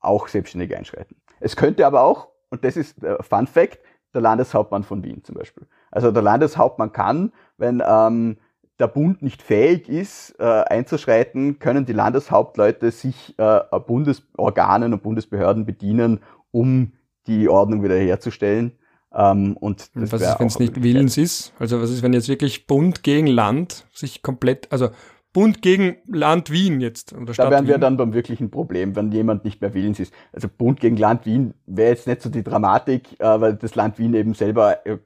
auch 0.00 0.28
selbstständig 0.28 0.76
einschreiten. 0.76 1.16
Es 1.40 1.56
könnte 1.56 1.86
aber 1.86 2.02
auch 2.02 2.33
und 2.54 2.64
das 2.64 2.76
ist 2.76 3.02
äh, 3.02 3.20
Fun 3.20 3.46
Fact, 3.48 3.80
der 4.14 4.20
Landeshauptmann 4.20 4.84
von 4.84 5.02
Wien 5.02 5.24
zum 5.24 5.34
Beispiel. 5.34 5.66
Also 5.90 6.12
der 6.12 6.22
Landeshauptmann 6.22 6.92
kann, 6.92 7.32
wenn 7.58 7.82
ähm, 7.84 8.36
der 8.78 8.86
Bund 8.86 9.22
nicht 9.22 9.42
fähig 9.42 9.88
ist, 9.88 10.36
äh, 10.38 10.44
einzuschreiten, 10.44 11.58
können 11.58 11.84
die 11.84 11.92
Landeshauptleute 11.92 12.92
sich 12.92 13.34
äh, 13.38 13.60
Bundesorganen 13.86 14.92
und 14.92 15.02
Bundesbehörden 15.02 15.66
bedienen, 15.66 16.20
um 16.52 16.92
die 17.26 17.48
Ordnung 17.48 17.82
wiederherzustellen. 17.82 18.78
Ähm, 19.12 19.56
und 19.56 19.90
das 19.96 20.12
was 20.12 20.22
ist, 20.22 20.38
wenn 20.38 20.46
es 20.46 20.58
nicht 20.60 20.82
willens 20.82 21.16
ist? 21.16 21.52
Also 21.58 21.80
was 21.80 21.90
ist, 21.90 22.02
wenn 22.02 22.12
jetzt 22.12 22.28
wirklich 22.28 22.68
Bund 22.68 23.02
gegen 23.02 23.26
Land 23.26 23.86
sich 23.92 24.22
komplett, 24.22 24.70
also 24.70 24.90
Bund 25.34 25.62
gegen 25.62 25.96
Land 26.06 26.50
Wien 26.50 26.80
jetzt. 26.80 27.12
Oder 27.12 27.34
Stadt 27.34 27.46
da 27.46 27.50
wären 27.50 27.66
wir 27.66 27.78
dann 27.78 27.98
beim 27.98 28.14
wirklichen 28.14 28.50
Problem, 28.50 28.96
wenn 28.96 29.12
jemand 29.12 29.44
nicht 29.44 29.60
mehr 29.60 29.74
willens 29.74 29.98
ist. 30.00 30.14
Also 30.32 30.48
Bund 30.48 30.80
gegen 30.80 30.96
Land 30.96 31.26
Wien 31.26 31.52
wäre 31.66 31.90
jetzt 31.90 32.06
nicht 32.06 32.22
so 32.22 32.30
die 32.30 32.44
Dramatik, 32.44 33.20
äh, 33.20 33.40
weil 33.40 33.54
das 33.56 33.74
Land 33.74 33.98
Wien 33.98 34.14
eben 34.14 34.34
selber 34.34 34.86
äh, 34.86 34.98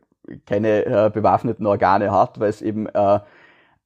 keine 0.44 0.84
äh, 0.84 1.10
bewaffneten 1.12 1.66
Organe 1.66 2.12
hat, 2.12 2.38
weil 2.38 2.50
es 2.50 2.60
eben 2.60 2.86
äh, 2.86 3.20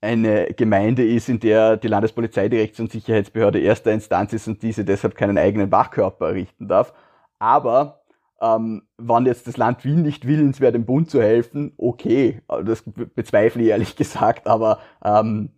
eine 0.00 0.46
Gemeinde 0.56 1.06
ist, 1.06 1.28
in 1.28 1.38
der 1.38 1.76
die 1.76 1.86
Landespolizeidirektion 1.86 2.88
Sicherheitsbehörde 2.88 3.60
erster 3.60 3.92
Instanz 3.92 4.32
ist 4.32 4.48
und 4.48 4.60
diese 4.62 4.84
deshalb 4.84 5.14
keinen 5.14 5.38
eigenen 5.38 5.70
Wachkörper 5.70 6.26
errichten 6.26 6.66
darf. 6.66 6.92
Aber 7.38 8.02
ähm, 8.40 8.82
wann 8.98 9.26
jetzt 9.26 9.46
das 9.46 9.56
Land 9.56 9.84
Wien 9.84 10.02
nicht 10.02 10.26
willens 10.26 10.60
wäre, 10.60 10.72
dem 10.72 10.86
Bund 10.86 11.08
zu 11.08 11.22
helfen, 11.22 11.72
okay, 11.76 12.42
das 12.64 12.82
bezweifle 12.82 13.62
ich 13.62 13.68
ehrlich 13.68 13.94
gesagt, 13.96 14.48
aber 14.48 14.80
ähm, 15.04 15.50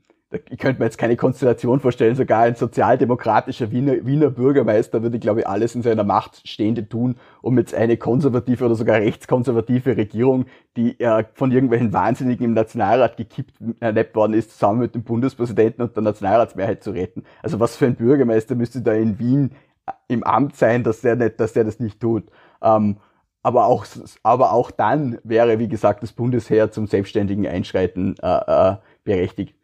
ich 0.50 0.58
könnte 0.58 0.80
mir 0.80 0.86
jetzt 0.86 0.98
keine 0.98 1.16
Konstellation 1.16 1.80
vorstellen, 1.80 2.14
sogar 2.16 2.42
ein 2.42 2.54
sozialdemokratischer 2.54 3.70
Wiener, 3.70 4.04
Wiener 4.04 4.30
Bürgermeister 4.30 5.02
würde, 5.02 5.18
glaube 5.18 5.40
ich, 5.40 5.48
alles 5.48 5.74
in 5.74 5.82
seiner 5.82 6.04
Macht 6.04 6.46
Stehende 6.46 6.88
tun, 6.88 7.16
um 7.42 7.58
jetzt 7.58 7.74
eine 7.74 7.96
konservative 7.96 8.64
oder 8.64 8.74
sogar 8.74 8.96
rechtskonservative 8.96 9.96
Regierung, 9.96 10.46
die 10.76 10.98
äh, 11.00 11.24
von 11.34 11.52
irgendwelchen 11.52 11.92
Wahnsinnigen 11.92 12.44
im 12.46 12.54
Nationalrat 12.54 13.16
gekippt 13.16 13.54
erlebt 13.80 14.14
worden 14.16 14.34
ist, 14.34 14.52
zusammen 14.52 14.80
mit 14.80 14.94
dem 14.94 15.02
Bundespräsidenten 15.04 15.82
und 15.82 15.94
der 15.96 16.02
Nationalratsmehrheit 16.02 16.82
zu 16.82 16.90
retten. 16.90 17.24
Also 17.42 17.60
was 17.60 17.76
für 17.76 17.86
ein 17.86 17.96
Bürgermeister 17.96 18.54
müsste 18.54 18.82
da 18.82 18.92
in 18.92 19.18
Wien 19.18 19.52
äh, 19.86 19.92
im 20.08 20.24
Amt 20.24 20.56
sein, 20.56 20.84
dass 20.84 21.00
der 21.00 21.16
nicht, 21.16 21.40
dass 21.40 21.52
der 21.52 21.64
das 21.64 21.80
nicht 21.80 22.00
tut. 22.00 22.24
Ähm, 22.62 22.96
aber 23.44 23.66
auch, 23.66 23.84
aber 24.22 24.52
auch 24.52 24.70
dann 24.70 25.18
wäre, 25.22 25.58
wie 25.58 25.68
gesagt, 25.68 26.02
das 26.02 26.12
Bundesheer 26.12 26.70
zum 26.70 26.86
selbstständigen 26.86 27.46
Einschreiten 27.46 28.16
äh, 28.22 28.70
äh, 28.72 28.76
berechtigt. 29.04 29.54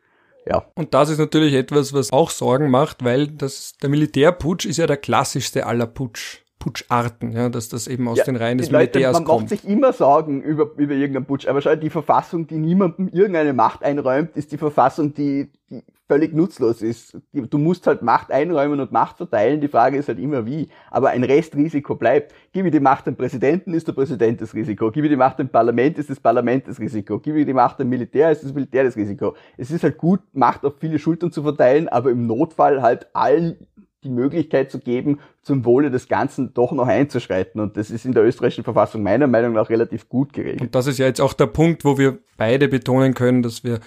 Ja. 0.51 0.65
Und 0.75 0.95
das 0.95 1.11
ist 1.11 1.19
natürlich 1.19 1.55
etwas, 1.55 1.93
was 1.93 2.13
auch 2.13 2.31
Sorgen 2.31 2.71
macht, 2.71 3.05
weil 3.05 3.29
das, 3.29 3.75
der 3.81 3.89
Militärputsch 3.89 4.67
ist 4.67 4.79
ja 4.79 4.87
der 4.87 4.97
klassischste 4.97 5.67
aller 5.67 5.87
Putsch. 5.87 6.39
Putscharten, 6.59 7.33
ja, 7.33 7.49
dass 7.49 7.71
das 7.71 7.87
eben 7.87 8.07
aus 8.07 8.19
ja, 8.19 8.25
den 8.25 8.37
Reihen 8.37 8.59
des 8.59 8.71
Leute, 8.71 8.99
Militärs 8.99 9.15
man 9.15 9.25
kommt. 9.25 9.39
Man 9.39 9.49
macht 9.49 9.63
sich 9.63 9.67
immer 9.67 9.95
Sorgen 9.95 10.43
über, 10.43 10.71
über 10.77 10.93
irgendeinen 10.93 11.25
Putsch, 11.25 11.49
aber 11.49 11.63
schau, 11.63 11.75
die 11.75 11.89
Verfassung, 11.89 12.47
die 12.49 12.59
niemandem 12.59 13.09
irgendeine 13.09 13.55
Macht 13.55 13.83
einräumt, 13.83 14.37
ist 14.37 14.53
die 14.53 14.59
Verfassung, 14.59 15.15
die, 15.15 15.51
die 15.71 15.83
völlig 16.11 16.35
nutzlos 16.35 16.83
ist. 16.83 17.17
Du 17.33 17.57
musst 17.57 17.87
halt 17.87 18.03
Macht 18.03 18.33
einräumen 18.33 18.81
und 18.81 18.91
Macht 18.91 19.19
verteilen. 19.19 19.61
Die 19.61 19.69
Frage 19.69 19.97
ist 19.97 20.09
halt 20.09 20.19
immer 20.19 20.45
wie. 20.45 20.69
Aber 20.91 21.11
ein 21.11 21.23
Restrisiko 21.23 21.95
bleibt. 21.95 22.35
Gib 22.53 22.65
mir 22.65 22.73
die 22.73 22.81
Macht 22.81 23.07
dem 23.07 23.15
Präsidenten, 23.15 23.75
ist 23.75 23.87
der 23.87 23.93
Präsident 23.93 24.41
das 24.41 24.53
Risiko. 24.53 24.91
Gib 24.91 25.05
mir 25.05 25.09
die 25.09 25.15
Macht 25.15 25.39
dem 25.39 25.49
Parlament, 25.49 25.99
ist 25.99 26.11
das 26.11 26.19
Parlament 26.19 26.67
das 26.67 26.81
Risiko. 26.81 27.21
Gib 27.21 27.37
mir 27.37 27.47
die 27.47 27.53
Macht 27.53 27.79
dem 27.79 27.89
Militär, 27.89 28.33
ist 28.33 28.43
das 28.43 28.53
Militär 28.53 28.83
das 28.83 28.97
Risiko. 28.97 29.37
Es 29.57 29.71
ist 29.71 29.85
halt 29.85 29.99
gut, 29.99 30.19
Macht 30.33 30.65
auf 30.65 30.75
viele 30.81 30.99
Schultern 30.99 31.31
zu 31.31 31.45
verteilen, 31.45 31.87
aber 31.89 32.11
im 32.11 32.27
Notfall 32.27 32.83
halt 32.83 33.07
allen 33.13 33.69
die 34.03 34.09
Möglichkeit 34.09 34.73
zu 34.73 34.81
geben, 34.81 35.21
zum 35.43 35.65
Wohle 35.65 35.93
des 35.93 36.09
Ganzen 36.09 36.55
doch 36.55 36.73
noch 36.73 36.89
einzuschreiten. 36.89 37.61
Und 37.61 37.77
das 37.77 37.91
ist 37.93 38.05
in 38.05 38.15
der 38.15 38.25
österreichischen 38.25 38.65
Verfassung 38.65 39.05
meiner 39.05 39.29
Meinung 39.29 39.53
nach 39.53 39.71
relativ 39.71 40.09
gut 40.09 40.33
geregelt. 40.33 40.61
Und 40.61 40.75
das 40.75 40.89
ist 40.89 40.99
ja 40.99 41.07
jetzt 41.07 41.21
auch 41.21 41.35
der 41.35 41.47
Punkt, 41.47 41.85
wo 41.85 41.99
wir 41.99 42.19
beide 42.37 42.67
betonen 42.67 43.15
können, 43.15 43.45
dass 43.45 43.63
wir 43.63 43.79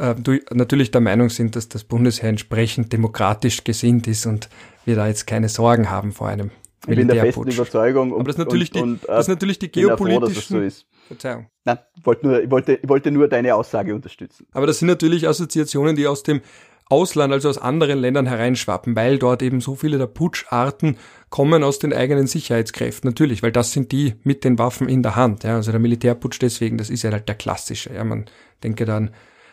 äh, 0.00 0.14
natürlich 0.50 0.90
der 0.90 1.00
Meinung 1.00 1.30
sind, 1.30 1.56
dass 1.56 1.68
das 1.68 1.84
Bundesheer 1.84 2.28
entsprechend 2.28 2.92
demokratisch 2.92 3.64
gesinnt 3.64 4.06
ist 4.06 4.26
und 4.26 4.48
wir 4.84 4.96
da 4.96 5.06
jetzt 5.06 5.26
keine 5.26 5.48
Sorgen 5.48 5.90
haben 5.90 6.12
vor 6.12 6.28
einem 6.28 6.50
ich 6.86 6.96
bin 6.96 7.08
der 7.08 7.20
festen 7.20 7.48
Überzeugung. 7.48 8.12
Und, 8.12 8.20
Aber 8.20 8.24
das 8.28 8.36
ist 8.36 8.38
natürlich, 8.38 8.74
und, 8.74 8.76
die, 8.76 8.82
und, 8.82 9.04
äh, 9.04 9.06
das 9.08 9.20
ist 9.26 9.28
natürlich 9.28 9.58
die 9.58 9.70
geopolitischen... 9.70 10.62
Froh, 10.62 10.68
so 10.70 10.84
Verzeihung. 11.08 11.48
Nein, 11.64 11.78
wollte 12.04 12.26
nur, 12.26 12.42
ich, 12.42 12.50
wollte, 12.50 12.74
ich 12.74 12.88
wollte 12.88 13.10
nur 13.10 13.26
deine 13.28 13.54
Aussage 13.56 13.94
unterstützen. 13.94 14.46
Aber 14.52 14.66
das 14.66 14.78
sind 14.78 14.86
natürlich 14.86 15.26
Assoziationen, 15.26 15.96
die 15.96 16.06
aus 16.06 16.22
dem 16.22 16.40
Ausland, 16.88 17.32
also 17.32 17.48
aus 17.48 17.58
anderen 17.58 17.98
Ländern 17.98 18.26
hereinschwappen, 18.26 18.96
weil 18.96 19.18
dort 19.18 19.42
eben 19.42 19.60
so 19.60 19.74
viele 19.74 19.98
der 19.98 20.06
Putscharten 20.06 20.98
kommen 21.28 21.64
aus 21.64 21.78
den 21.78 21.92
eigenen 21.92 22.26
Sicherheitskräften. 22.26 23.08
Natürlich, 23.08 23.42
weil 23.42 23.52
das 23.52 23.72
sind 23.72 23.92
die 23.92 24.14
mit 24.22 24.44
den 24.44 24.58
Waffen 24.58 24.88
in 24.88 25.02
der 25.02 25.16
Hand. 25.16 25.44
Ja, 25.44 25.56
also 25.56 25.70
der 25.70 25.80
Militärputsch 25.80 26.40
deswegen, 26.40 26.78
das 26.78 26.90
ist 26.90 27.02
ja 27.02 27.10
halt 27.10 27.28
der 27.28 27.36
klassische. 27.36 27.92
Ja, 27.92 28.04
man 28.04 28.26
denke 28.62 28.84
dann 28.84 29.10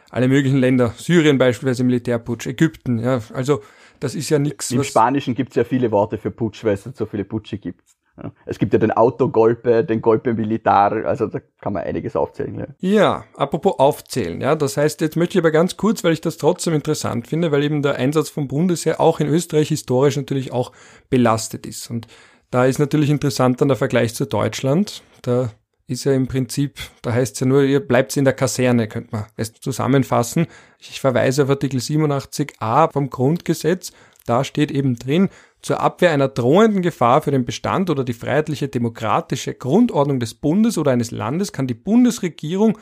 alle 0.10 0.28
möglichen 0.28 0.58
Länder, 0.58 0.94
Syrien 0.98 1.38
beispielsweise 1.38 1.84
Militärputsch, 1.84 2.48
Ägypten, 2.48 3.00
ja, 3.00 3.22
also 3.34 3.62
das 4.00 4.16
ist 4.16 4.30
ja 4.30 4.40
nichts. 4.40 4.72
Im 4.72 4.84
Spanischen 4.84 5.36
gibt 5.36 5.50
es 5.52 5.56
ja 5.56 5.64
viele 5.64 5.92
Worte 5.92 6.18
für 6.18 6.32
Putsch, 6.32 6.64
weil 6.64 6.74
es 6.74 6.84
so 6.84 7.06
viele 7.06 7.26
Putsche 7.26 7.58
gibt. 7.58 7.82
Ja. 8.22 8.32
Es 8.46 8.58
gibt 8.58 8.74
ja 8.74 8.80
den 8.80 8.92
Autogolpe, 8.92 9.84
den 9.84 10.02
Golpe 10.02 10.34
Militar, 10.34 11.06
also 11.06 11.28
da 11.28 11.40
kann 11.62 11.74
man 11.74 11.84
einiges 11.84 12.16
aufzählen. 12.16 12.56
Ja. 12.56 12.68
ja, 12.80 13.24
apropos 13.36 13.78
aufzählen, 13.78 14.42
ja, 14.42 14.56
das 14.56 14.78
heißt, 14.78 15.02
jetzt 15.02 15.18
möchte 15.18 15.34
ich 15.34 15.40
aber 15.40 15.52
ganz 15.52 15.78
kurz, 15.78 16.04
weil 16.04 16.14
ich 16.14 16.22
das 16.22 16.38
trotzdem 16.38 16.74
interessant 16.74 17.28
finde, 17.28 17.52
weil 17.52 17.64
eben 17.64 17.84
der 17.84 17.96
Einsatz 17.96 18.30
vom 18.30 18.48
Bundesheer 18.48 19.00
auch 19.00 19.20
in 19.20 19.28
Österreich 19.28 19.68
historisch 19.68 20.18
natürlich 20.18 20.52
auch 20.52 20.72
belastet 21.10 21.68
ist. 21.68 21.92
Und 21.92 22.08
da 22.50 22.66
ist 22.66 22.80
natürlich 22.80 23.10
interessant 23.10 23.62
dann 23.62 23.68
der 23.68 23.78
Vergleich 23.78 24.16
zu 24.16 24.26
Deutschland. 24.26 25.04
Da 25.22 25.52
ist 25.88 26.04
ja 26.04 26.12
im 26.14 26.28
Prinzip, 26.28 26.76
da 27.02 27.14
heißt 27.14 27.36
es 27.36 27.40
ja 27.40 27.48
nur, 27.48 27.64
ihr 27.64 27.80
bleibt 27.80 28.16
in 28.18 28.26
der 28.26 28.34
Kaserne, 28.34 28.88
könnte 28.88 29.10
man 29.16 29.26
es 29.38 29.54
zusammenfassen. 29.54 30.48
Ich 30.80 31.00
verweise 31.00 31.44
auf 31.44 31.50
Artikel 31.50 31.80
87a 31.80 32.92
vom 32.92 33.10
Grundgesetz. 33.10 33.94
Da 34.26 34.44
steht 34.44 34.72
eben 34.72 34.98
drin, 34.98 35.30
zur 35.62 35.80
Abwehr 35.80 36.12
einer 36.12 36.28
drohenden 36.28 36.82
Gefahr 36.82 37.22
für 37.22 37.32
den 37.32 37.46
Bestand 37.46 37.90
oder 37.90 38.04
die 38.04 38.14
freiheitliche 38.14 38.68
demokratische 38.68 39.54
Grundordnung 39.54 40.20
des 40.20 40.34
Bundes 40.34 40.78
oder 40.78 40.92
eines 40.92 41.12
Landes 41.12 41.54
kann 41.54 41.68
die 41.68 41.74
Bundesregierung 41.74 42.78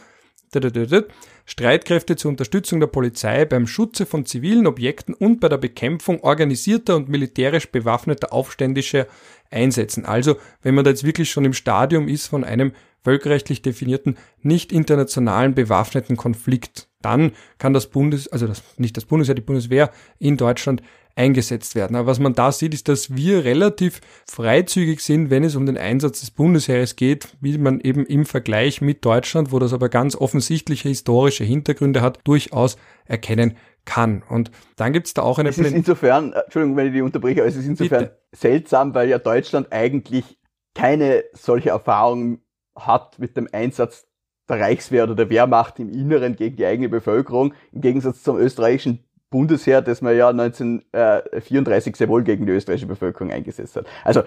Streitkräfte 1.46 2.16
zur 2.16 2.32
Unterstützung 2.32 2.80
der 2.80 2.88
Polizei 2.88 3.46
beim 3.46 3.68
Schutze 3.68 4.06
von 4.06 4.26
zivilen 4.26 4.68
Objekten 4.68 5.14
und 5.14 5.40
bei 5.40 5.50
der 5.50 5.58
Bekämpfung 5.58 6.22
organisierter 6.22 6.96
und 6.96 7.10
militärisch 7.10 7.72
bewaffneter 7.72 8.32
Aufständischer 8.32 9.08
einsetzen. 9.52 10.06
Also, 10.06 10.38
wenn 10.62 10.76
man 10.76 10.86
da 10.86 10.92
jetzt 10.92 11.04
wirklich 11.04 11.30
schon 11.30 11.46
im 11.46 11.54
Stadium 11.54 12.08
ist 12.08 12.28
von 12.28 12.44
einem 12.44 12.72
völkerrechtlich 13.06 13.62
definierten, 13.62 14.18
nicht 14.42 14.74
internationalen 14.74 15.54
bewaffneten 15.54 16.18
Konflikt, 16.18 16.90
dann 17.02 17.34
kann 17.60 17.72
das 17.72 17.88
Bundes, 17.88 18.28
also 18.28 18.48
das, 18.48 18.64
nicht 18.78 18.98
das 18.98 19.06
Bundesheer, 19.06 19.36
die 19.36 19.42
Bundeswehr 19.42 19.92
in 20.18 20.38
Deutschland 20.38 20.82
eingesetzt 21.16 21.76
werden. 21.76 21.96
Aber 21.96 22.08
was 22.08 22.20
man 22.20 22.34
da 22.34 22.52
sieht, 22.52 22.74
ist, 22.74 22.90
dass 22.90 23.16
wir 23.16 23.46
relativ 23.46 24.02
freizügig 24.28 25.00
sind, 25.02 25.30
wenn 25.30 25.44
es 25.44 25.56
um 25.56 25.68
den 25.68 25.78
Einsatz 25.78 26.22
des 26.22 26.32
Bundesheeres 26.32 26.96
geht, 26.96 27.28
wie 27.40 27.58
man 27.60 27.80
eben 27.80 28.06
im 28.08 28.26
Vergleich 28.26 28.82
mit 28.82 29.06
Deutschland, 29.06 29.52
wo 29.52 29.60
das 29.60 29.72
aber 29.72 29.88
ganz 29.88 30.16
offensichtliche 30.16 30.90
historische 30.90 31.44
Hintergründe 31.44 32.02
hat, 32.02 32.20
durchaus 32.24 32.76
erkennen 33.06 33.56
kann. 33.86 34.24
Und 34.28 34.50
dann 34.78 34.94
gibt's 34.94 35.14
da 35.14 35.22
auch 35.22 35.38
eine... 35.38 35.50
Es 35.50 35.60
ist 35.60 35.74
insofern, 35.74 36.34
äh, 36.34 36.40
Entschuldigung, 36.40 36.76
wenn 36.76 36.88
ich 36.88 36.94
die 36.94 37.02
unterbreche, 37.02 37.42
aber 37.42 37.50
es 37.50 37.56
ist 37.56 37.68
insofern 37.68 38.06
Bitte. 38.06 38.20
seltsam, 38.34 38.96
weil 38.96 39.08
ja 39.08 39.20
Deutschland 39.20 39.72
eigentlich 39.72 40.40
keine 40.74 41.24
solche 41.34 41.70
Erfahrung 41.70 42.40
hat 42.76 43.20
mit 43.20 43.38
dem 43.38 43.48
Einsatz 43.52 44.08
der 44.48 44.60
Reichswehr 44.60 45.04
oder 45.06 45.16
der 45.16 45.30
Wehrmacht 45.30 45.80
im 45.80 45.90
Inneren 45.90 46.36
gegen 46.36 46.56
die 46.56 46.66
eigene 46.66 46.90
Bevölkerung, 46.90 47.54
im 47.72 47.82
Gegensatz 47.82 48.22
zum 48.22 48.38
österreichischen 48.38 49.04
Bundesheer, 49.30 49.82
das 49.82 50.02
man 50.02 50.16
ja 50.16 50.30
1934 50.30 51.96
sehr 51.96 52.08
wohl 52.10 52.24
gegen 52.24 52.46
die 52.46 52.54
österreichische 52.54 52.88
Bevölkerung 52.88 53.32
eingesetzt 53.32 53.76
hat. 53.76 53.88
Also 54.04 54.24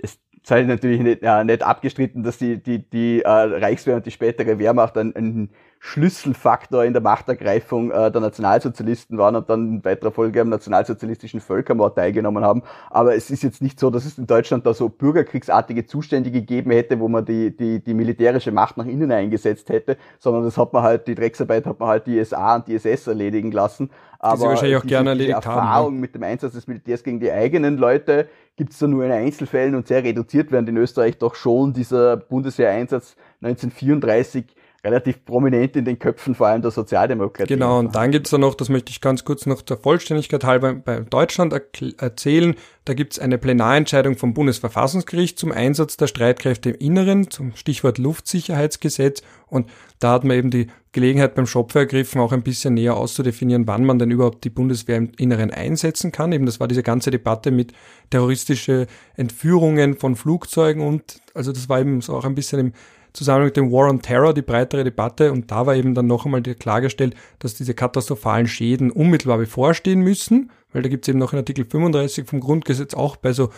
es 0.00 0.20
sei 0.44 0.62
natürlich 0.62 1.00
nicht, 1.00 1.22
ja, 1.22 1.42
nicht 1.44 1.62
abgestritten, 1.62 2.22
dass 2.22 2.38
die, 2.38 2.62
die, 2.62 2.88
die 2.88 3.22
äh, 3.22 3.28
Reichswehr 3.28 3.96
und 3.96 4.06
die 4.06 4.10
spätere 4.10 4.58
Wehrmacht 4.58 4.96
ein, 4.96 5.14
ein 5.16 5.50
Schlüsselfaktor 5.80 6.84
in 6.84 6.92
der 6.92 7.02
Machtergreifung 7.02 7.90
äh, 7.90 8.10
der 8.10 8.20
Nationalsozialisten 8.20 9.16
waren 9.18 9.36
und 9.36 9.48
dann 9.48 9.74
in 9.74 9.84
weiterer 9.84 10.10
Folge 10.10 10.40
am 10.40 10.48
nationalsozialistischen 10.48 11.40
Völkermord 11.40 11.96
teilgenommen 11.96 12.44
haben. 12.44 12.62
Aber 12.90 13.14
es 13.14 13.30
ist 13.30 13.42
jetzt 13.42 13.62
nicht 13.62 13.78
so, 13.78 13.90
dass 13.90 14.04
es 14.04 14.18
in 14.18 14.26
Deutschland 14.26 14.66
da 14.66 14.74
so 14.74 14.88
bürgerkriegsartige 14.88 15.86
Zustände 15.86 16.30
gegeben 16.30 16.70
hätte, 16.72 16.98
wo 16.98 17.08
man 17.08 17.24
die, 17.24 17.56
die, 17.56 17.82
die 17.82 17.94
militärische 17.94 18.52
Macht 18.52 18.76
nach 18.76 18.86
innen 18.86 19.12
eingesetzt 19.12 19.68
hätte, 19.68 19.96
sondern 20.18 20.44
das 20.44 20.58
hat 20.58 20.72
man 20.72 20.82
halt, 20.82 21.06
die 21.06 21.14
Drecksarbeit 21.14 21.66
hat 21.66 21.78
man 21.78 21.88
halt 21.88 22.06
die 22.06 22.22
SA 22.24 22.56
und 22.56 22.68
die 22.68 22.74
SS 22.74 23.06
erledigen 23.06 23.52
lassen. 23.52 23.90
Aber 24.18 24.36
die 24.36 24.48
wahrscheinlich 24.48 24.76
auch 24.76 24.86
gerne 24.86 25.10
erledigt 25.10 25.36
Erfahrung 25.36 25.68
haben, 25.68 25.94
ne? 25.94 26.00
mit 26.00 26.14
dem 26.14 26.24
Einsatz 26.24 26.52
des 26.52 26.66
Militärs 26.66 27.04
gegen 27.04 27.20
die 27.20 27.30
eigenen 27.30 27.78
Leute 27.78 28.28
gibt 28.56 28.72
es 28.72 28.78
da 28.78 28.88
nur 28.88 29.04
in 29.04 29.12
Einzelfällen 29.12 29.76
und 29.76 29.86
sehr 29.86 30.02
reduziert, 30.02 30.50
während 30.50 30.68
in 30.68 30.76
Österreich 30.76 31.16
doch 31.18 31.36
schon 31.36 31.72
dieser 31.72 32.16
Bundeswehreinsatz 32.16 33.14
1934 33.40 34.44
relativ 34.84 35.24
prominent 35.24 35.74
in 35.76 35.84
den 35.84 35.98
Köpfen 35.98 36.34
vor 36.34 36.46
allem 36.46 36.62
der 36.62 36.70
Sozialdemokratie. 36.70 37.52
Genau, 37.52 37.80
und 37.80 37.94
dann 37.94 38.12
gibt's 38.12 38.30
da 38.30 38.38
noch, 38.38 38.54
das 38.54 38.68
möchte 38.68 38.90
ich 38.90 39.00
ganz 39.00 39.24
kurz 39.24 39.44
noch 39.44 39.62
zur 39.62 39.76
Vollständigkeit 39.76 40.44
halber 40.44 40.74
bei 40.74 41.00
Deutschland 41.00 41.52
erzählen, 41.98 42.54
da 42.84 42.94
gibt's 42.94 43.18
eine 43.18 43.38
Plenarentscheidung 43.38 44.16
vom 44.16 44.34
Bundesverfassungsgericht 44.34 45.38
zum 45.38 45.50
Einsatz 45.50 45.96
der 45.96 46.06
Streitkräfte 46.06 46.70
im 46.70 46.76
Inneren, 46.76 47.30
zum 47.30 47.56
Stichwort 47.56 47.98
Luftsicherheitsgesetz 47.98 49.22
und 49.48 49.68
da 49.98 50.12
hat 50.12 50.24
man 50.24 50.36
eben 50.36 50.50
die 50.50 50.68
Gelegenheit 50.92 51.34
beim 51.34 51.46
Schopfer 51.46 51.80
ergriffen, 51.80 52.20
auch 52.20 52.32
ein 52.32 52.42
bisschen 52.42 52.74
näher 52.74 52.96
auszudefinieren, 52.96 53.66
wann 53.66 53.84
man 53.84 53.98
denn 53.98 54.10
überhaupt 54.10 54.44
die 54.44 54.50
Bundeswehr 54.50 54.96
im 54.96 55.10
Inneren 55.18 55.50
einsetzen 55.50 56.12
kann. 56.12 56.32
Eben 56.32 56.46
das 56.46 56.60
war 56.60 56.68
diese 56.68 56.82
ganze 56.82 57.10
Debatte 57.10 57.50
mit 57.50 57.72
terroristische 58.10 58.86
Entführungen 59.16 59.96
von 59.96 60.16
Flugzeugen 60.16 60.82
und 60.86 61.20
also 61.34 61.52
das 61.52 61.68
war 61.68 61.80
eben 61.80 62.00
so 62.00 62.16
auch 62.16 62.24
ein 62.24 62.34
bisschen 62.34 62.58
im 62.60 62.72
zusammen 63.18 63.46
mit 63.46 63.56
dem 63.56 63.72
War 63.72 63.90
on 63.90 64.00
Terror 64.00 64.32
die 64.32 64.42
breitere 64.42 64.84
Debatte 64.84 65.32
und 65.32 65.50
da 65.50 65.66
war 65.66 65.74
eben 65.74 65.94
dann 65.94 66.06
noch 66.06 66.24
einmal 66.24 66.40
klargestellt, 66.42 67.16
dass 67.40 67.54
diese 67.54 67.74
katastrophalen 67.74 68.46
Schäden 68.46 68.92
unmittelbar 68.92 69.38
bevorstehen 69.38 70.00
müssen, 70.00 70.50
weil 70.72 70.82
da 70.82 70.88
gibt 70.88 71.04
es 71.04 71.08
eben 71.08 71.18
noch 71.18 71.32
in 71.32 71.40
Artikel 71.40 71.64
35 71.64 72.26
vom 72.26 72.40
Grundgesetz 72.40 72.94
auch 72.94 73.16
bei 73.16 73.32
so 73.32 73.50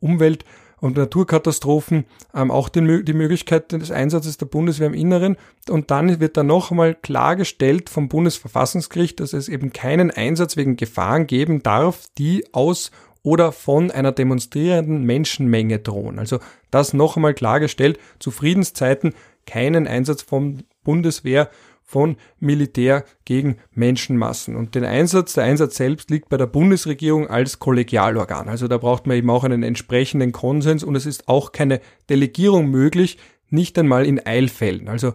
Umwelt- 0.00 0.44
und 0.80 0.96
Naturkatastrophen 0.96 2.06
ähm, 2.34 2.50
auch 2.50 2.68
den, 2.68 3.04
die 3.04 3.12
Möglichkeit 3.12 3.70
des 3.70 3.92
Einsatzes 3.92 4.38
der 4.38 4.46
Bundeswehr 4.46 4.88
im 4.88 4.94
Inneren. 4.94 5.36
Und 5.68 5.92
dann 5.92 6.18
wird 6.18 6.36
da 6.36 6.42
noch 6.42 6.72
einmal 6.72 6.96
klargestellt 6.96 7.88
vom 7.88 8.08
Bundesverfassungsgericht, 8.08 9.20
dass 9.20 9.32
es 9.32 9.48
eben 9.48 9.72
keinen 9.72 10.10
Einsatz 10.10 10.56
wegen 10.56 10.76
Gefahren 10.76 11.28
geben 11.28 11.62
darf, 11.62 12.06
die 12.18 12.44
aus 12.52 12.90
oder 13.22 13.52
von 13.52 13.90
einer 13.90 14.12
demonstrierenden 14.12 15.04
Menschenmenge 15.04 15.78
drohen. 15.78 16.18
Also 16.18 16.38
das 16.70 16.92
noch 16.92 17.16
einmal 17.16 17.34
klargestellt, 17.34 17.98
zu 18.18 18.30
Friedenszeiten 18.30 19.14
keinen 19.46 19.86
Einsatz 19.86 20.22
von 20.22 20.64
Bundeswehr 20.84 21.50
von 21.84 22.16
Militär 22.40 23.04
gegen 23.26 23.56
Menschenmassen. 23.74 24.56
Und 24.56 24.74
den 24.74 24.84
Einsatz, 24.84 25.34
der 25.34 25.44
Einsatz 25.44 25.76
selbst 25.76 26.10
liegt 26.10 26.30
bei 26.30 26.38
der 26.38 26.46
Bundesregierung 26.46 27.28
als 27.28 27.58
Kollegialorgan. 27.58 28.48
Also 28.48 28.66
da 28.66 28.78
braucht 28.78 29.06
man 29.06 29.18
eben 29.18 29.28
auch 29.28 29.44
einen 29.44 29.62
entsprechenden 29.62 30.32
Konsens 30.32 30.84
und 30.84 30.96
es 30.96 31.04
ist 31.04 31.28
auch 31.28 31.52
keine 31.52 31.80
Delegierung 32.08 32.70
möglich, 32.70 33.18
nicht 33.50 33.78
einmal 33.78 34.06
in 34.06 34.24
Eilfällen. 34.24 34.88
Also 34.88 35.12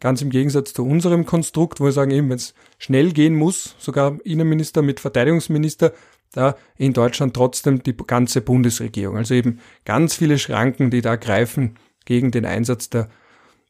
ganz 0.00 0.20
im 0.20 0.28
Gegensatz 0.28 0.74
zu 0.74 0.84
unserem 0.84 1.24
Konstrukt, 1.24 1.80
wo 1.80 1.86
wir 1.86 1.92
sagen, 1.92 2.10
eben 2.10 2.28
wenn 2.28 2.36
es 2.36 2.52
schnell 2.78 3.12
gehen 3.12 3.34
muss, 3.34 3.74
sogar 3.78 4.18
Innenminister 4.24 4.82
mit 4.82 5.00
Verteidigungsminister, 5.00 5.92
da 6.32 6.56
in 6.76 6.92
Deutschland 6.92 7.34
trotzdem 7.34 7.82
die 7.82 7.96
ganze 7.96 8.40
Bundesregierung. 8.40 9.16
Also 9.16 9.34
eben 9.34 9.60
ganz 9.84 10.14
viele 10.14 10.38
Schranken, 10.38 10.90
die 10.90 11.00
da 11.00 11.16
greifen 11.16 11.76
gegen 12.04 12.30
den 12.30 12.44
Einsatz 12.44 12.90
der, 12.90 13.08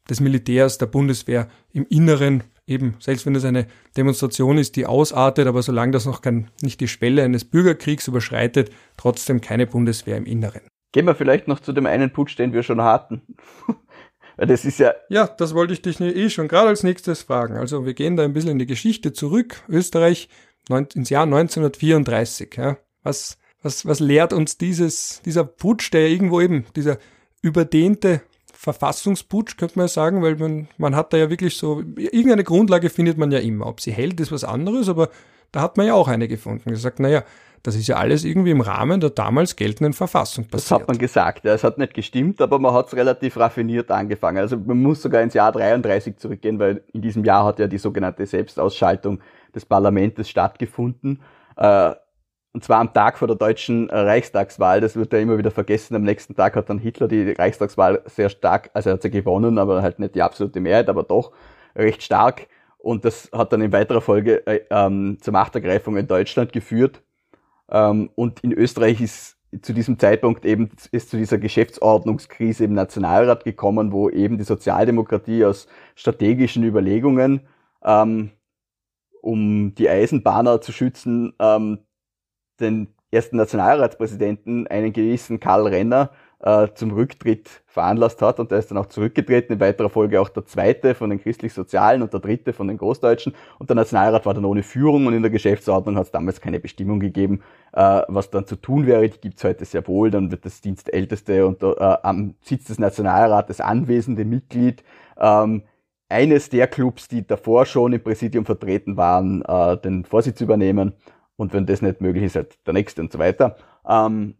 des 0.08 0.20
Militärs, 0.20 0.78
der 0.78 0.86
Bundeswehr 0.86 1.48
im 1.72 1.86
Inneren. 1.88 2.44
Eben, 2.66 2.96
selbst 3.00 3.24
wenn 3.24 3.34
es 3.34 3.44
eine 3.44 3.66
Demonstration 3.96 4.58
ist, 4.58 4.76
die 4.76 4.84
ausartet, 4.84 5.46
aber 5.46 5.62
solange 5.62 5.92
das 5.92 6.04
noch 6.04 6.20
kein, 6.20 6.50
nicht 6.60 6.80
die 6.80 6.88
Schwelle 6.88 7.22
eines 7.22 7.44
Bürgerkriegs 7.44 8.08
überschreitet, 8.08 8.70
trotzdem 8.96 9.40
keine 9.40 9.66
Bundeswehr 9.66 10.18
im 10.18 10.26
Inneren. 10.26 10.60
Gehen 10.92 11.06
wir 11.06 11.14
vielleicht 11.14 11.48
noch 11.48 11.60
zu 11.60 11.72
dem 11.72 11.86
einen 11.86 12.12
Putsch, 12.12 12.38
den 12.38 12.52
wir 12.52 12.62
schon 12.62 12.82
hatten. 12.82 13.22
Weil 14.38 14.46
das 14.46 14.64
ist 14.64 14.78
ja. 14.78 14.94
Ja, 15.08 15.26
das 15.26 15.52
wollte 15.52 15.72
ich 15.72 15.82
dich 15.82 16.00
eh 16.00 16.30
schon 16.30 16.46
gerade 16.46 16.68
als 16.68 16.84
nächstes 16.84 17.22
fragen. 17.22 17.56
Also 17.56 17.84
wir 17.84 17.94
gehen 17.94 18.16
da 18.16 18.22
ein 18.22 18.32
bisschen 18.32 18.52
in 18.52 18.58
die 18.60 18.66
Geschichte 18.66 19.12
zurück. 19.12 19.62
Österreich 19.68 20.28
ins 20.68 21.10
Jahr 21.10 21.24
1934. 21.24 22.54
Ja. 22.56 22.76
Was, 23.02 23.38
was, 23.62 23.86
was 23.86 24.00
lehrt 24.00 24.32
uns 24.32 24.58
dieses, 24.58 25.22
dieser 25.24 25.44
Putsch, 25.44 25.92
der 25.92 26.08
irgendwo 26.08 26.40
eben, 26.40 26.66
dieser 26.76 26.98
überdehnte 27.42 28.22
Verfassungsputsch, 28.52 29.56
könnte 29.56 29.78
man 29.78 29.84
ja 29.84 29.88
sagen, 29.88 30.22
weil 30.22 30.36
man, 30.36 30.68
man 30.78 30.96
hat 30.96 31.12
da 31.12 31.16
ja 31.16 31.30
wirklich 31.30 31.56
so, 31.56 31.82
irgendeine 31.96 32.44
Grundlage 32.44 32.90
findet 32.90 33.16
man 33.16 33.30
ja 33.30 33.38
immer. 33.38 33.66
Ob 33.66 33.80
sie 33.80 33.92
hält, 33.92 34.20
ist 34.20 34.32
was 34.32 34.44
anderes, 34.44 34.88
aber 34.88 35.10
da 35.52 35.60
hat 35.62 35.76
man 35.76 35.86
ja 35.86 35.94
auch 35.94 36.08
eine 36.08 36.28
gefunden. 36.28 36.70
Gesagt, 36.70 36.98
naja, 36.98 37.22
das 37.62 37.74
ist 37.74 37.86
ja 37.86 37.96
alles 37.96 38.24
irgendwie 38.24 38.50
im 38.50 38.60
Rahmen 38.60 39.00
der 39.00 39.10
damals 39.10 39.56
geltenden 39.56 39.92
Verfassung 39.92 40.44
passiert. 40.44 40.70
Das 40.70 40.80
hat 40.80 40.88
man 40.88 40.98
gesagt. 40.98 41.44
Ja, 41.44 41.54
es 41.54 41.64
hat 41.64 41.78
nicht 41.78 41.94
gestimmt, 41.94 42.40
aber 42.40 42.58
man 42.58 42.72
hat 42.72 42.88
es 42.88 42.96
relativ 42.96 43.36
raffiniert 43.36 43.90
angefangen. 43.90 44.38
Also 44.38 44.56
man 44.56 44.80
muss 44.80 45.02
sogar 45.02 45.22
ins 45.22 45.34
Jahr 45.34 45.52
33 45.52 46.16
zurückgehen, 46.16 46.58
weil 46.58 46.82
in 46.92 47.02
diesem 47.02 47.24
Jahr 47.24 47.44
hat 47.44 47.58
ja 47.58 47.66
die 47.66 47.78
sogenannte 47.78 48.26
Selbstausschaltung 48.26 49.20
des 49.54 49.64
Parlaments 49.64 50.28
stattgefunden. 50.28 51.20
Äh, 51.56 51.94
und 52.52 52.64
zwar 52.64 52.80
am 52.80 52.92
Tag 52.92 53.18
vor 53.18 53.28
der 53.28 53.36
deutschen 53.36 53.90
Reichstagswahl. 53.90 54.80
Das 54.80 54.96
wird 54.96 55.12
ja 55.12 55.18
immer 55.18 55.38
wieder 55.38 55.50
vergessen. 55.50 55.94
Am 55.94 56.02
nächsten 56.02 56.34
Tag 56.34 56.56
hat 56.56 56.70
dann 56.70 56.78
Hitler 56.78 57.06
die 57.06 57.32
Reichstagswahl 57.32 58.02
sehr 58.06 58.30
stark, 58.30 58.70
also 58.72 58.90
er 58.90 58.94
hat 58.94 59.02
sie 59.02 59.10
gewonnen, 59.10 59.58
aber 59.58 59.82
halt 59.82 59.98
nicht 59.98 60.14
die 60.14 60.22
absolute 60.22 60.60
Mehrheit, 60.60 60.88
aber 60.88 61.02
doch 61.02 61.32
recht 61.76 62.02
stark. 62.02 62.48
Und 62.78 63.04
das 63.04 63.30
hat 63.32 63.52
dann 63.52 63.60
in 63.60 63.72
weiterer 63.72 64.00
Folge 64.00 64.46
äh, 64.46 64.60
ähm, 64.70 65.18
zur 65.20 65.32
Machtergreifung 65.32 65.96
in 65.96 66.06
Deutschland 66.06 66.52
geführt. 66.52 67.02
Ähm, 67.70 68.10
und 68.14 68.40
in 68.40 68.52
Österreich 68.52 69.00
ist 69.00 69.36
zu 69.62 69.72
diesem 69.72 69.98
Zeitpunkt 69.98 70.44
eben 70.44 70.70
ist 70.92 71.10
zu 71.10 71.16
dieser 71.16 71.38
Geschäftsordnungskrise 71.38 72.64
im 72.64 72.74
Nationalrat 72.74 73.44
gekommen, 73.44 73.92
wo 73.92 74.10
eben 74.10 74.36
die 74.36 74.44
Sozialdemokratie 74.44 75.44
aus 75.44 75.68
strategischen 75.94 76.64
Überlegungen, 76.64 77.40
ähm, 77.82 78.30
um 79.22 79.74
die 79.74 79.88
Eisenbahner 79.88 80.60
zu 80.60 80.72
schützen, 80.72 81.34
ähm, 81.38 81.80
den 82.60 82.94
ersten 83.10 83.36
Nationalratspräsidenten, 83.36 84.66
einen 84.66 84.92
gewissen 84.92 85.40
Karl 85.40 85.66
Renner, 85.66 86.10
äh, 86.40 86.68
zum 86.74 86.92
Rücktritt 86.92 87.48
veranlasst 87.66 88.22
hat. 88.22 88.38
Und 88.38 88.50
der 88.50 88.58
ist 88.58 88.70
dann 88.70 88.78
auch 88.78 88.86
zurückgetreten, 88.86 89.54
in 89.54 89.60
weiterer 89.60 89.90
Folge 89.90 90.20
auch 90.20 90.28
der 90.28 90.44
zweite 90.44 90.94
von 90.94 91.10
den 91.10 91.20
christlich-sozialen 91.20 92.02
und 92.02 92.12
der 92.12 92.20
dritte 92.20 92.52
von 92.52 92.68
den 92.68 92.78
Großdeutschen. 92.78 93.34
Und 93.58 93.70
der 93.70 93.76
Nationalrat 93.76 94.26
war 94.26 94.34
dann 94.34 94.44
ohne 94.44 94.62
Führung 94.62 95.06
und 95.06 95.14
in 95.14 95.22
der 95.22 95.30
Geschäftsordnung 95.30 95.96
hat 95.96 96.06
es 96.06 96.10
damals 96.12 96.40
keine 96.40 96.60
Bestimmung 96.60 97.00
gegeben, 97.00 97.42
äh, 97.72 98.02
was 98.08 98.30
dann 98.30 98.46
zu 98.46 98.56
tun 98.56 98.86
wäre, 98.86 99.08
die 99.08 99.20
gibt's 99.20 99.42
heute 99.44 99.64
sehr 99.64 99.86
wohl, 99.88 100.10
dann 100.10 100.30
wird 100.30 100.44
das 100.44 100.60
dienstälteste 100.60 101.46
und 101.46 101.62
äh, 101.62 101.74
am 102.02 102.34
Sitz 102.40 102.66
des 102.66 102.78
Nationalrates 102.78 103.60
anwesende 103.60 104.24
Mitglied 104.24 104.84
ähm, 105.18 105.62
eines 106.08 106.48
der 106.48 106.66
Clubs, 106.66 107.08
die 107.08 107.26
davor 107.26 107.66
schon 107.66 107.92
im 107.92 108.02
Präsidium 108.02 108.44
vertreten 108.46 108.96
waren, 108.96 109.42
äh, 109.42 109.76
den 109.78 110.04
Vorsitz 110.04 110.40
übernehmen 110.40 110.94
und 111.36 111.52
wenn 111.52 111.66
das 111.66 111.82
nicht 111.82 112.00
möglich 112.00 112.24
ist, 112.24 112.36
halt 112.36 112.58
der 112.66 112.74
nächste 112.74 113.02
und 113.02 113.12
so 113.12 113.18
weiter. 113.18 113.56
Ähm, 113.86 114.34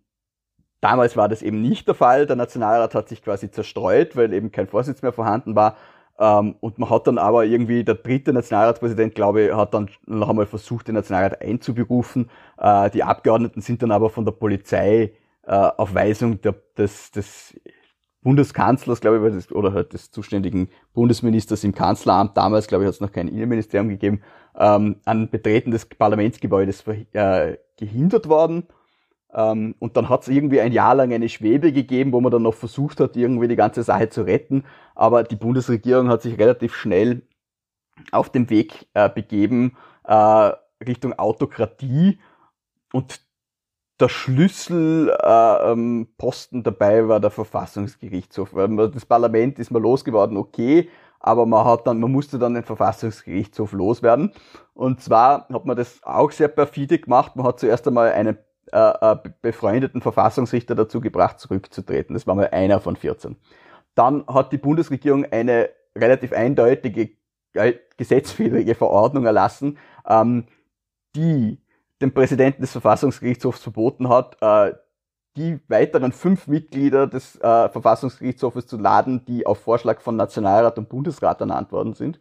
Damals 0.81 1.17
war 1.17 1.29
das 1.29 1.43
eben 1.43 1.61
nicht 1.61 1.89
der 1.89 1.95
Fall. 1.95 2.27
Der 2.27 2.37
Nationalrat 2.37 2.95
hat 2.95 3.09
sich 3.09 3.23
quasi 3.23 3.51
zerstreut, 3.51 4.17
weil 4.17 4.33
eben 4.33 4.53
kein 4.53 4.69
Vorsitz 4.69 5.03
mehr 5.03 5.13
vorhanden 5.13 5.57
war. 5.57 5.77
Ähm, 6.19 6.57
und 6.61 6.79
man 6.79 6.91
hat 6.91 7.07
dann 7.07 7.19
aber 7.19 7.45
irgendwie, 7.45 7.85
der 7.85 7.97
dritte 7.97 8.33
Nationalratspräsident, 8.33 9.15
glaube 9.15 9.43
ich, 9.43 9.53
hat 9.53 9.75
dann 9.75 9.91
noch 10.07 10.29
einmal 10.29 10.47
versucht, 10.47 10.89
den 10.89 10.95
Nationalrat 10.95 11.41
einzuberufen. 11.43 12.31
Äh, 12.59 12.91
die 12.91 13.03
Abgeordneten 13.03 13.61
sind 13.61 13.83
dann 13.83 13.91
aber 13.91 14.11
von 14.11 14.25
der 14.25 14.33
Polizei 14.33 15.13
äh, 15.47 15.53
auf 15.53 15.95
Weisung 15.95 16.41
der, 16.43 16.55
des, 16.77 17.11
des 17.11 17.55
Bundeskanzlers, 18.23 19.01
glaube 19.01 19.37
ich, 19.39 19.53
oder 19.53 19.73
halt 19.73 19.93
des 19.93 20.11
zuständigen 20.11 20.69
Bundesministers 20.93 21.63
im 21.65 21.75
Kanzleramt, 21.75 22.37
damals, 22.37 22.67
glaube 22.67 22.85
ich, 22.85 22.89
hat 22.89 22.95
es 22.95 23.01
noch 23.01 23.13
kein 23.13 23.29
Innenministerium 23.29 23.89
gegeben, 23.89 24.23
ähm, 24.57 24.97
an 25.05 25.31
Betreten 25.31 25.71
des 25.71 25.87
Parlamentsgebäudes 25.87 26.85
äh, 27.13 27.57
gehindert 27.77 28.29
worden. 28.29 28.67
Ähm, 29.33 29.75
und 29.79 29.97
dann 29.97 30.09
hat 30.09 30.23
es 30.23 30.29
irgendwie 30.29 30.61
ein 30.61 30.73
Jahr 30.73 30.95
lang 30.95 31.13
eine 31.13 31.29
Schwebe 31.29 31.73
gegeben, 31.73 32.13
wo 32.13 32.21
man 32.21 32.33
dann 32.33 32.43
noch 32.43 32.55
versucht 32.55 32.99
hat, 33.01 33.17
irgendwie 33.17 33.49
die 33.49 33.57
ganze 33.57 33.83
Sache 33.83 34.09
zu 34.09 34.23
retten. 34.23 34.65
Aber 34.95 35.23
die 35.23 35.37
Bundesregierung 35.37 36.09
hat 36.09 36.23
sich 36.23 36.39
relativ 36.39 36.75
schnell 36.75 37.23
auf 38.11 38.31
den 38.31 38.51
Weg 38.51 38.87
äh, 38.95 39.09
begeben 39.09 39.77
äh, 40.05 40.53
Richtung 40.85 41.13
Autokratie. 41.19 42.19
Und 42.93 43.21
der 44.01 44.09
Schlüsselposten 44.09 46.59
äh, 46.59 46.61
ähm, 46.61 46.65
dabei 46.65 47.09
war 47.09 47.21
der 47.21 47.31
Verfassungsgerichtshof. 47.31 48.55
Das 48.93 49.07
Parlament 49.07 49.59
ist 49.59 49.71
mal 49.71 49.83
losgeworden, 49.83 50.37
okay, 50.37 50.89
aber 51.21 51.47
man 51.47 51.65
hat 51.65 51.87
dann, 51.87 52.01
man 52.01 52.13
musste 52.13 52.39
dann 52.39 52.55
den 52.55 52.63
Verfassungsgerichtshof 52.63 53.73
loswerden. 53.73 54.33
Und 54.75 55.01
zwar 55.01 55.49
hat 55.49 55.65
man 55.65 55.77
das 55.77 56.01
auch 56.05 56.31
sehr 56.31 56.49
perfide 56.49 56.99
gemacht. 56.99 57.35
Man 57.35 57.47
hat 57.47 57.59
zuerst 57.59 57.89
einmal 57.89 58.13
einen 58.13 58.39
äh, 58.73 58.93
äh 59.01 59.17
befreundeten 59.43 60.01
Verfassungsrichter 60.01 60.77
dazu 60.77 61.01
gebracht, 61.01 61.41
zurückzutreten. 61.41 62.15
Das 62.15 62.27
war 62.27 62.37
mal 62.37 62.51
einer 62.51 62.81
von 62.81 62.95
14. 62.95 63.37
Dann 63.95 64.25
hat 64.29 64.53
die 64.53 64.59
Bundesregierung 64.59 65.25
eine 65.25 65.71
relativ 65.97 66.33
eindeutige 66.33 67.11
äh, 67.55 67.75
gesetzwidrige 67.97 68.77
Verordnung 68.77 69.27
erlassen, 69.27 69.79
ähm, 70.07 70.47
die 71.17 71.59
dem 72.01 72.13
Präsidenten 72.13 72.63
des 72.63 72.73
Verfassungsgerichtshofs 72.73 73.63
verboten 73.63 74.09
hat, 74.09 74.37
äh, 74.41 74.75
die 75.37 75.61
weiteren 75.69 76.13
fünf 76.13 76.49
Mitglieder 76.49 77.07
des 77.07 77.37
äh, 77.37 77.69
Verfassungsgerichtshofes 77.69 78.67
zu 78.67 78.77
laden, 78.77 79.25
die 79.27 79.47
auf 79.47 79.59
Vorschlag 79.59 80.01
von 80.01 80.17
Nationalrat 80.17 80.79
und 80.79 80.89
Bundesrat 80.89 81.41
ernannt 81.41 81.71
worden 81.73 81.95
sind. 81.95 82.19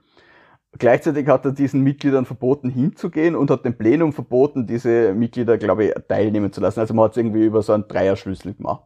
Gleichzeitig 0.77 1.27
hat 1.27 1.45
er 1.45 1.53
diesen 1.53 1.81
Mitgliedern 1.81 2.25
verboten, 2.25 2.69
hinzugehen 2.69 3.35
und 3.35 3.49
hat 3.49 3.65
dem 3.65 3.77
Plenum 3.77 4.13
verboten, 4.13 4.67
diese 4.67 5.13
Mitglieder, 5.13 5.57
glaube 5.57 5.85
ich, 5.85 5.93
teilnehmen 6.07 6.51
zu 6.51 6.61
lassen. 6.61 6.79
Also 6.79 6.93
man 6.93 7.05
hat 7.05 7.11
es 7.11 7.17
irgendwie 7.17 7.45
über 7.45 7.63
so 7.63 7.73
einen 7.73 7.87
Dreierschlüssel 7.87 8.53
gemacht. 8.53 8.83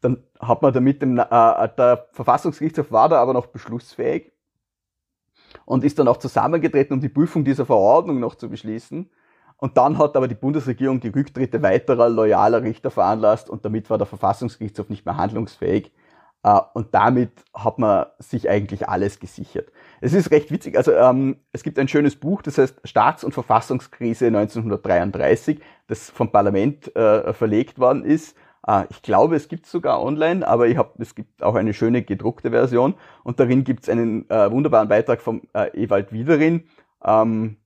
Dann 0.00 0.24
hat 0.40 0.62
man 0.62 0.72
damit 0.72 1.02
dem, 1.02 1.18
äh, 1.18 1.24
der 1.78 2.08
Verfassungsgerichtshof 2.12 2.90
war 2.90 3.08
da 3.08 3.20
aber 3.20 3.34
noch 3.34 3.46
beschlussfähig 3.46 4.32
und 5.64 5.84
ist 5.84 5.98
dann 5.98 6.08
auch 6.08 6.16
zusammengetreten, 6.16 6.94
um 6.94 7.00
die 7.00 7.08
Prüfung 7.08 7.44
dieser 7.44 7.66
Verordnung 7.66 8.18
noch 8.18 8.34
zu 8.34 8.48
beschließen. 8.48 9.10
Und 9.60 9.76
dann 9.76 9.98
hat 9.98 10.16
aber 10.16 10.26
die 10.26 10.34
Bundesregierung 10.34 11.00
die 11.00 11.08
Rücktritte 11.08 11.62
weiterer 11.62 12.08
loyaler 12.08 12.62
Richter 12.62 12.90
veranlasst 12.90 13.50
und 13.50 13.64
damit 13.64 13.90
war 13.90 13.98
der 13.98 14.06
Verfassungsgerichtshof 14.06 14.88
nicht 14.88 15.04
mehr 15.04 15.16
handlungsfähig. 15.16 15.92
Uh, 16.42 16.60
und 16.72 16.94
damit 16.94 17.32
hat 17.52 17.78
man 17.78 18.06
sich 18.18 18.48
eigentlich 18.48 18.88
alles 18.88 19.20
gesichert. 19.20 19.70
Es 20.00 20.14
ist 20.14 20.30
recht 20.30 20.50
witzig, 20.50 20.74
also 20.74 20.90
ähm, 20.92 21.36
es 21.52 21.62
gibt 21.62 21.78
ein 21.78 21.86
schönes 21.86 22.16
Buch, 22.16 22.40
das 22.40 22.56
heißt 22.56 22.80
Staats- 22.84 23.24
und 23.24 23.32
Verfassungskrise 23.32 24.28
1933, 24.28 25.60
das 25.86 26.08
vom 26.08 26.32
Parlament 26.32 26.96
äh, 26.96 27.34
verlegt 27.34 27.78
worden 27.78 28.06
ist. 28.06 28.38
Uh, 28.66 28.84
ich 28.88 29.02
glaube, 29.02 29.36
es 29.36 29.48
gibt 29.48 29.66
es 29.66 29.72
sogar 29.72 30.02
online, 30.02 30.46
aber 30.48 30.66
ich 30.66 30.78
hab, 30.78 30.98
es 30.98 31.14
gibt 31.14 31.42
auch 31.42 31.56
eine 31.56 31.74
schöne 31.74 32.02
gedruckte 32.02 32.50
Version 32.52 32.94
und 33.22 33.38
darin 33.38 33.62
gibt 33.62 33.82
es 33.82 33.90
einen 33.90 34.28
äh, 34.30 34.50
wunderbaren 34.50 34.88
Beitrag 34.88 35.20
vom 35.20 35.42
äh, 35.52 35.68
Ewald 35.82 36.10
Wiederin. 36.10 36.64
Ähm, 37.04 37.56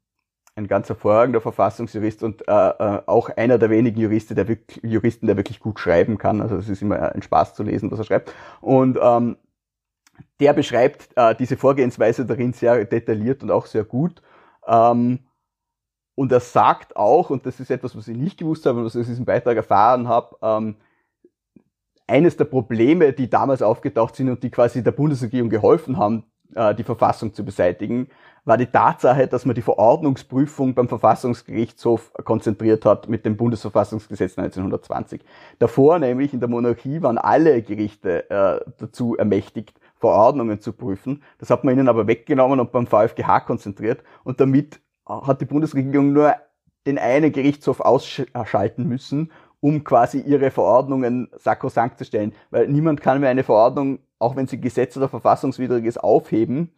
ein 0.57 0.68
ganz 0.68 0.88
hervorragender 0.88 1.40
Verfassungsjurist 1.40 2.22
und 2.22 2.46
äh, 2.46 2.52
äh, 2.52 3.02
auch 3.07 3.28
einer 3.30 3.59
der 3.59 3.70
wenigen 3.70 4.00
Juristen 4.00 4.36
der, 4.36 4.46
wirklich, 4.46 4.80
Juristen, 4.84 5.26
der 5.26 5.36
wirklich 5.36 5.59
gut 5.59 5.80
schreiben 5.80 6.16
kann. 6.16 6.40
Also 6.40 6.57
es 6.57 6.68
ist 6.68 6.82
immer 6.82 7.12
ein 7.12 7.22
Spaß 7.22 7.55
zu 7.55 7.64
lesen, 7.64 7.90
was 7.90 7.98
er 7.98 8.05
schreibt. 8.05 8.32
Und 8.61 8.98
ähm, 9.02 9.36
der 10.38 10.52
beschreibt 10.52 11.09
äh, 11.16 11.34
diese 11.34 11.57
Vorgehensweise 11.57 12.24
darin 12.24 12.52
sehr 12.52 12.84
detailliert 12.84 13.42
und 13.42 13.50
auch 13.50 13.66
sehr 13.66 13.84
gut. 13.84 14.22
Ähm, 14.66 15.20
und 16.14 16.30
er 16.30 16.40
sagt 16.40 16.94
auch, 16.94 17.30
und 17.30 17.44
das 17.46 17.59
ist 17.59 17.70
etwas, 17.70 17.96
was 17.96 18.07
ich 18.07 18.16
nicht 18.16 18.38
gewusst 18.38 18.64
habe 18.66 18.78
und 18.78 18.84
was 18.84 18.94
ich 18.94 19.02
in 19.02 19.09
diesem 19.09 19.24
Beitrag 19.24 19.57
erfahren 19.57 20.07
habe, 20.07 20.36
ähm, 20.40 20.76
eines 22.07 22.36
der 22.36 22.44
Probleme, 22.44 23.12
die 23.12 23.28
damals 23.28 23.62
aufgetaucht 23.62 24.14
sind 24.14 24.28
und 24.28 24.42
die 24.44 24.50
quasi 24.50 24.84
der 24.84 24.92
Bundesregierung 24.92 25.50
geholfen 25.50 25.96
haben, 25.96 26.24
äh, 26.55 26.74
die 26.76 26.84
Verfassung 26.84 27.34
zu 27.34 27.44
beseitigen, 27.44 28.09
war 28.45 28.59
die 28.59 28.66
Tatsache, 28.66 29.26
dass 29.26 29.47
man 29.47 29.55
die 29.55 29.62
Verordnungsprüfung 29.62 30.74
beim 30.74 30.88
Verfassungsgerichtshof 30.88 32.12
konzentriert 32.24 32.84
hat 32.84 33.09
mit 33.09 33.24
dem 33.24 33.36
Bundesverfassungsgesetz 33.36 34.36
1920. 34.38 35.22
Davor 35.59 35.99
nämlich 35.99 36.34
in 36.34 36.40
der 36.40 36.49
Monarchie 36.49 37.03
waren 37.03 37.18
alle 37.18 37.62
Gerichte 37.62 38.28
äh, 38.30 38.61
dazu 38.78 39.16
ermächtigt, 39.16 39.80
Verordnungen 39.97 40.61
zu 40.61 40.72
prüfen. 40.72 41.22
Das 41.38 41.49
hat 41.49 41.64
man 41.64 41.74
ihnen 41.74 41.88
aber 41.88 42.07
weggenommen 42.07 42.61
und 42.61 42.72
beim 42.72 42.86
VfGH 42.86 43.40
konzentriert 43.40 44.03
und 44.24 44.40
damit 44.40 44.80
hat 45.07 45.40
die 45.40 45.47
Bundesregierung 45.47 46.12
nur 46.12 46.34
den 46.86 46.99
einen 46.99 47.32
Gerichtshof 47.32 47.80
ausschalten 47.80 48.86
müssen, 48.86 49.32
um 49.61 49.84
quasi 49.84 50.20
ihre 50.20 50.51
Verordnungen 50.51 51.30
sakrosankt 51.38 51.99
zu 51.99 52.05
stellen. 52.05 52.34
Weil 52.51 52.68
niemand 52.68 53.01
kann 53.01 53.20
mehr 53.20 53.30
eine 53.30 53.45
Verordnung, 53.45 54.01
auch 54.18 54.36
wenn 54.36 54.47
sie 54.47 54.61
Gesetz 54.61 54.97
oder 54.97 55.09
Verfassungswidriges 55.09 55.97
aufheben, 55.97 56.72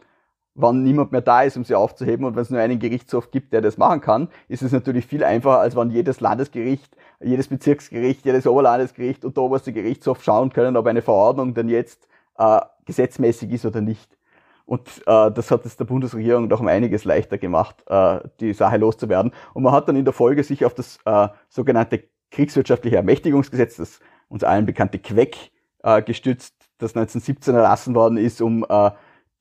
wann 0.57 0.83
niemand 0.83 1.13
mehr 1.13 1.21
da 1.21 1.43
ist, 1.43 1.57
um 1.57 1.65
sie 1.65 1.75
aufzuheben 1.75 2.25
und 2.25 2.35
wenn 2.35 2.43
es 2.43 2.51
nur 2.51 2.61
einen 2.61 2.79
Gerichtshof 2.79 3.31
gibt, 3.31 3.53
der 3.53 3.61
das 3.61 3.77
machen 3.77 4.01
kann, 4.01 4.29
ist 4.49 4.63
es 4.63 4.73
natürlich 4.73 5.07
viel 5.07 5.23
einfacher, 5.23 5.61
als 5.61 5.77
wenn 5.77 5.91
jedes 5.91 6.21
Landesgericht, 6.21 6.97
jedes 7.21 7.49
Bezirksgericht, 7.49 8.25
jedes 8.25 8.47
Oberlandesgericht 8.47 9.25
und 9.25 9.37
der 9.37 9.45
oberste 9.45 9.73
Gerichtshof 9.73 10.25
schauen 10.25 10.53
können, 10.53 10.77
ob 10.77 10.87
eine 10.87 11.03
Verordnung 11.03 11.55
denn 11.55 11.69
jetzt 11.69 12.09
äh, 12.39 12.61
gesetzmäßig 12.87 13.53
ist 13.53 13.67
oder 13.67 13.83
nicht. 13.83 14.17
Und 14.65 14.89
äh, 15.07 15.31
das 15.31 15.51
hat 15.51 15.65
es 15.65 15.77
der 15.77 15.85
Bundesregierung 15.85 16.49
doch 16.49 16.61
um 16.61 16.67
einiges 16.67 17.05
leichter 17.05 17.39
gemacht, 17.39 17.85
äh, 17.87 18.21
die 18.41 18.53
Sache 18.53 18.79
loszuwerden. 18.79 19.33
Und 19.55 19.63
man 19.63 19.73
hat 19.73 19.89
dann 19.89 19.95
in 19.95 20.05
der 20.05 20.15
Folge 20.15 20.43
sich 20.43 20.65
auf 20.65 20.75
das 20.75 20.99
äh, 21.05 21.29
sogenannte 21.49 22.05
kriegswirtschaftliche 22.33 22.97
Ermächtigungsgesetz, 22.97 23.77
das 23.77 24.01
uns 24.29 24.43
allen 24.43 24.67
bekannte 24.67 24.99
Queck, 24.99 25.53
äh, 25.85 26.03
gestützt, 26.03 26.55
das 26.79 26.97
1917 26.97 27.55
erlassen 27.55 27.95
worden 27.95 28.19
ist, 28.19 28.43
um 28.43 28.67
äh, 28.69 28.91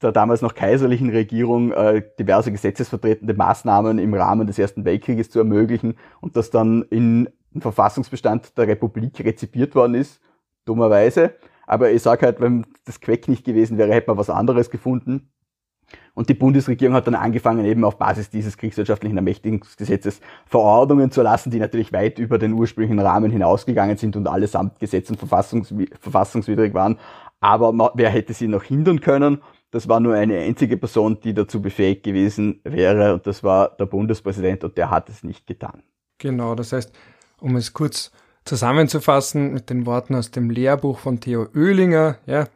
der 0.06 0.12
damals 0.14 0.42
noch 0.42 0.56
kaiserlichen 0.56 1.10
Regierung 1.10 1.72
äh, 1.72 2.04
diverse 2.20 2.52
gesetzesvertretende 2.52 3.34
Maßnahmen 3.34 4.00
im 4.00 4.14
Rahmen 4.14 4.48
des 4.48 4.60
Ersten 4.60 4.86
Weltkrieges 4.86 5.30
zu 5.30 5.40
ermöglichen 5.40 5.96
und 6.22 6.38
das 6.38 6.50
dann 6.50 6.84
in 6.84 7.28
den 7.54 7.62
Verfassungsbestand 7.62 8.58
der 8.58 8.68
Republik 8.68 9.20
rezipiert 9.20 9.76
worden 9.76 9.96
ist, 9.96 10.22
dummerweise. 10.66 11.36
Aber 11.68 11.92
ich 11.92 12.02
sage 12.02 12.26
halt, 12.26 12.40
wenn 12.40 12.66
das 12.86 13.02
Queck 13.02 13.28
nicht 13.28 13.44
gewesen 13.44 13.78
wäre, 13.78 13.94
hätte 13.94 14.10
man 14.12 14.18
was 14.18 14.30
anderes 14.30 14.70
gefunden. 14.70 15.32
Und 16.14 16.30
die 16.30 16.34
Bundesregierung 16.34 16.96
hat 16.96 17.08
dann 17.08 17.16
angefangen, 17.16 17.66
eben 17.66 17.84
auf 17.84 17.98
Basis 17.98 18.30
dieses 18.30 18.58
kriegswirtschaftlichen 18.58 19.18
Ermächtigungsgesetzes 19.18 20.22
Verordnungen 20.46 21.12
zu 21.12 21.22
lassen, 21.22 21.52
die 21.52 21.60
natürlich 21.60 21.94
weit 21.94 22.20
über 22.20 22.38
den 22.38 22.54
ursprünglichen 22.54 23.00
Rahmen 23.00 23.32
hinausgegangen 23.32 23.98
sind 23.98 24.16
und 24.16 24.28
allesamt 24.28 24.80
Gesetz- 24.80 25.10
und 25.10 25.18
verfassungs 25.18 25.74
verfassungswidrig 26.00 26.74
waren. 26.74 26.98
Aber 27.40 27.92
wer 27.96 28.10
hätte 28.10 28.34
sie 28.34 28.48
noch 28.48 28.64
hindern 28.64 29.02
können? 29.02 29.42
Das 29.76 29.90
war 29.90 30.00
nur 30.00 30.14
eine 30.14 30.40
einzige 30.40 30.78
Person, 30.78 31.20
die 31.22 31.34
dazu 31.34 31.62
befähigt 31.62 32.04
gewesen 32.04 32.62
wäre, 32.64 33.14
und 33.14 33.28
das 33.28 33.44
war 33.44 33.76
der 33.78 33.86
Bundespräsident, 33.86 34.64
und 34.64 34.78
der 34.78 34.90
hat 34.90 35.10
es 35.10 35.22
nicht 35.22 35.46
getan. 35.48 35.84
Genau, 36.18 36.56
das 36.56 36.72
heißt, 36.72 36.94
um 37.42 37.58
es 37.58 37.74
kurz 37.74 38.14
zusammenzufassen 38.46 39.52
mit 39.52 39.70
den 39.70 39.86
Worten 39.86 40.16
aus 40.16 40.32
dem 40.32 40.50
Lehrbuch 40.50 41.00
von 41.00 41.20
Theo 41.20 41.50
Oehlinger, 41.54 42.20
ja, 42.26 42.48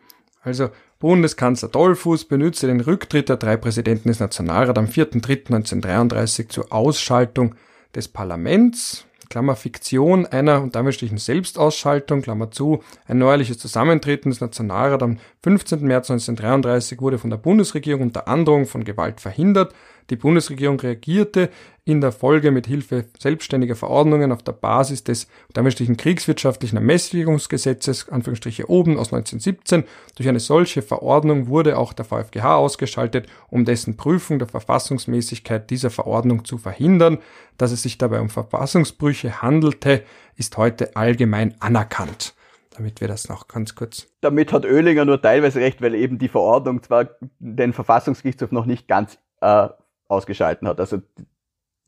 also 0.44 0.70
Bundeskanzler 1.00 1.68
Dollfuß 1.68 2.24
benützte 2.30 2.68
den 2.68 2.80
Rücktritt 2.80 3.28
der 3.28 3.36
drei 3.36 3.58
Präsidenten 3.58 4.08
des 4.08 4.22
Nationalrats 4.22 4.80
am 4.80 4.86
4.3.1933 4.86 6.48
zur 6.48 6.72
Ausschaltung 6.72 7.54
des 7.94 8.08
Parlaments, 8.08 9.06
Klammer 9.30 9.56
Fiktion 9.56 10.26
einer 10.26 10.62
und 10.62 10.76
damit 10.76 10.96
Strichen 10.96 11.20
Selbstausschaltung, 11.20 12.24
Klammer 12.24 12.50
zu, 12.50 12.84
ein 13.08 13.20
neuerliches 13.20 13.60
Zusammentreten 13.60 14.32
des 14.32 14.42
Nationalrats 14.42 15.04
am 15.04 15.18
15. 15.44 15.82
März 15.82 16.10
1933 16.10 17.00
wurde 17.00 17.20
von 17.20 17.30
der 17.30 17.38
Bundesregierung 17.38 18.02
unter 18.02 18.28
Androhung 18.28 18.66
von 18.66 18.84
Gewalt 18.84 19.22
verhindert. 19.22 19.74
Die 20.10 20.16
Bundesregierung 20.16 20.80
reagierte 20.80 21.50
in 21.86 22.02
der 22.02 22.12
Folge 22.12 22.52
mit 22.52 22.68
Hilfe 22.68 23.06
selbstständiger 23.18 23.76
Verordnungen 23.76 24.32
auf 24.32 24.44
der 24.44 24.52
Basis 24.52 25.04
des 25.04 25.28
Anführungsstrichen 25.50 25.98
kriegswirtschaftlichen 25.98 26.78
Ermächtigungsgesetzes 26.78 28.10
Anführungsstriche 28.10 28.70
oben 28.70 28.98
aus 28.98 29.14
1917. 29.14 29.84
Durch 30.16 30.30
eine 30.30 30.40
solche 30.40 30.82
Verordnung 30.82 31.48
wurde 31.48 31.78
auch 31.78 31.94
der 31.94 32.06
VfGH 32.06 32.58
ausgeschaltet, 32.58 33.28
um 33.50 33.66
dessen 33.66 33.98
Prüfung 33.98 34.40
der 34.40 34.48
Verfassungsmäßigkeit 34.48 35.70
dieser 35.70 35.90
Verordnung 35.90 36.46
zu 36.46 36.58
verhindern. 36.58 37.20
Dass 37.58 37.72
es 37.72 37.84
sich 37.84 37.98
dabei 37.98 38.22
um 38.22 38.30
Verfassungsbrüche 38.30 39.42
handelte, 39.42 40.04
ist 40.36 40.58
heute 40.58 40.96
allgemein 40.96 41.56
anerkannt 41.60 42.36
damit 42.72 43.02
wir 43.02 43.10
das 43.10 43.28
noch 43.28 43.50
ganz 43.50 43.76
kurz. 43.76 44.08
Damit 44.22 44.54
hat 44.54 44.64
Oehlinger 44.64 45.04
nur 45.04 45.22
teilweise 45.22 45.60
recht, 45.60 45.82
weil 45.82 45.96
eben 45.96 46.18
die 46.18 46.30
Verordnung 46.30 46.82
zwar 46.82 47.10
den 47.40 47.74
Verfassungsgerichtshof 47.74 48.54
noch 48.54 48.66
nicht 48.66 48.88
ganz 48.88 49.18
äh, 49.42 49.68
ausgeschalten 50.10 50.68
hat. 50.68 50.80
Also 50.80 51.02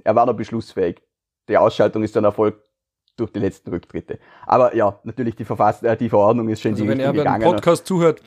er 0.03 0.15
war 0.15 0.25
noch 0.25 0.35
beschlussfähig. 0.35 1.01
Die 1.49 1.57
Ausschaltung 1.57 2.03
ist 2.03 2.15
dann 2.15 2.23
erfolgt 2.23 2.63
durch 3.17 3.31
die 3.31 3.39
letzten 3.39 3.71
Rücktritte. 3.71 4.19
Aber 4.45 4.73
ja, 4.75 4.99
natürlich 5.03 5.35
die, 5.35 5.43
Verfass 5.43 5.83
äh, 5.83 5.97
die 5.97 6.09
Verordnung 6.09 6.47
ist 6.47 6.61
schon 6.61 6.71
also 6.71 6.83
die 6.83 6.89
wenn 6.89 6.99
er 6.99 7.11
beim 7.11 7.41
Podcast 7.41 7.85
zuhört, 7.85 8.21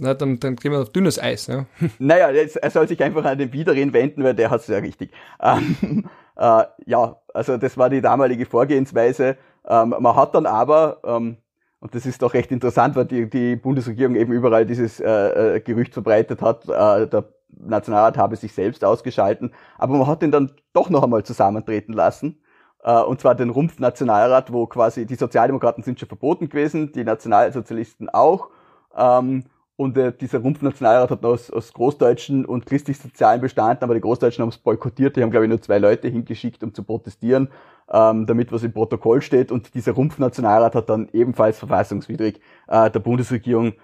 na, 0.00 0.14
dann, 0.14 0.38
dann 0.38 0.54
gehen 0.54 0.72
wir 0.72 0.80
auf 0.80 0.90
dünnes 0.90 1.18
Eis. 1.18 1.48
Ja? 1.48 1.66
Naja, 1.98 2.28
er 2.28 2.70
soll 2.70 2.86
sich 2.86 3.02
einfach 3.02 3.24
an 3.24 3.38
den 3.38 3.52
Widerreden 3.52 3.92
wenden, 3.92 4.22
weil 4.22 4.34
der 4.34 4.50
hat 4.50 4.60
es 4.60 4.68
ja 4.68 4.78
richtig. 4.78 5.10
Ähm, 5.42 6.08
äh, 6.36 6.64
ja, 6.86 7.16
also 7.34 7.56
das 7.56 7.76
war 7.76 7.90
die 7.90 8.00
damalige 8.00 8.46
Vorgehensweise. 8.46 9.36
Ähm, 9.66 9.94
man 9.98 10.14
hat 10.14 10.34
dann 10.34 10.46
aber, 10.46 11.00
ähm, 11.04 11.38
und 11.80 11.94
das 11.94 12.06
ist 12.06 12.22
doch 12.22 12.34
recht 12.34 12.52
interessant, 12.52 12.94
weil 12.96 13.06
die, 13.06 13.28
die 13.28 13.56
Bundesregierung 13.56 14.14
eben 14.14 14.32
überall 14.32 14.66
dieses 14.66 15.00
äh, 15.00 15.56
äh 15.56 15.60
Gerücht 15.60 15.94
verbreitet 15.94 16.42
hat, 16.42 16.64
äh, 16.68 17.08
der 17.08 17.24
Nationalrat 17.48 18.16
habe 18.18 18.36
sich 18.36 18.52
selbst 18.52 18.84
ausgeschalten, 18.84 19.52
aber 19.78 19.96
man 19.96 20.06
hat 20.06 20.22
ihn 20.22 20.30
dann 20.30 20.52
doch 20.72 20.90
noch 20.90 21.02
einmal 21.02 21.24
zusammentreten 21.24 21.94
lassen. 21.94 22.40
Äh, 22.82 23.00
und 23.00 23.20
zwar 23.20 23.34
den 23.34 23.50
Rumpfnationalrat, 23.50 24.52
wo 24.52 24.66
quasi 24.66 25.06
die 25.06 25.14
Sozialdemokraten 25.14 25.82
sind 25.82 25.98
schon 25.98 26.08
verboten 26.08 26.48
gewesen, 26.48 26.92
die 26.92 27.04
Nationalsozialisten 27.04 28.08
auch. 28.08 28.50
Ähm, 28.96 29.44
und 29.76 29.96
äh, 29.96 30.12
dieser 30.12 30.40
Rumpfnationalrat 30.40 31.10
hat 31.10 31.24
aus, 31.24 31.50
aus 31.50 31.72
Großdeutschen 31.72 32.44
und 32.44 32.66
christlich-sozialen 32.66 33.40
bestanden, 33.40 33.84
aber 33.84 33.94
die 33.94 34.00
Großdeutschen 34.00 34.42
haben 34.42 34.48
es 34.48 34.58
boykottiert. 34.58 35.16
Die 35.16 35.22
haben, 35.22 35.30
glaube 35.30 35.46
ich, 35.46 35.50
nur 35.50 35.62
zwei 35.62 35.78
Leute 35.78 36.08
hingeschickt, 36.08 36.64
um 36.64 36.74
zu 36.74 36.82
protestieren, 36.82 37.48
ähm, 37.88 38.26
damit 38.26 38.50
was 38.50 38.64
im 38.64 38.72
Protokoll 38.72 39.22
steht. 39.22 39.52
Und 39.52 39.74
dieser 39.74 39.92
Rumpfnationalrat 39.92 40.74
hat 40.74 40.90
dann 40.90 41.08
ebenfalls 41.12 41.60
verfassungswidrig 41.60 42.40
äh, 42.66 42.90
der 42.90 42.98
Bundesregierung 42.98 43.74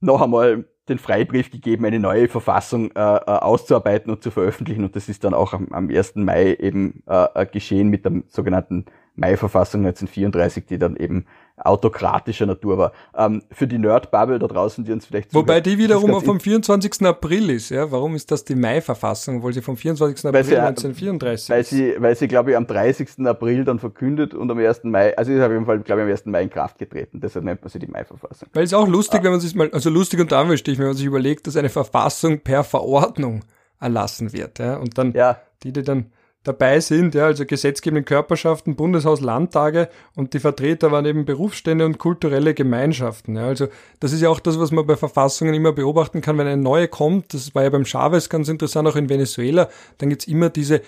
noch 0.00 0.22
einmal 0.22 0.64
den 0.88 0.98
Freibrief 0.98 1.50
gegeben, 1.50 1.84
eine 1.86 1.98
neue 1.98 2.28
Verfassung 2.28 2.90
äh, 2.90 3.00
äh, 3.00 3.20
auszuarbeiten 3.20 4.12
und 4.12 4.22
zu 4.22 4.30
veröffentlichen. 4.30 4.84
Und 4.84 4.96
das 4.96 5.08
ist 5.08 5.24
dann 5.24 5.34
auch 5.34 5.52
am, 5.54 5.68
am 5.72 5.88
1. 5.88 6.16
Mai 6.16 6.54
eben 6.54 7.02
äh, 7.06 7.26
äh, 7.34 7.46
geschehen 7.46 7.88
mit 7.88 8.04
der 8.04 8.22
sogenannten 8.28 8.84
Mai-Verfassung 9.16 9.86
1934, 9.86 10.66
die 10.66 10.78
dann 10.78 10.96
eben 10.96 11.26
autokratischer 11.56 12.46
Natur 12.46 12.78
war. 12.78 12.92
Ähm, 13.16 13.42
für 13.52 13.66
die 13.66 13.78
Nerd-Bubble 13.78 14.38
da 14.38 14.48
draußen, 14.48 14.84
die 14.84 14.92
uns 14.92 15.06
vielleicht 15.06 15.32
Wobei 15.34 15.60
die 15.60 15.78
wiederum 15.78 16.20
vom 16.22 16.40
24. 16.40 17.02
April 17.06 17.50
ist, 17.50 17.70
ja. 17.70 17.90
Warum 17.92 18.16
ist 18.16 18.30
das 18.30 18.44
die 18.44 18.56
Mai-Verfassung, 18.56 19.38
obwohl 19.38 19.52
sie 19.52 19.62
vom 19.62 19.76
24. 19.76 20.26
April 20.26 20.44
sie, 20.44 20.56
1934 20.56 21.50
weil 21.50 21.64
sie, 21.64 21.94
weil 21.98 22.16
sie, 22.16 22.26
glaube 22.26 22.50
ich, 22.50 22.56
am 22.56 22.66
30. 22.66 23.26
April 23.26 23.64
dann 23.64 23.78
verkündet 23.78 24.34
und 24.34 24.50
am 24.50 24.58
1. 24.58 24.84
Mai, 24.84 25.16
also 25.16 25.32
ist 25.32 25.40
auf 25.40 25.52
jeden 25.52 25.66
Fall, 25.66 25.78
glaube 25.80 26.00
ich, 26.02 26.06
am 26.06 26.10
1. 26.10 26.26
Mai 26.26 26.42
in 26.42 26.50
Kraft 26.50 26.78
getreten. 26.78 27.20
Deshalb 27.20 27.44
nennt 27.44 27.62
man 27.62 27.70
sie 27.70 27.78
die 27.78 27.86
Mai-Verfassung. 27.86 28.48
Weil 28.52 28.64
es 28.64 28.74
auch 28.74 28.88
lustig, 28.88 29.20
ah. 29.20 29.24
wenn 29.24 29.30
man 29.32 29.40
sich 29.40 29.54
mal, 29.54 29.70
also 29.70 29.90
lustig 29.90 30.20
und 30.20 30.32
Anwendstich, 30.32 30.78
wenn 30.78 30.86
man 30.86 30.96
sich 30.96 31.06
überlegt, 31.06 31.46
dass 31.46 31.56
eine 31.56 31.68
Verfassung 31.68 32.40
per 32.40 32.64
Verordnung 32.64 33.44
erlassen 33.80 34.32
wird, 34.32 34.58
ja. 34.58 34.76
Und 34.76 34.98
dann, 34.98 35.12
ja. 35.12 35.38
die, 35.62 35.72
die 35.72 35.82
dann 35.82 36.06
dabei 36.44 36.78
sind, 36.80 37.14
ja, 37.14 37.24
also 37.24 37.46
gesetzgebende 37.46 38.04
Körperschaften, 38.04 38.76
Bundeshaus, 38.76 39.20
Landtage 39.20 39.88
und 40.14 40.34
die 40.34 40.38
Vertreter 40.38 40.92
waren 40.92 41.06
eben 41.06 41.24
Berufsstände 41.24 41.86
und 41.86 41.98
kulturelle 41.98 42.54
Gemeinschaften. 42.54 43.36
Ja. 43.36 43.46
Also 43.46 43.68
das 43.98 44.12
ist 44.12 44.20
ja 44.20 44.28
auch 44.28 44.40
das, 44.40 44.60
was 44.60 44.70
man 44.70 44.86
bei 44.86 44.96
Verfassungen 44.96 45.54
immer 45.54 45.72
beobachten 45.72 46.20
kann, 46.20 46.38
wenn 46.38 46.46
eine 46.46 46.62
neue 46.62 46.86
kommt, 46.86 47.34
das 47.34 47.54
war 47.54 47.64
ja 47.64 47.70
beim 47.70 47.86
Chavez 47.86 48.28
ganz 48.28 48.48
interessant, 48.48 48.86
auch 48.86 48.96
in 48.96 49.08
Venezuela, 49.08 49.68
dann 49.98 50.10
gibt's 50.10 50.26
immer 50.26 50.50
diese 50.50 50.82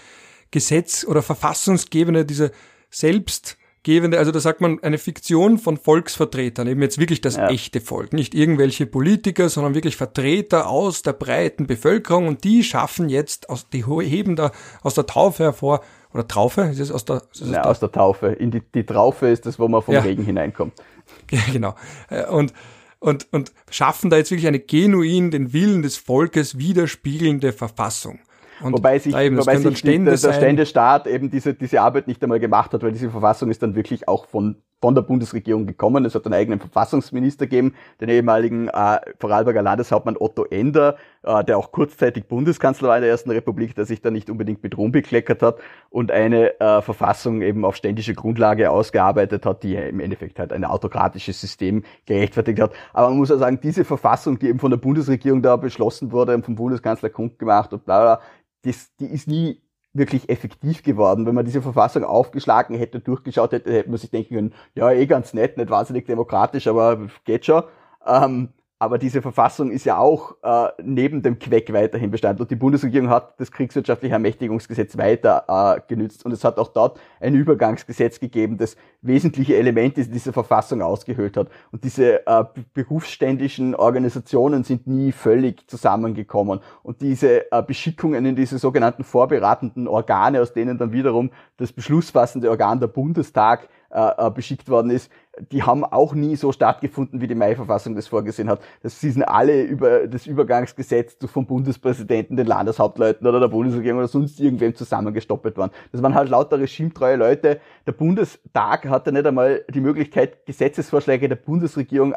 Gesetz- 0.50 1.06
oder 1.06 1.22
Verfassungsgebende, 1.22 2.24
diese 2.24 2.52
selbst 2.90 3.56
gebende, 3.86 4.18
also 4.18 4.32
da 4.32 4.40
sagt 4.40 4.60
man 4.60 4.82
eine 4.82 4.98
Fiktion 4.98 5.58
von 5.58 5.76
Volksvertretern, 5.76 6.66
eben 6.66 6.82
jetzt 6.82 6.98
wirklich 6.98 7.20
das 7.20 7.36
ja. 7.36 7.48
echte 7.48 7.80
Volk, 7.80 8.12
nicht 8.12 8.34
irgendwelche 8.34 8.84
Politiker, 8.84 9.48
sondern 9.48 9.76
wirklich 9.76 9.96
Vertreter 9.96 10.68
aus 10.68 11.02
der 11.02 11.12
breiten 11.12 11.68
Bevölkerung 11.68 12.26
und 12.26 12.42
die 12.42 12.64
schaffen 12.64 13.08
jetzt, 13.08 13.48
aus, 13.48 13.68
die 13.68 13.86
heben 13.86 14.34
da 14.34 14.50
aus 14.82 14.94
der 14.94 15.06
Taufe 15.06 15.44
hervor, 15.44 15.82
oder 16.12 16.26
Traufe, 16.26 16.62
ist 16.62 16.80
es 16.80 16.90
aus 16.90 17.04
der, 17.04 17.22
ist 17.32 17.46
ja, 17.46 17.62
aus 17.62 17.78
der 17.78 17.92
Taufe. 17.92 18.28
In 18.28 18.50
die, 18.50 18.62
die 18.74 18.84
Traufe 18.84 19.28
ist 19.28 19.46
das, 19.46 19.58
wo 19.58 19.68
man 19.68 19.82
vom 19.82 19.94
ja. 19.94 20.00
Regen 20.00 20.24
hineinkommt. 20.24 20.74
Ja, 21.30 21.40
genau. 21.52 21.76
Äh, 22.10 22.26
und, 22.26 22.52
und, 22.98 23.28
und 23.30 23.52
schaffen 23.70 24.10
da 24.10 24.16
jetzt 24.16 24.32
wirklich 24.32 24.48
eine 24.48 24.58
genuin 24.58 25.30
den 25.30 25.52
Willen 25.52 25.82
des 25.82 25.96
Volkes 25.96 26.58
widerspiegelnde 26.58 27.52
Verfassung. 27.52 28.18
Und 28.62 28.72
wobei 28.72 28.98
sich, 28.98 29.14
eben, 29.16 29.36
wobei 29.36 29.56
sich 29.56 29.78
Stände 29.78 30.10
der, 30.10 30.20
der 30.20 30.32
Ständestaat 30.32 31.06
eben 31.06 31.30
diese, 31.30 31.54
diese 31.54 31.80
Arbeit 31.80 32.06
nicht 32.06 32.22
einmal 32.22 32.40
gemacht 32.40 32.72
hat, 32.72 32.82
weil 32.82 32.92
diese 32.92 33.10
Verfassung 33.10 33.50
ist 33.50 33.62
dann 33.62 33.74
wirklich 33.74 34.08
auch 34.08 34.26
von, 34.26 34.56
von 34.80 34.94
der 34.94 35.02
Bundesregierung 35.02 35.66
gekommen. 35.66 36.04
Es 36.04 36.14
hat 36.14 36.24
einen 36.26 36.34
eigenen 36.34 36.60
Verfassungsminister 36.60 37.46
gegeben, 37.46 37.74
den 38.00 38.08
ehemaligen 38.08 38.68
äh, 38.68 38.98
Vorarlberger 39.18 39.62
Landeshauptmann 39.62 40.16
Otto 40.18 40.44
Ender, 40.44 40.96
äh, 41.22 41.44
der 41.44 41.58
auch 41.58 41.72
kurzzeitig 41.72 42.26
Bundeskanzler 42.28 42.88
war 42.88 42.96
in 42.96 43.02
der 43.02 43.10
Ersten 43.10 43.30
Republik, 43.30 43.74
der 43.74 43.84
sich 43.84 44.00
da 44.00 44.10
nicht 44.10 44.30
unbedingt 44.30 44.62
mit 44.62 44.76
Ruhm 44.76 44.92
bekleckert 44.92 45.42
hat 45.42 45.58
und 45.90 46.10
eine 46.10 46.60
äh, 46.60 46.82
Verfassung 46.82 47.42
eben 47.42 47.64
auf 47.64 47.76
ständische 47.76 48.14
Grundlage 48.14 48.70
ausgearbeitet 48.70 49.46
hat, 49.46 49.62
die 49.62 49.74
im 49.74 50.00
Endeffekt 50.00 50.38
halt 50.38 50.52
ein 50.52 50.64
autokratisches 50.64 51.40
System 51.40 51.82
gerechtfertigt 52.04 52.60
hat. 52.60 52.72
Aber 52.92 53.08
man 53.08 53.18
muss 53.18 53.30
ja 53.30 53.38
sagen, 53.38 53.58
diese 53.62 53.84
Verfassung, 53.84 54.38
die 54.38 54.48
eben 54.48 54.58
von 54.58 54.70
der 54.70 54.78
Bundesregierung 54.78 55.42
da 55.42 55.56
beschlossen 55.56 56.12
wurde 56.12 56.34
und 56.34 56.44
vom 56.44 56.54
Bundeskanzler 56.54 57.10
kundgemacht 57.10 57.72
und 57.72 57.84
bla 57.84 58.00
bla, 58.00 58.20
das, 58.66 58.94
die 58.96 59.06
ist 59.06 59.28
nie 59.28 59.62
wirklich 59.92 60.28
effektiv 60.28 60.82
geworden. 60.82 61.26
Wenn 61.26 61.34
man 61.34 61.44
diese 61.44 61.62
Verfassung 61.62 62.04
aufgeschlagen 62.04 62.76
hätte, 62.76 63.00
durchgeschaut 63.00 63.52
hätte, 63.52 63.72
hätte 63.72 63.88
man 63.88 63.98
sich 63.98 64.10
denken 64.10 64.34
können, 64.34 64.54
ja, 64.74 64.90
eh 64.90 65.06
ganz 65.06 65.32
nett, 65.32 65.56
nicht 65.56 65.70
wahnsinnig 65.70 66.06
demokratisch, 66.06 66.66
aber 66.66 67.08
geht 67.24 67.46
schon. 67.46 67.62
Ähm, 68.06 68.50
aber 68.78 68.98
diese 68.98 69.22
Verfassung 69.22 69.70
ist 69.70 69.86
ja 69.86 69.96
auch 69.96 70.34
äh, 70.42 70.68
neben 70.82 71.22
dem 71.22 71.38
Queck 71.38 71.72
weiterhin 71.72 72.10
Bestand. 72.10 72.40
Und 72.40 72.50
die 72.50 72.56
Bundesregierung 72.56 73.08
hat 73.08 73.40
das 73.40 73.50
kriegswirtschaftliche 73.50 74.12
Ermächtigungsgesetz 74.12 74.98
weiter 74.98 75.44
äh, 75.48 75.80
genützt. 75.88 76.26
Und 76.26 76.32
es 76.32 76.44
hat 76.44 76.58
auch 76.58 76.68
dort 76.68 77.00
ein 77.18 77.34
Übergangsgesetz 77.34 78.20
gegeben, 78.20 78.58
das 78.58 78.76
wesentliche 79.00 79.56
Elemente 79.56 80.04
dieser 80.06 80.34
Verfassung 80.34 80.82
ausgehöhlt 80.82 81.38
hat. 81.38 81.48
Und 81.72 81.84
diese 81.84 82.26
äh, 82.26 82.44
berufsständischen 82.74 83.74
Organisationen 83.74 84.62
sind 84.62 84.86
nie 84.86 85.10
völlig 85.12 85.66
zusammengekommen. 85.70 86.60
Und 86.82 87.00
diese 87.00 87.50
äh, 87.50 87.62
Beschickungen 87.62 88.26
in 88.26 88.36
diese 88.36 88.58
sogenannten 88.58 89.04
vorberatenden 89.04 89.88
Organe, 89.88 90.42
aus 90.42 90.52
denen 90.52 90.76
dann 90.76 90.92
wiederum 90.92 91.30
das 91.56 91.72
beschlussfassende 91.72 92.50
Organ 92.50 92.78
der 92.78 92.88
Bundestag 92.88 93.70
äh, 93.88 94.26
äh, 94.26 94.30
beschickt 94.30 94.68
worden 94.68 94.90
ist, 94.90 95.10
die 95.52 95.62
haben 95.62 95.84
auch 95.84 96.14
nie 96.14 96.36
so 96.36 96.52
stattgefunden, 96.52 97.20
wie 97.20 97.26
die 97.26 97.34
Mai-Verfassung 97.34 97.94
das 97.94 98.06
vorgesehen 98.06 98.48
hat. 98.48 98.60
Das 98.82 99.00
sind 99.00 99.22
alle 99.22 99.62
über 99.62 100.06
das 100.08 100.26
Übergangsgesetz 100.26 101.16
vom 101.26 101.46
Bundespräsidenten, 101.46 102.36
den 102.36 102.46
Landeshauptleuten 102.46 103.26
oder 103.26 103.40
der 103.40 103.48
Bundesregierung 103.48 103.98
oder 103.98 104.08
sonst 104.08 104.40
irgendwem 104.40 104.74
zusammengestoppelt 104.74 105.56
worden. 105.56 105.72
Das 105.92 106.02
waren 106.02 106.14
halt 106.14 106.28
lauter 106.28 106.58
regimetreue 106.58 107.16
Leute. 107.16 107.60
Der 107.86 107.92
Bundestag 107.92 108.88
hatte 108.88 109.12
nicht 109.12 109.26
einmal 109.26 109.64
die 109.68 109.80
Möglichkeit, 109.80 110.46
Gesetzesvorschläge 110.46 111.28
der 111.28 111.36
Bundesregierung 111.36 112.14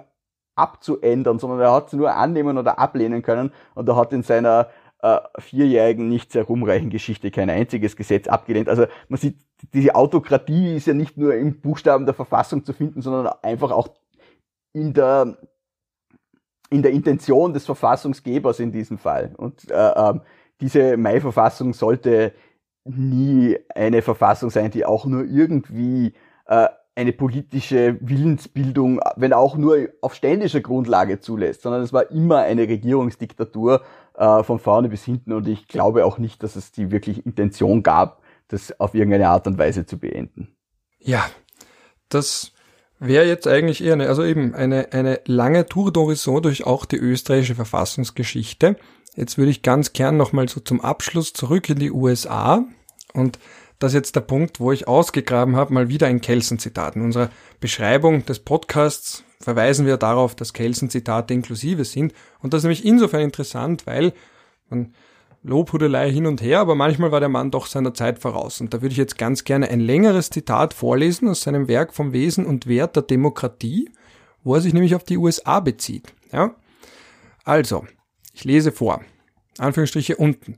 abzuändern, 0.56 1.40
sondern 1.40 1.60
er 1.60 1.74
hat 1.74 1.90
sie 1.90 1.98
nur 1.98 2.14
annehmen 2.14 2.58
oder 2.58 2.80
ablehnen 2.80 3.22
können 3.22 3.52
und 3.76 3.88
er 3.88 3.96
hat 3.96 4.14
in 4.14 4.24
seiner 4.24 4.68
äh, 5.02 5.20
vierjährigen, 5.38 6.10
nicht 6.10 6.32
sehr 6.32 6.44
rumreichen 6.44 6.90
Geschichte 6.90 7.32
kein 7.32 7.50
einziges 7.50 7.96
Gesetz 7.96 8.28
abgelehnt. 8.28 8.70
Also 8.70 8.86
man 9.08 9.20
sieht, 9.20 9.38
diese 9.74 9.96
Autokratie 9.96 10.76
ist 10.76 10.88
ja 10.88 10.94
nicht 10.94 11.18
nur 11.18 11.36
im 11.36 11.62
Buchstaben 11.62 12.06
der 12.06 12.14
Verfassung 12.14 12.66
zu 12.66 12.74
finden, 12.74 13.02
sondern 13.02 13.34
einfach 13.42 13.72
auch 13.72 13.90
in 14.74 14.94
der, 14.94 15.38
in 16.70 16.82
der 16.82 16.92
Intention 16.92 17.54
des 17.54 17.66
Verfassungsgebers 17.66 18.60
in 18.60 18.72
diesem 18.72 18.98
Fall. 18.98 19.34
Und 19.38 19.70
äh, 19.72 19.90
äh, 19.90 20.20
diese 20.62 20.98
Mai-Verfassung 20.98 21.74
sollte 21.74 22.34
nie 22.86 23.58
eine 23.74 24.02
Verfassung 24.02 24.50
sein, 24.50 24.72
die 24.72 24.86
auch 24.86 25.06
nur 25.06 25.24
irgendwie 25.24 26.14
äh, 26.46 26.68
eine 26.96 27.14
politische 27.14 27.98
Willensbildung, 28.02 29.00
wenn 29.16 29.32
auch 29.32 29.56
nur 29.56 29.88
auf 30.02 30.14
ständischer 30.14 30.60
Grundlage 30.60 31.22
zulässt, 31.22 31.62
sondern 31.62 31.82
es 31.82 31.94
war 31.94 32.12
immer 32.12 32.40
eine 32.40 32.64
Regierungsdiktatur 32.64 33.84
äh, 34.20 34.44
von 34.44 34.60
vorne 34.60 34.90
bis 34.90 35.04
hinten 35.04 35.32
und 35.32 35.48
ich 35.48 35.68
glaube 35.68 36.06
auch 36.06 36.18
nicht, 36.18 36.44
dass 36.44 36.56
es 36.56 36.72
die 36.72 36.92
wirklich 36.92 37.26
Intention 37.26 37.84
gab, 37.84 38.22
das 38.50 38.78
auf 38.80 38.94
irgendeine 38.94 39.30
Art 39.30 39.48
und 39.48 39.58
Weise 39.58 39.86
zu 39.86 39.98
beenden. 39.98 40.56
Ja, 41.00 41.26
das 42.10 42.52
wäre 43.00 43.26
jetzt 43.26 43.48
eigentlich 43.48 43.82
eher 43.82 43.94
eine, 43.94 44.10
also 44.10 44.26
eben 44.26 44.54
eine, 44.54 44.92
eine 44.92 45.22
lange 45.26 45.66
Tour 45.68 45.92
d'horizon 45.92 46.42
durch 46.42 46.66
auch 46.66 46.86
die 46.86 46.98
österreichische 46.98 47.56
Verfassungsgeschichte. 47.56 48.76
Jetzt 49.16 49.38
würde 49.38 49.52
ich 49.52 49.62
ganz 49.62 49.94
gern 49.94 50.18
nochmal 50.18 50.50
so 50.50 50.60
zum 50.60 50.82
Abschluss 50.82 51.32
zurück 51.32 51.70
in 51.70 51.80
die 51.80 51.92
USA 51.92 52.66
und 53.14 53.40
das 53.80 53.94
ist 53.94 53.96
jetzt 53.96 54.16
der 54.18 54.22
Punkt, 54.22 54.60
wo 54.60 54.74
ich 54.74 54.90
ausgegraben 54.90 55.56
habe, 55.56 55.74
mal 55.74 55.88
wieder 55.88 56.08
ein 56.08 56.20
Kelsen-Zitat. 56.20 56.98
In 56.98 57.04
unserer 57.04 57.30
Beschreibung 57.62 58.26
des 58.26 58.40
Podcasts 58.40 59.24
verweisen 59.42 59.86
wir 59.86 59.98
darauf, 59.98 60.36
dass 60.36 60.54
Kelsen-Zitate 60.54 61.34
inklusive 61.34 61.86
sind. 61.86 62.14
Und 62.40 62.54
das 62.54 62.60
ist 62.60 62.64
nämlich 62.66 62.86
insofern 62.86 63.22
interessant, 63.22 63.88
weil 63.88 64.14
man 64.70 64.94
Lobhudelei 65.42 66.12
hin 66.12 66.26
und 66.26 66.42
her, 66.42 66.60
aber 66.60 66.76
manchmal 66.76 67.12
war 67.12 67.22
der 67.22 67.30
Mann 67.30 67.50
doch 67.50 67.66
seiner 67.66 67.94
Zeit 67.94 68.20
voraus. 68.20 68.60
Und 68.60 68.74
da 68.74 68.82
würde 68.82 68.92
ich 68.92 68.98
jetzt 68.98 69.18
ganz 69.18 69.46
gerne 69.46 69.70
ein 69.70 69.80
längeres 69.80 70.30
Zitat 70.30 70.74
vorlesen 70.74 71.30
aus 71.30 71.44
seinem 71.44 71.70
Werk 71.70 71.94
vom 71.94 72.12
Wesen 72.12 72.46
und 72.46 72.68
Wert 72.68 72.98
der 72.98 73.04
Demokratie, 73.04 73.90
wo 74.44 74.56
er 74.56 74.62
sich 74.62 74.74
nämlich 74.74 74.96
auf 74.96 75.06
die 75.06 75.18
USA 75.18 75.62
bezieht. 75.62 76.14
Ja? 76.34 76.56
Also, 77.46 77.86
ich 78.34 78.44
lese 78.44 78.74
vor. 78.74 79.02
Anführungsstriche 79.58 80.18
unten. 80.18 80.58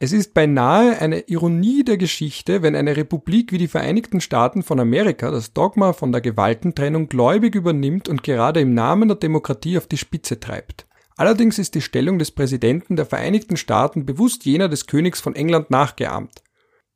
Es 0.00 0.12
ist 0.12 0.32
beinahe 0.32 1.00
eine 1.00 1.22
Ironie 1.22 1.82
der 1.82 1.96
Geschichte, 1.96 2.62
wenn 2.62 2.76
eine 2.76 2.96
Republik 2.96 3.50
wie 3.50 3.58
die 3.58 3.66
Vereinigten 3.66 4.20
Staaten 4.20 4.62
von 4.62 4.78
Amerika 4.78 5.32
das 5.32 5.52
Dogma 5.52 5.92
von 5.92 6.12
der 6.12 6.20
Gewaltentrennung 6.20 7.08
gläubig 7.08 7.56
übernimmt 7.56 8.08
und 8.08 8.22
gerade 8.22 8.60
im 8.60 8.74
Namen 8.74 9.08
der 9.08 9.16
Demokratie 9.16 9.76
auf 9.76 9.88
die 9.88 9.96
Spitze 9.96 10.38
treibt. 10.38 10.86
Allerdings 11.16 11.58
ist 11.58 11.74
die 11.74 11.80
Stellung 11.80 12.20
des 12.20 12.30
Präsidenten 12.30 12.94
der 12.94 13.06
Vereinigten 13.06 13.56
Staaten 13.56 14.06
bewusst 14.06 14.44
jener 14.44 14.68
des 14.68 14.86
Königs 14.86 15.20
von 15.20 15.34
England 15.34 15.70
nachgeahmt. 15.70 16.44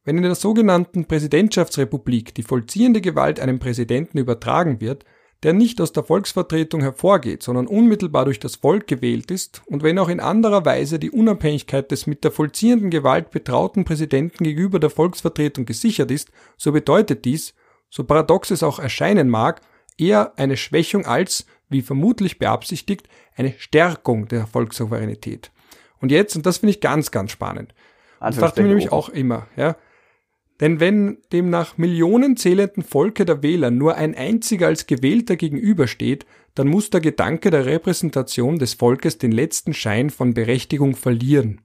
Wenn 0.04 0.16
in 0.16 0.22
der 0.22 0.36
sogenannten 0.36 1.06
Präsidentschaftsrepublik 1.06 2.36
die 2.36 2.44
vollziehende 2.44 3.00
Gewalt 3.00 3.40
einem 3.40 3.58
Präsidenten 3.58 4.18
übertragen 4.18 4.80
wird, 4.80 5.04
der 5.42 5.52
nicht 5.52 5.80
aus 5.80 5.92
der 5.92 6.04
Volksvertretung 6.04 6.80
hervorgeht, 6.80 7.42
sondern 7.42 7.66
unmittelbar 7.66 8.24
durch 8.24 8.38
das 8.38 8.56
Volk 8.56 8.86
gewählt 8.86 9.30
ist, 9.30 9.62
und 9.66 9.82
wenn 9.82 9.98
auch 9.98 10.08
in 10.08 10.20
anderer 10.20 10.64
Weise 10.64 10.98
die 10.98 11.10
Unabhängigkeit 11.10 11.90
des 11.90 12.06
mit 12.06 12.22
der 12.24 12.30
vollziehenden 12.30 12.90
Gewalt 12.90 13.30
betrauten 13.30 13.84
Präsidenten 13.84 14.44
gegenüber 14.44 14.78
der 14.78 14.90
Volksvertretung 14.90 15.66
gesichert 15.66 16.10
ist, 16.10 16.30
so 16.56 16.72
bedeutet 16.72 17.24
dies, 17.24 17.54
so 17.90 18.04
paradox 18.04 18.50
es 18.50 18.62
auch 18.62 18.78
erscheinen 18.78 19.28
mag, 19.28 19.60
eher 19.98 20.32
eine 20.36 20.56
Schwächung 20.56 21.06
als, 21.06 21.46
wie 21.68 21.82
vermutlich 21.82 22.38
beabsichtigt, 22.38 23.08
eine 23.34 23.54
Stärkung 23.58 24.28
der 24.28 24.46
Volkssouveränität. 24.46 25.50
Und 26.00 26.10
jetzt, 26.10 26.36
und 26.36 26.46
das 26.46 26.58
finde 26.58 26.70
ich 26.70 26.80
ganz, 26.80 27.10
ganz 27.10 27.30
spannend, 27.30 27.74
das 28.20 28.36
dachte 28.36 28.60
ich 28.60 28.62
mir 28.62 28.68
nämlich 28.68 28.92
auch 28.92 29.08
immer, 29.08 29.48
ja, 29.56 29.76
denn 30.62 30.78
wenn 30.78 31.18
dem 31.32 31.50
nach 31.50 31.76
Millionen 31.76 32.36
zählenden 32.36 32.84
Volke 32.84 33.24
der 33.24 33.42
Wähler 33.42 33.72
nur 33.72 33.96
ein 33.96 34.14
einziger 34.14 34.68
als 34.68 34.86
Gewählter 34.86 35.34
gegenübersteht, 35.34 36.24
dann 36.54 36.68
muss 36.68 36.88
der 36.88 37.00
Gedanke 37.00 37.50
der 37.50 37.66
Repräsentation 37.66 38.60
des 38.60 38.74
Volkes 38.74 39.18
den 39.18 39.32
letzten 39.32 39.74
Schein 39.74 40.08
von 40.08 40.34
Berechtigung 40.34 40.94
verlieren. 40.94 41.62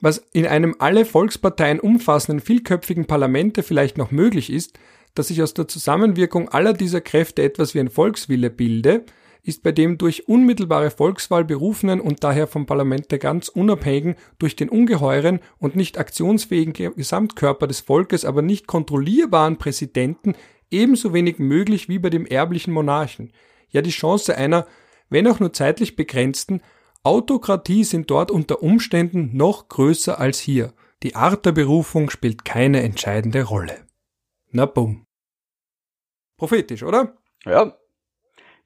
Was 0.00 0.24
in 0.32 0.46
einem 0.46 0.76
alle 0.78 1.04
Volksparteien 1.04 1.80
umfassenden 1.80 2.38
vielköpfigen 2.38 3.06
Parlamente 3.06 3.64
vielleicht 3.64 3.98
noch 3.98 4.12
möglich 4.12 4.52
ist, 4.52 4.78
dass 5.16 5.28
sich 5.28 5.42
aus 5.42 5.52
der 5.52 5.66
Zusammenwirkung 5.66 6.48
aller 6.48 6.74
dieser 6.74 7.00
Kräfte 7.00 7.42
etwas 7.42 7.74
wie 7.74 7.80
ein 7.80 7.90
Volkswille 7.90 8.50
bilde, 8.50 9.04
ist 9.42 9.62
bei 9.62 9.72
dem 9.72 9.98
durch 9.98 10.28
unmittelbare 10.28 10.90
Volkswahl 10.90 11.44
berufenen 11.44 12.00
und 12.00 12.24
daher 12.24 12.46
vom 12.46 12.66
Parlamente 12.66 13.18
ganz 13.18 13.48
unabhängigen, 13.48 14.16
durch 14.38 14.56
den 14.56 14.68
ungeheuren 14.68 15.40
und 15.58 15.76
nicht 15.76 15.98
aktionsfähigen 15.98 16.94
Gesamtkörper 16.94 17.66
des 17.66 17.80
Volkes 17.80 18.24
aber 18.24 18.42
nicht 18.42 18.66
kontrollierbaren 18.66 19.56
Präsidenten 19.56 20.34
ebenso 20.70 21.12
wenig 21.12 21.38
möglich 21.38 21.88
wie 21.88 21.98
bei 21.98 22.10
dem 22.10 22.26
erblichen 22.26 22.72
Monarchen. 22.72 23.32
Ja, 23.70 23.82
die 23.82 23.90
Chance 23.90 24.36
einer, 24.36 24.66
wenn 25.08 25.26
auch 25.26 25.40
nur 25.40 25.52
zeitlich 25.52 25.96
begrenzten, 25.96 26.60
Autokratie 27.02 27.84
sind 27.84 28.10
dort 28.10 28.30
unter 28.30 28.62
Umständen 28.62 29.36
noch 29.36 29.68
größer 29.68 30.18
als 30.18 30.38
hier. 30.38 30.74
Die 31.02 31.14
Art 31.14 31.46
der 31.46 31.52
Berufung 31.52 32.10
spielt 32.10 32.44
keine 32.44 32.82
entscheidende 32.82 33.44
Rolle. 33.44 33.86
Na 34.50 34.66
bumm. 34.66 35.06
Prophetisch, 36.36 36.82
oder? 36.82 37.16
Ja, 37.44 37.76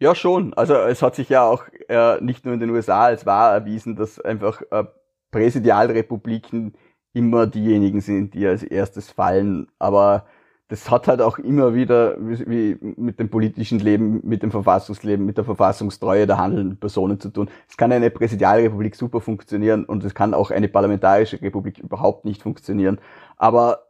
ja, 0.02 0.14
schon. 0.14 0.52
Also 0.54 0.74
es 0.74 1.00
hat 1.02 1.14
sich 1.14 1.28
ja 1.28 1.44
auch 1.44 1.64
äh, 1.88 2.20
nicht 2.20 2.44
nur 2.44 2.54
in 2.54 2.60
den 2.60 2.70
USA 2.70 3.04
als 3.04 3.24
wahr 3.24 3.52
erwiesen, 3.52 3.96
dass 3.96 4.20
einfach 4.20 4.62
äh, 4.70 4.84
Präsidialrepubliken 5.30 6.74
immer 7.12 7.46
diejenigen 7.46 8.00
sind, 8.00 8.34
die 8.34 8.46
als 8.46 8.62
erstes 8.62 9.10
fallen. 9.10 9.68
Aber 9.78 10.26
das 10.68 10.90
hat 10.90 11.06
halt 11.06 11.20
auch 11.20 11.38
immer 11.38 11.74
wieder 11.74 12.16
wie, 12.18 12.76
mit 12.80 13.20
dem 13.20 13.28
politischen 13.28 13.78
Leben, 13.78 14.20
mit 14.24 14.42
dem 14.42 14.50
Verfassungsleben, 14.50 15.24
mit 15.24 15.36
der 15.36 15.44
Verfassungstreue 15.44 16.26
der 16.26 16.38
handelnden 16.38 16.80
Personen 16.80 17.20
zu 17.20 17.28
tun. 17.28 17.48
Es 17.68 17.76
kann 17.76 17.92
eine 17.92 18.10
Präsidialrepublik 18.10 18.96
super 18.96 19.20
funktionieren 19.20 19.84
und 19.84 20.02
es 20.02 20.14
kann 20.14 20.34
auch 20.34 20.50
eine 20.50 20.68
parlamentarische 20.68 21.40
Republik 21.42 21.78
überhaupt 21.78 22.24
nicht 22.24 22.42
funktionieren. 22.42 23.00
Aber 23.36 23.88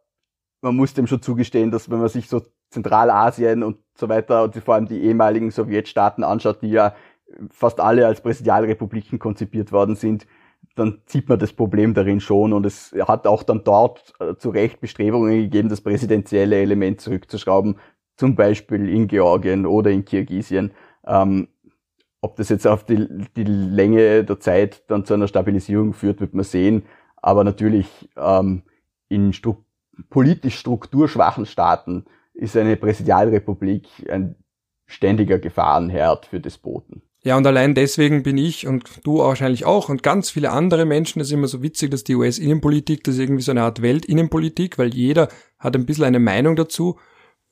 man 0.60 0.76
muss 0.76 0.92
dem 0.92 1.06
schon 1.06 1.22
zugestehen, 1.22 1.70
dass 1.70 1.88
wenn 1.90 2.00
man 2.00 2.08
sich 2.08 2.28
so 2.28 2.42
Zentralasien 2.72 3.62
und 3.62 3.78
so 3.94 4.08
weiter 4.08 4.44
und 4.44 4.56
vor 4.56 4.74
allem 4.74 4.86
die 4.86 5.02
ehemaligen 5.02 5.50
Sowjetstaaten 5.50 6.24
anschaut, 6.24 6.62
die 6.62 6.70
ja 6.70 6.94
fast 7.50 7.80
alle 7.80 8.06
als 8.06 8.20
Präsidialrepubliken 8.20 9.18
konzipiert 9.18 9.72
worden 9.72 9.94
sind, 9.94 10.26
dann 10.74 11.02
sieht 11.06 11.28
man 11.28 11.38
das 11.38 11.52
Problem 11.52 11.94
darin 11.94 12.20
schon 12.20 12.52
und 12.52 12.64
es 12.66 12.94
hat 13.06 13.26
auch 13.26 13.42
dann 13.42 13.64
dort 13.64 14.14
äh, 14.20 14.36
zu 14.36 14.50
Recht 14.50 14.80
Bestrebungen 14.80 15.42
gegeben, 15.42 15.68
das 15.68 15.80
präsidentielle 15.80 16.60
Element 16.60 17.00
zurückzuschrauben, 17.00 17.76
zum 18.16 18.36
Beispiel 18.36 18.88
in 18.88 19.08
Georgien 19.08 19.66
oder 19.66 19.90
in 19.90 20.04
Kirgisien. 20.04 20.72
Ähm, 21.06 21.48
ob 22.20 22.36
das 22.36 22.48
jetzt 22.48 22.66
auf 22.66 22.84
die, 22.84 23.08
die 23.36 23.44
Länge 23.44 24.24
der 24.24 24.38
Zeit 24.38 24.84
dann 24.88 25.04
zu 25.04 25.14
einer 25.14 25.26
Stabilisierung 25.26 25.92
führt, 25.92 26.20
wird 26.20 26.34
man 26.34 26.44
sehen. 26.44 26.84
Aber 27.16 27.42
natürlich 27.42 28.10
ähm, 28.16 28.62
in 29.08 29.32
stru 29.32 29.56
politisch 30.08 30.58
strukturschwachen 30.58 31.44
Staaten 31.44 32.06
ist 32.34 32.56
eine 32.56 32.76
Präsidialrepublik 32.76 33.86
ein 34.10 34.36
ständiger 34.86 35.38
Gefahrenherd 35.38 36.26
für 36.26 36.40
Despoten. 36.40 37.02
Ja, 37.24 37.36
und 37.36 37.46
allein 37.46 37.74
deswegen 37.74 38.24
bin 38.24 38.36
ich 38.36 38.66
und 38.66 38.84
du 39.04 39.18
wahrscheinlich 39.18 39.64
auch 39.64 39.88
und 39.88 40.02
ganz 40.02 40.30
viele 40.30 40.50
andere 40.50 40.84
Menschen, 40.84 41.20
das 41.20 41.28
ist 41.28 41.34
immer 41.34 41.46
so 41.46 41.62
witzig, 41.62 41.90
dass 41.90 42.02
die 42.02 42.16
US-Innenpolitik, 42.16 43.04
das 43.04 43.14
ist 43.14 43.20
irgendwie 43.20 43.42
so 43.42 43.52
eine 43.52 43.62
Art 43.62 43.80
Weltinnenpolitik, 43.80 44.76
weil 44.76 44.92
jeder 44.92 45.28
hat 45.58 45.76
ein 45.76 45.86
bisschen 45.86 46.04
eine 46.04 46.18
Meinung 46.18 46.56
dazu. 46.56 46.98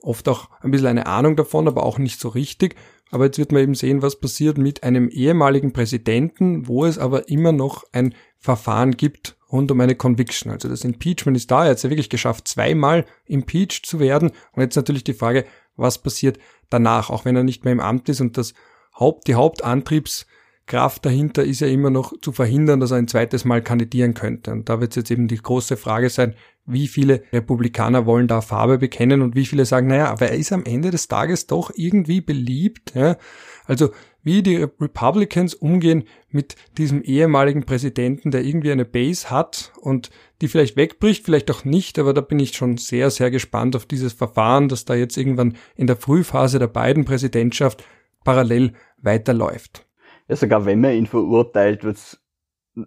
oft 0.02 0.28
auch 0.28 0.48
ein 0.60 0.70
bisschen 0.70 0.88
eine 0.88 1.06
Ahnung 1.06 1.36
davon, 1.36 1.68
aber 1.68 1.84
auch 1.84 1.98
nicht 1.98 2.20
so 2.20 2.30
richtig. 2.30 2.74
Aber 3.10 3.26
jetzt 3.26 3.38
wird 3.38 3.52
man 3.52 3.62
eben 3.62 3.74
sehen, 3.74 4.02
was 4.02 4.18
passiert 4.18 4.56
mit 4.56 4.82
einem 4.82 5.08
ehemaligen 5.08 5.72
Präsidenten, 5.72 6.66
wo 6.66 6.84
es 6.84 6.98
aber 6.98 7.28
immer 7.28 7.52
noch 7.52 7.84
ein 7.92 8.14
Verfahren 8.38 8.96
gibt 8.96 9.36
rund 9.52 9.70
um 9.70 9.80
eine 9.80 9.94
Conviction. 9.94 10.52
Also 10.52 10.68
das 10.68 10.84
Impeachment 10.84 11.36
ist 11.36 11.50
da, 11.50 11.64
er 11.64 11.70
hat 11.70 11.78
es 11.78 11.82
ja 11.82 11.90
wirklich 11.90 12.10
geschafft, 12.10 12.48
zweimal 12.48 13.04
impeached 13.26 13.86
zu 13.86 14.00
werden. 14.00 14.30
Und 14.52 14.62
jetzt 14.62 14.76
natürlich 14.76 15.04
die 15.04 15.14
Frage, 15.14 15.44
was 15.76 15.98
passiert 15.98 16.38
danach, 16.68 17.10
auch 17.10 17.24
wenn 17.24 17.36
er 17.36 17.42
nicht 17.42 17.64
mehr 17.64 17.72
im 17.72 17.80
Amt 17.80 18.08
ist 18.08 18.20
und 18.20 18.36
das 18.36 18.54
Haupt, 18.98 19.26
die 19.28 19.34
Hauptantriebskraft 19.34 21.04
dahinter 21.04 21.44
ist 21.44 21.60
ja 21.60 21.68
immer 21.68 21.90
noch 21.90 22.12
zu 22.20 22.32
verhindern, 22.32 22.80
dass 22.80 22.90
er 22.90 22.98
ein 22.98 23.08
zweites 23.08 23.44
Mal 23.44 23.62
kandidieren 23.62 24.14
könnte. 24.14 24.52
Und 24.52 24.68
da 24.68 24.80
wird 24.80 24.96
jetzt 24.96 25.10
eben 25.10 25.28
die 25.28 25.38
große 25.38 25.76
Frage 25.76 26.10
sein, 26.10 26.34
wie 26.66 26.86
viele 26.86 27.22
Republikaner 27.32 28.06
wollen 28.06 28.28
da 28.28 28.40
Farbe 28.40 28.78
bekennen 28.78 29.22
und 29.22 29.34
wie 29.34 29.46
viele 29.46 29.64
sagen, 29.64 29.88
naja, 29.88 30.10
aber 30.10 30.28
er 30.28 30.36
ist 30.36 30.52
am 30.52 30.64
Ende 30.64 30.90
des 30.90 31.08
Tages 31.08 31.46
doch 31.46 31.70
irgendwie 31.74 32.20
beliebt. 32.20 32.94
Ja? 32.94 33.16
Also 33.64 33.90
wie 34.22 34.42
die 34.42 34.56
Republicans 34.56 35.54
umgehen 35.54 36.04
mit 36.30 36.56
diesem 36.78 37.02
ehemaligen 37.02 37.64
Präsidenten, 37.64 38.30
der 38.30 38.44
irgendwie 38.44 38.72
eine 38.72 38.84
Base 38.84 39.30
hat 39.30 39.72
und 39.80 40.10
die 40.40 40.48
vielleicht 40.48 40.76
wegbricht, 40.76 41.24
vielleicht 41.24 41.50
auch 41.50 41.64
nicht, 41.64 41.98
aber 41.98 42.14
da 42.14 42.20
bin 42.20 42.38
ich 42.38 42.54
schon 42.54 42.76
sehr, 42.76 43.10
sehr 43.10 43.30
gespannt 43.30 43.76
auf 43.76 43.86
dieses 43.86 44.12
Verfahren, 44.12 44.68
das 44.68 44.84
da 44.84 44.94
jetzt 44.94 45.16
irgendwann 45.16 45.56
in 45.76 45.86
der 45.86 45.96
Frühphase 45.96 46.58
der 46.58 46.66
beiden 46.66 47.04
Präsidentschaft 47.04 47.84
parallel 48.24 48.72
weiterläuft. 48.98 49.86
Ja, 50.28 50.36
sogar 50.36 50.64
wenn 50.64 50.80
man 50.80 50.94
ihn 50.94 51.06
verurteilt, 51.06 51.84
wird 51.84 51.96
es 51.96 52.20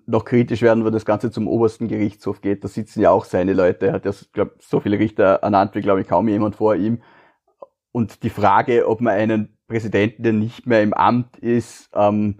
noch 0.05 0.25
kritisch 0.25 0.61
werden, 0.61 0.85
wenn 0.85 0.93
das 0.93 1.05
Ganze 1.05 1.29
zum 1.31 1.47
obersten 1.47 1.87
Gerichtshof 1.87 2.41
geht. 2.41 2.63
Da 2.63 2.67
sitzen 2.67 3.01
ja 3.01 3.11
auch 3.11 3.25
seine 3.25 3.53
Leute. 3.53 3.87
Er 3.87 3.93
hat 3.93 4.05
ja, 4.05 4.11
glaub, 4.31 4.51
so 4.61 4.79
viele 4.79 4.97
Richter 4.97 5.35
ernannt 5.41 5.75
wie, 5.75 5.81
glaube 5.81 6.01
ich, 6.01 6.07
kaum 6.07 6.27
jemand 6.27 6.55
vor 6.55 6.75
ihm. 6.75 7.01
Und 7.91 8.23
die 8.23 8.29
Frage, 8.29 8.87
ob 8.87 9.01
man 9.01 9.13
einen 9.13 9.52
Präsidenten, 9.67 10.23
der 10.23 10.33
nicht 10.33 10.67
mehr 10.67 10.83
im 10.83 10.93
Amt 10.93 11.37
ist, 11.37 11.89
ähm, 11.93 12.37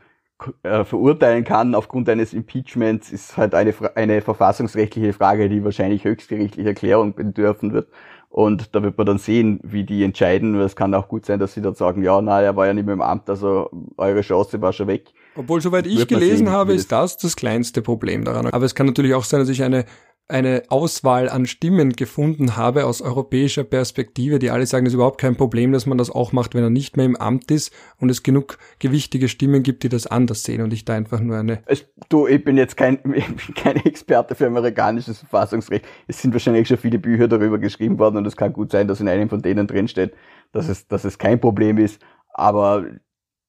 äh, 0.64 0.84
verurteilen 0.84 1.44
kann 1.44 1.74
aufgrund 1.74 2.10
eines 2.10 2.34
Impeachments, 2.34 3.12
ist 3.12 3.38
halt 3.38 3.56
eine, 3.56 3.74
eine 3.96 4.22
verfassungsrechtliche 4.22 5.14
Frage, 5.14 5.48
die 5.48 5.64
wahrscheinlich 5.64 6.04
höchstgerichtliche 6.04 6.70
Erklärung 6.70 7.14
bedürfen 7.14 7.74
wird. 7.74 7.88
Und 8.30 8.74
da 8.74 8.82
wird 8.82 8.98
man 8.98 9.06
dann 9.06 9.20
sehen, 9.20 9.60
wie 9.62 9.84
die 9.84 10.04
entscheiden. 10.04 10.60
Es 10.60 10.76
kann 10.76 10.94
auch 10.96 11.08
gut 11.08 11.24
sein, 11.26 11.40
dass 11.40 11.54
sie 11.54 11.62
dann 11.62 11.76
sagen, 11.76 12.02
ja, 12.04 12.20
na, 12.20 12.42
er 12.42 12.56
war 12.56 12.66
ja 12.66 12.74
nicht 12.74 12.86
mehr 12.86 12.96
im 12.96 13.02
Amt, 13.02 13.30
also 13.30 13.70
eure 13.96 14.22
Chance 14.22 14.60
war 14.60 14.74
schon 14.74 14.88
weg. 14.88 15.14
Obwohl, 15.36 15.62
soweit 15.62 15.86
ich 15.86 16.08
gelesen 16.08 16.38
sehen, 16.38 16.50
habe, 16.50 16.74
ist 16.74 16.92
das 16.92 17.18
das 17.18 17.36
kleinste 17.36 17.84
Problem 17.84 18.24
daran. 18.24 18.48
Aber 18.48 18.66
es 18.66 18.74
kann 18.74 18.88
natürlich 18.88 19.14
auch 19.14 19.24
sein, 19.24 19.40
dass 19.40 19.50
ich 19.50 19.62
eine 19.62 19.86
eine 20.30 20.64
Auswahl 20.70 21.28
an 21.28 21.46
Stimmen 21.46 21.94
gefunden 21.94 22.56
habe 22.56 22.86
aus 22.86 23.02
europäischer 23.02 23.64
Perspektive, 23.64 24.40
die 24.40 24.52
alle 24.52 24.66
sagen, 24.66 24.86
es 24.86 24.94
ist 24.94 24.96
überhaupt 24.96 25.20
kein 25.20 25.36
Problem, 25.36 25.74
dass 25.74 25.86
man 25.86 25.98
das 25.98 26.10
auch 26.10 26.32
macht, 26.32 26.56
wenn 26.56 26.64
er 26.64 26.70
nicht 26.70 26.96
mehr 26.96 27.06
im 27.06 27.18
Amt 27.18 27.52
ist 27.52 27.74
und 28.00 28.10
es 28.10 28.24
genug 28.24 28.58
gewichtige 28.80 29.28
Stimmen 29.28 29.64
gibt, 29.64 29.84
die 29.84 29.90
das 29.90 30.08
anders 30.08 30.44
sehen 30.44 30.62
und 30.62 30.72
ich 30.72 30.86
da 30.86 30.94
einfach 30.94 31.20
nur 31.20 31.38
eine. 31.38 31.62
Es, 31.66 31.86
du, 32.08 32.26
ich 32.28 32.44
bin 32.44 32.58
jetzt 32.58 32.78
kein, 32.78 33.00
kein 33.56 33.76
Experte 33.78 34.34
für 34.36 34.48
amerikanisches 34.48 35.20
Verfassungsrecht. 35.20 35.86
Es 36.08 36.22
sind 36.22 36.34
wahrscheinlich 36.34 36.68
schon 36.68 36.78
viele 36.78 37.00
Bücher 37.00 37.28
darüber 37.28 37.60
geschrieben 37.60 38.00
worden 38.00 38.18
und 38.18 38.26
es 38.26 38.38
kann 38.38 38.54
gut 38.54 38.72
sein, 38.72 38.88
dass 38.88 39.02
in 39.02 39.10
einem 39.10 39.30
von 39.30 39.42
denen 39.42 39.68
drinsteht, 39.68 40.14
dass 40.54 40.70
es, 40.70 40.88
dass 40.88 41.04
es 41.04 41.18
kein 41.18 41.42
Problem 41.42 41.78
ist, 41.78 42.02
aber 42.34 42.86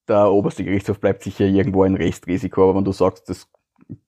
der 0.09 0.31
oberste 0.31 0.65
Gerichtshof 0.65 0.99
bleibt 0.99 1.23
sicher 1.23 1.47
irgendwo 1.47 1.85
ein 1.85 1.95
Restrisiko, 1.95 2.65
aber 2.65 2.79
wenn 2.79 2.85
du 2.85 2.93
sagst, 2.93 3.31
es 3.31 3.49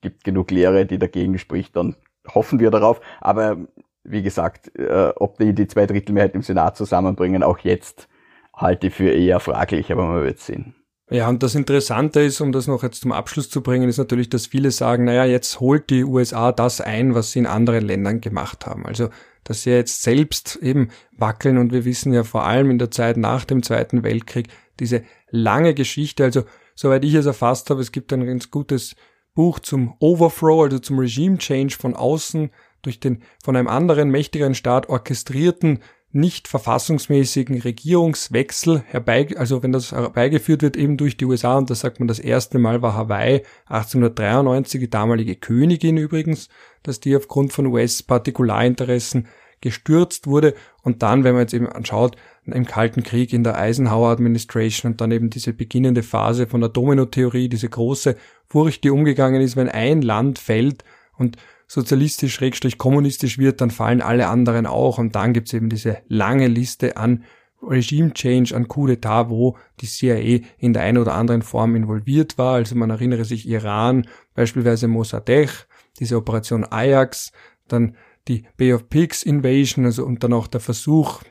gibt 0.01 0.25
genug 0.25 0.51
Lehre, 0.51 0.85
die 0.85 0.99
dagegen 0.99 1.39
spricht, 1.39 1.77
dann 1.77 1.97
hoffen 2.35 2.61
wir 2.61 2.71
darauf. 2.71 3.01
Aber 3.21 3.57
wie 4.05 4.23
gesagt, 4.23 4.77
äh, 4.79 5.13
ob 5.17 5.39
die 5.39 5.55
die 5.55 5.67
zwei 5.67 5.87
Drittel 5.87 6.13
Mehrheit 6.13 6.35
im 6.35 6.43
Senat 6.43 6.77
zusammenbringen, 6.77 7.43
auch 7.43 7.59
jetzt 7.59 8.09
halte 8.55 8.87
ich 8.89 8.95
für 8.95 9.11
eher 9.11 9.41
fraglich, 9.41 9.93
aber 9.93 10.07
man 10.07 10.23
wird 10.23 10.39
sehen. 10.39 10.75
Ja, 11.09 11.29
und 11.29 11.45
das 11.45 11.55
Interessante 11.55 12.21
ist, 12.21 12.41
um 12.41 12.51
das 12.51 12.67
noch 12.67 12.83
jetzt 12.83 13.03
zum 13.03 13.13
Abschluss 13.13 13.49
zu 13.49 13.63
bringen, 13.63 13.89
ist 13.89 13.99
natürlich, 13.99 14.29
dass 14.29 14.47
viele 14.49 14.73
sagen, 14.73 15.05
naja, 15.05 15.25
jetzt 15.25 15.61
holt 15.61 15.89
die 15.89 16.03
USA 16.03 16.51
das 16.51 16.81
ein, 16.81 17.15
was 17.15 17.31
sie 17.31 17.39
in 17.41 17.47
anderen 17.47 17.85
Ländern 17.85 18.21
gemacht 18.21 18.67
haben. 18.67 18.85
Also, 18.87 19.11
dass 19.45 19.63
sie 19.63 19.71
jetzt 19.71 20.03
selbst 20.03 20.57
eben 20.57 20.89
wackeln 21.13 21.59
und 21.59 21.73
wir 21.73 21.85
wissen 21.85 22.13
ja 22.13 22.25
vor 22.25 22.45
allem 22.45 22.71
in 22.71 22.79
der 22.79 22.91
Zeit 22.91 23.19
nach 23.19 23.45
dem 23.45 23.63
Zweiten 23.63 24.03
Weltkrieg 24.03 24.49
diese 24.81 25.05
lange 25.31 25.75
Geschichte, 25.75 26.25
also 26.25 26.43
soweit 26.75 27.05
ich 27.05 27.15
es 27.15 27.27
erfasst 27.27 27.71
habe, 27.71 27.81
es 27.81 27.93
gibt 27.93 28.13
ein 28.13 28.27
ganz 28.27 28.51
gutes 28.51 28.97
Buch 29.37 29.61
zum 29.61 29.95
Overthrow, 30.01 30.65
also 30.65 30.81
zum 30.81 30.99
Regime 30.99 31.39
Change 31.39 31.77
von 31.79 31.95
außen 31.95 32.51
durch 32.83 32.99
den 32.99 33.23
von 33.45 33.55
einem 33.55 33.69
anderen 33.69 34.11
mächtigeren 34.11 34.57
Staat 34.57 34.89
orchestrierten 34.89 35.79
nicht 36.13 36.49
verfassungsmäßigen 36.49 37.61
Regierungswechsel 37.61 38.83
herbei, 38.87 39.29
also 39.37 39.63
wenn 39.63 39.73
das 39.73 39.93
herbeigeführt 39.93 40.63
wird 40.63 40.77
eben 40.77 40.97
durch 40.97 41.17
die 41.17 41.27
USA 41.27 41.59
und 41.59 41.69
da 41.69 41.75
sagt 41.75 42.01
man 42.01 42.09
das 42.09 42.19
erste 42.19 42.59
Mal 42.59 42.81
war 42.81 42.95
Hawaii 42.95 43.43
1893 43.67 44.81
die 44.81 44.91
damalige 44.91 45.37
Königin 45.37 45.99
übrigens, 45.99 46.49
dass 46.83 47.01
die 47.01 47.15
aufgrund 47.15 47.53
von 47.53 47.67
US-Partikularinteressen 47.67 49.29
gestürzt 49.61 50.27
wurde 50.27 50.55
und 50.83 51.03
dann, 51.03 51.25
wenn 51.25 51.33
man 51.33 51.43
jetzt 51.43 51.55
eben 51.55 51.69
anschaut, 51.69 52.17
im 52.45 52.67
Kalten 52.67 53.03
Krieg 53.03 53.33
in 53.33 53.43
der 53.43 53.59
Eisenhower 53.59 54.11
Administration 54.11 54.93
und 54.93 55.01
dann 55.01 55.11
eben 55.11 55.31
diese 55.31 55.53
beginnende 55.53 56.03
Phase 56.03 56.47
von 56.47 56.61
der 56.61 56.71
Domino-Theorie, 56.71 57.49
diese 57.49 57.69
große 57.69 58.17
Furcht, 58.47 58.85
die 58.85 58.91
umgegangen 58.91 59.41
ist, 59.41 59.57
wenn 59.57 59.69
ein 59.69 60.03
Land 60.03 60.39
fällt 60.39 60.85
und 61.17 61.37
sozialistisch, 61.67 62.35
schrägstrich 62.35 62.79
kommunistisch 62.79 63.39
wird, 63.39 63.61
dann 63.61 63.71
fallen 63.71 64.01
alle 64.01 64.29
anderen 64.29 64.67
auch 64.67 64.99
und 64.99 65.17
dann 65.17 65.33
gibt's 65.33 65.53
eben 65.53 65.69
diese 65.69 65.99
lange 66.09 66.47
Liste 66.47 66.97
an 66.97 67.25
Regime 67.63 68.13
Change, 68.13 68.55
an 68.55 68.69
Coup 68.69 68.89
d'etat, 68.89 69.29
wo 69.29 69.57
die 69.81 69.87
CIA 69.87 70.47
in 70.59 70.73
der 70.73 70.83
einen 70.83 70.99
oder 70.99 71.15
anderen 71.15 71.43
Form 71.43 71.75
involviert 71.75 72.39
war. 72.39 72.55
Also 72.55 72.77
man 72.77 72.91
erinnere 72.91 73.25
sich 73.25 73.49
Iran, 73.49 74.07
beispielsweise 74.35 74.89
Mossadegh, 74.89 75.67
diese 75.99 76.17
Operation 76.17 76.65
Ajax, 76.65 77.33
dann 77.67 77.97
die 78.29 78.45
Bay 78.57 78.73
of 78.73 78.89
Pigs 78.89 79.23
Invasion, 79.23 79.85
also 79.85 80.05
und 80.05 80.23
dann 80.23 80.33
auch 80.33 80.47
der 80.47 80.61
Versuch, 80.61 81.23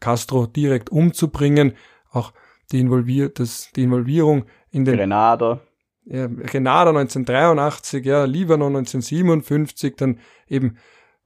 Castro 0.00 0.46
direkt 0.46 0.90
umzubringen, 0.90 1.74
auch 2.10 2.32
die, 2.72 2.80
Involvier 2.80 3.28
das, 3.28 3.70
die 3.74 3.84
Involvierung 3.84 4.44
in 4.70 4.84
den 4.84 4.96
Grenada. 4.96 5.60
Ja, 6.04 6.26
Grenada 6.26 6.90
1983, 6.90 8.04
ja, 8.04 8.24
Libanon 8.24 8.76
1957, 8.76 9.96
dann 9.96 10.18
eben 10.46 10.76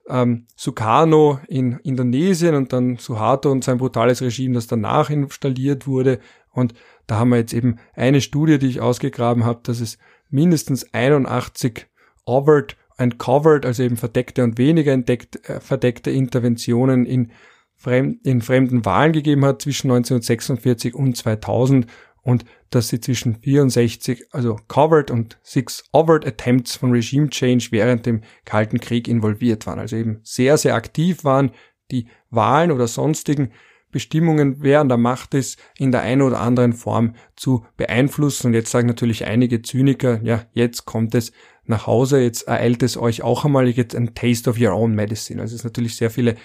ähm, 0.08 0.46
Sukarno 0.56 1.40
in 1.48 1.78
Indonesien 1.82 2.54
und 2.54 2.72
dann 2.72 2.96
Suharto 2.96 3.50
und 3.50 3.64
sein 3.64 3.78
brutales 3.78 4.22
Regime, 4.22 4.54
das 4.54 4.68
danach 4.68 5.10
installiert 5.10 5.86
wurde. 5.86 6.20
Und 6.52 6.74
da 7.06 7.18
haben 7.18 7.30
wir 7.30 7.38
jetzt 7.38 7.52
eben 7.52 7.78
eine 7.94 8.20
Studie, 8.20 8.58
die 8.58 8.68
ich 8.68 8.80
ausgegraben 8.80 9.44
habe, 9.44 9.60
dass 9.64 9.80
es 9.80 9.98
mindestens 10.30 10.92
81 10.94 11.86
overt 12.24 12.76
and 12.98 13.18
covered, 13.18 13.64
also 13.64 13.82
eben 13.82 13.96
verdeckte 13.96 14.44
und 14.44 14.58
weniger 14.58 14.92
entdeckt, 14.92 15.48
äh, 15.48 15.60
verdeckte 15.60 16.10
Interventionen 16.10 17.06
in, 17.06 17.32
fremd, 17.76 18.26
in 18.26 18.42
fremden 18.42 18.84
Wahlen 18.84 19.12
gegeben 19.12 19.44
hat 19.44 19.62
zwischen 19.62 19.90
1946 19.90 20.94
und 20.94 21.16
2000 21.16 21.86
und 22.22 22.44
dass 22.70 22.88
sie 22.88 23.00
zwischen 23.00 23.36
64, 23.36 24.26
also 24.32 24.56
covered 24.68 25.10
und 25.10 25.38
six 25.42 25.84
overt 25.92 26.26
attempts 26.26 26.76
von 26.76 26.90
Regime 26.90 27.30
Change 27.30 27.68
während 27.70 28.04
dem 28.04 28.20
Kalten 28.44 28.80
Krieg 28.80 29.08
involviert 29.08 29.66
waren, 29.66 29.78
also 29.78 29.96
eben 29.96 30.20
sehr, 30.24 30.58
sehr 30.58 30.74
aktiv 30.74 31.24
waren, 31.24 31.52
die 31.90 32.08
Wahlen 32.28 32.70
oder 32.70 32.86
sonstigen 32.86 33.50
Bestimmungen, 33.90 34.62
an 34.74 34.88
der 34.88 34.98
Macht 34.98 35.32
ist, 35.32 35.58
in 35.78 35.92
der 35.92 36.02
einen 36.02 36.22
oder 36.22 36.40
anderen 36.40 36.74
Form 36.74 37.14
zu 37.36 37.64
beeinflussen. 37.76 38.48
Und 38.48 38.54
jetzt 38.54 38.70
sagen 38.70 38.86
natürlich 38.86 39.24
einige 39.24 39.62
Zyniker, 39.62 40.20
ja, 40.22 40.44
jetzt 40.52 40.84
kommt 40.84 41.14
es 41.14 41.32
nach 41.68 41.86
Hause, 41.86 42.20
jetzt 42.20 42.48
ereilt 42.48 42.82
es 42.82 42.96
euch 42.96 43.22
auch 43.22 43.44
einmal, 43.44 43.68
jetzt 43.68 43.94
ein 43.94 44.14
Taste 44.14 44.50
of 44.50 44.58
your 44.58 44.72
own 44.72 44.94
medicine. 44.94 45.40
Also 45.40 45.54
es 45.54 45.60
ist 45.60 45.64
natürlich 45.64 45.96
sehr 45.96 46.10
viele 46.10 46.36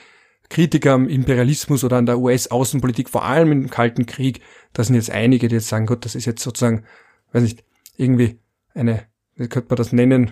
Kritiker 0.49 0.93
am 0.93 1.07
Imperialismus 1.07 1.83
oder 1.83 1.97
an 1.97 2.05
der 2.05 2.19
US-Außenpolitik, 2.19 3.09
vor 3.09 3.23
allem 3.25 3.51
im 3.51 3.69
Kalten 3.69 4.05
Krieg, 4.05 4.41
da 4.73 4.83
sind 4.83 4.95
jetzt 4.95 5.09
einige, 5.09 5.47
die 5.47 5.55
jetzt 5.55 5.69
sagen, 5.69 5.85
Gott, 5.85 6.05
das 6.05 6.15
ist 6.15 6.25
jetzt 6.25 6.43
sozusagen, 6.43 6.83
weiß 7.31 7.43
nicht, 7.43 7.63
irgendwie 7.97 8.39
eine, 8.73 9.03
wie 9.35 9.47
könnte 9.47 9.69
man 9.69 9.77
das 9.77 9.93
nennen, 9.93 10.31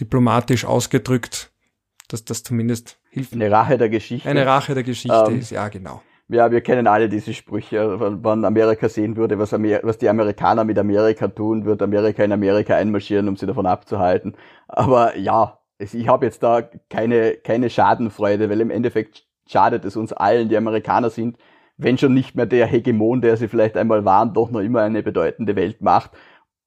diplomatisch 0.00 0.64
ausgedrückt, 0.64 1.52
dass 2.08 2.24
das 2.24 2.42
zumindest 2.42 2.98
hilft. 3.08 3.32
Eine 3.32 3.50
Rache 3.50 3.78
der 3.78 3.88
Geschichte. 3.88 4.28
Eine 4.28 4.44
Rache 4.44 4.74
der 4.74 4.82
Geschichte 4.82 5.24
ähm, 5.28 5.38
ist, 5.38 5.50
ja, 5.50 5.68
genau. 5.68 6.02
Ja, 6.28 6.50
wir 6.50 6.62
kennen 6.62 6.86
alle 6.86 7.08
diese 7.08 7.34
Sprüche. 7.34 8.00
Wenn 8.00 8.44
Amerika 8.44 8.88
sehen 8.88 9.16
würde, 9.16 9.38
was, 9.38 9.52
Amer 9.52 9.80
was 9.82 9.98
die 9.98 10.08
Amerikaner 10.08 10.64
mit 10.64 10.78
Amerika 10.78 11.28
tun, 11.28 11.66
wird 11.66 11.82
Amerika 11.82 12.24
in 12.24 12.32
Amerika 12.32 12.74
einmarschieren, 12.76 13.28
um 13.28 13.36
sie 13.36 13.46
davon 13.46 13.66
abzuhalten. 13.66 14.34
Aber 14.66 15.16
ja, 15.18 15.58
ich 15.78 16.08
habe 16.08 16.24
jetzt 16.24 16.42
da 16.42 16.62
keine, 16.88 17.34
keine 17.34 17.68
Schadenfreude, 17.68 18.48
weil 18.48 18.60
im 18.62 18.70
Endeffekt 18.70 19.26
schadet 19.46 19.84
es 19.84 19.96
uns 19.96 20.14
allen, 20.14 20.48
die 20.48 20.56
Amerikaner 20.56 21.10
sind, 21.10 21.36
wenn 21.76 21.98
schon 21.98 22.14
nicht 22.14 22.34
mehr 22.34 22.46
der 22.46 22.66
Hegemon, 22.66 23.20
der 23.20 23.36
sie 23.36 23.48
vielleicht 23.48 23.76
einmal 23.76 24.04
waren, 24.06 24.32
doch 24.32 24.50
noch 24.50 24.60
immer 24.60 24.80
eine 24.82 25.02
bedeutende 25.02 25.56
Weltmacht 25.56 26.12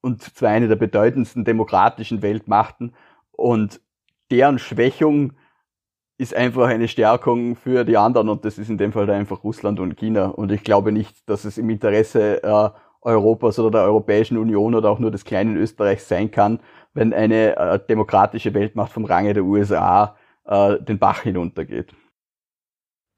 und 0.01 0.21
zwar 0.21 0.49
eine 0.49 0.67
der 0.67 0.75
bedeutendsten 0.75 1.45
demokratischen 1.45 2.21
Weltmachten 2.21 2.93
und 3.31 3.81
deren 4.31 4.59
Schwächung 4.59 5.33
ist 6.17 6.35
einfach 6.35 6.67
eine 6.67 6.87
Stärkung 6.87 7.55
für 7.55 7.85
die 7.85 7.97
anderen 7.97 8.29
und 8.29 8.43
das 8.43 8.57
ist 8.57 8.69
in 8.69 8.77
dem 8.77 8.91
Fall 8.91 9.09
einfach 9.09 9.43
Russland 9.43 9.79
und 9.79 9.97
China. 9.97 10.25
Und 10.25 10.51
ich 10.51 10.63
glaube 10.63 10.91
nicht, 10.91 11.29
dass 11.29 11.45
es 11.45 11.57
im 11.57 11.69
Interesse 11.69 12.43
äh, 12.43 12.69
Europas 13.01 13.59
oder 13.59 13.71
der 13.71 13.81
Europäischen 13.83 14.37
Union 14.37 14.73
oder 14.73 14.89
auch 14.89 14.99
nur 14.99 15.11
des 15.11 15.25
kleinen 15.25 15.57
Österreichs 15.57 16.07
sein 16.07 16.31
kann, 16.31 16.59
wenn 16.93 17.13
eine 17.13 17.55
äh, 17.55 17.79
demokratische 17.87 18.53
Weltmacht 18.53 18.91
vom 18.91 19.05
Range 19.05 19.33
der 19.33 19.43
USA 19.43 20.17
äh, 20.45 20.79
den 20.81 20.97
Bach 20.97 21.21
hinuntergeht. 21.21 21.93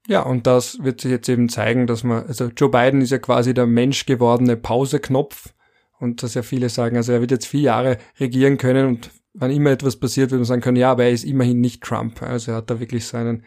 Ja, 0.06 0.22
und 0.22 0.46
das 0.46 0.82
wird 0.82 1.00
sich 1.00 1.10
jetzt 1.10 1.28
eben 1.28 1.48
zeigen, 1.48 1.86
dass 1.86 2.04
man, 2.04 2.26
also 2.26 2.46
Joe 2.56 2.70
Biden 2.70 3.00
ist 3.00 3.10
ja 3.10 3.18
quasi 3.18 3.54
der 3.54 3.66
menschgewordene 3.66 4.56
Pauseknopf 4.56 5.54
und 5.98 6.22
dass 6.22 6.34
ja 6.34 6.42
viele 6.42 6.68
sagen, 6.68 6.96
also 6.96 7.12
er 7.12 7.20
wird 7.20 7.30
jetzt 7.30 7.46
vier 7.46 7.60
Jahre 7.60 7.98
regieren 8.18 8.58
können 8.58 8.86
und 8.86 9.10
wann 9.34 9.50
immer 9.50 9.70
etwas 9.70 9.96
passiert, 9.96 10.30
wird 10.30 10.40
man 10.40 10.44
sagen 10.46 10.60
können, 10.60 10.76
ja, 10.76 10.90
aber 10.90 11.04
er 11.04 11.10
ist 11.10 11.24
immerhin 11.24 11.60
nicht 11.60 11.82
Trump. 11.82 12.22
Also 12.22 12.52
er 12.52 12.58
hat 12.58 12.70
da 12.70 12.80
wirklich 12.80 13.06
so 13.06 13.16
einen 13.16 13.44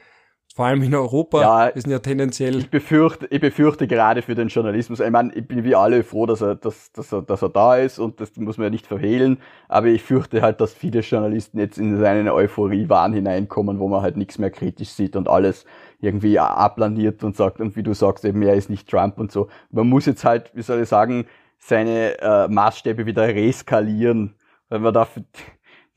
vor 0.56 0.66
allem 0.66 0.84
in 0.84 0.94
Europa 0.94 1.42
ja, 1.42 1.66
ist 1.66 1.88
ja 1.88 1.98
tendenziell. 1.98 2.56
Ich 2.58 2.70
befürchte, 2.70 3.26
ich 3.32 3.42
befürchte 3.42 3.88
gerade 3.88 4.22
für 4.22 4.36
den 4.36 4.50
Journalismus. 4.50 5.00
Ich 5.00 5.10
meine, 5.10 5.34
ich 5.34 5.48
bin 5.48 5.64
wie 5.64 5.74
alle 5.74 6.04
froh, 6.04 6.28
dass 6.28 6.42
er, 6.42 6.54
dass, 6.54 6.92
dass 6.92 7.12
er, 7.12 7.24
dass 7.24 7.42
er 7.42 7.50
da 7.50 7.78
ist 7.78 7.98
und 7.98 8.20
das 8.20 8.36
muss 8.38 8.60
man 8.60 8.66
ja 8.66 8.70
nicht 8.70 8.86
verhehlen. 8.86 9.40
Aber 9.68 9.88
ich 9.88 10.04
fürchte 10.04 10.44
halt, 10.44 10.62
dass 10.62 10.72
viele 10.72 11.00
Journalisten 11.00 11.58
jetzt 11.58 11.80
in 11.80 12.00
seine 12.00 12.36
Euphorie-Wahn 12.36 13.14
hineinkommen, 13.14 13.80
wo 13.80 13.88
man 13.88 14.04
halt 14.04 14.16
nichts 14.16 14.38
mehr 14.38 14.52
kritisch 14.52 14.90
sieht 14.90 15.16
und 15.16 15.28
alles 15.28 15.66
irgendwie 16.02 16.38
ablaniert 16.38 17.24
und 17.24 17.36
sagt, 17.36 17.60
und 17.60 17.76
wie 17.76 17.82
du 17.82 17.96
sagst, 17.96 18.24
eben, 18.24 18.44
er 18.44 18.54
ist 18.54 18.70
nicht 18.70 18.88
Trump 18.88 19.18
und 19.18 19.32
so. 19.32 19.48
Man 19.72 19.90
muss 19.90 20.06
jetzt 20.06 20.24
halt, 20.24 20.52
wie 20.54 20.62
soll 20.62 20.84
ich 20.84 20.90
sagen, 20.90 21.26
seine 21.58 22.22
äh, 22.22 22.48
Maßstäbe 22.48 23.08
wieder 23.08 23.24
reskalieren. 23.24 24.36
Wenn 24.70 24.84
man 24.84 24.94
da, 24.94 25.08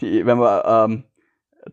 die, 0.00 0.26
wenn 0.26 0.38
man, 0.38 0.62
ähm, 0.64 1.04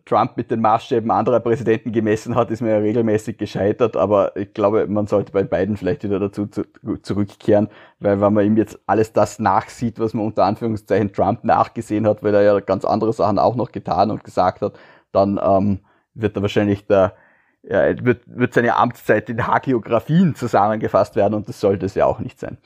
Trump 0.04 0.36
mit 0.36 0.50
den 0.50 0.60
Maßstäben 0.60 1.10
anderer 1.10 1.40
Präsidenten 1.40 1.92
gemessen 1.92 2.34
hat, 2.34 2.50
ist 2.50 2.60
man 2.60 2.70
ja 2.70 2.78
regelmäßig 2.78 3.38
gescheitert, 3.38 3.96
aber 3.96 4.36
ich 4.36 4.52
glaube, 4.52 4.86
man 4.86 5.06
sollte 5.06 5.32
bei 5.32 5.44
beiden 5.44 5.76
vielleicht 5.76 6.04
wieder 6.04 6.18
dazu 6.18 6.46
zu, 6.46 6.64
zurückkehren, 7.02 7.68
weil 8.00 8.20
wenn 8.20 8.32
man 8.32 8.44
ihm 8.44 8.56
jetzt 8.56 8.78
alles 8.86 9.12
das 9.12 9.38
nachsieht, 9.38 9.98
was 10.00 10.14
man 10.14 10.26
unter 10.26 10.44
Anführungszeichen 10.44 11.12
Trump 11.12 11.44
nachgesehen 11.44 12.06
hat, 12.06 12.22
weil 12.22 12.34
er 12.34 12.42
ja 12.42 12.60
ganz 12.60 12.84
andere 12.84 13.12
Sachen 13.12 13.38
auch 13.38 13.54
noch 13.54 13.72
getan 13.72 14.10
und 14.10 14.24
gesagt 14.24 14.62
hat, 14.62 14.78
dann 15.12 15.40
ähm, 15.42 15.80
wird 16.14 16.36
er 16.36 16.42
wahrscheinlich 16.42 16.86
der, 16.86 17.14
ja, 17.62 18.04
wird, 18.04 18.22
wird 18.26 18.52
seine 18.52 18.76
Amtszeit 18.76 19.30
in 19.30 19.46
Hagiografien 19.46 20.34
zusammengefasst 20.34 21.16
werden 21.16 21.34
und 21.34 21.48
das 21.48 21.60
sollte 21.60 21.86
es 21.86 21.94
ja 21.94 22.06
auch 22.06 22.18
nicht 22.18 22.40
sein. 22.40 22.58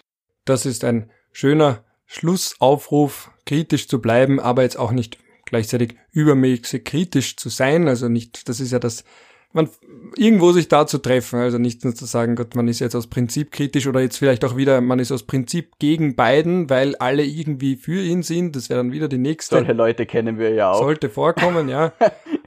Das 0.45 0.65
ist 0.65 0.83
ein 0.83 1.11
schöner 1.33 1.81
Schlussaufruf, 2.07 3.31
kritisch 3.45 3.87
zu 3.87 4.01
bleiben, 4.01 4.41
aber 4.41 4.63
jetzt 4.63 4.79
auch 4.79 4.93
nicht 4.93 5.19
gleichzeitig 5.51 5.97
übermäßig 6.13 6.85
kritisch 6.85 7.37
zu 7.37 7.49
sein. 7.49 7.89
Also 7.89 8.09
nicht, 8.09 8.49
das 8.49 8.61
ist 8.61 8.73
ja 8.73 8.79
das, 8.79 9.05
man 9.53 9.69
irgendwo 10.17 10.53
sich 10.53 10.69
da 10.69 10.87
zu 10.87 10.99
treffen, 10.99 11.39
also 11.39 11.59
nicht 11.59 11.85
nur 11.85 11.95
zu 11.95 12.05
sagen, 12.05 12.37
Gott, 12.37 12.55
man 12.55 12.69
ist 12.69 12.81
jetzt 12.81 12.95
aus 12.95 13.07
Prinzip 13.07 13.51
kritisch 13.51 13.87
oder 13.87 14.01
jetzt 14.01 14.19
vielleicht 14.19 14.45
auch 14.45 14.57
wieder, 14.57 14.81
man 14.81 14.99
ist 14.99 15.13
aus 15.13 15.25
Prinzip 15.25 15.79
gegen 15.79 16.17
beiden, 16.17 16.69
weil 16.69 16.97
alle 16.97 17.25
irgendwie 17.25 17.77
für 17.77 18.03
ihn 18.03 18.23
sind. 18.23 18.57
Das 18.57 18.69
wäre 18.69 18.81
dann 18.81 18.93
wieder 18.93 19.09
die 19.09 19.19
nächste. 19.19 19.57
Solche 19.57 19.73
Leute 19.73 20.07
kennen 20.07 20.39
wir 20.39 20.51
ja 20.51 20.73
auch. 20.73 20.81
Sollte 20.81 21.09
vorkommen, 21.09 21.69
ja. 21.69 21.93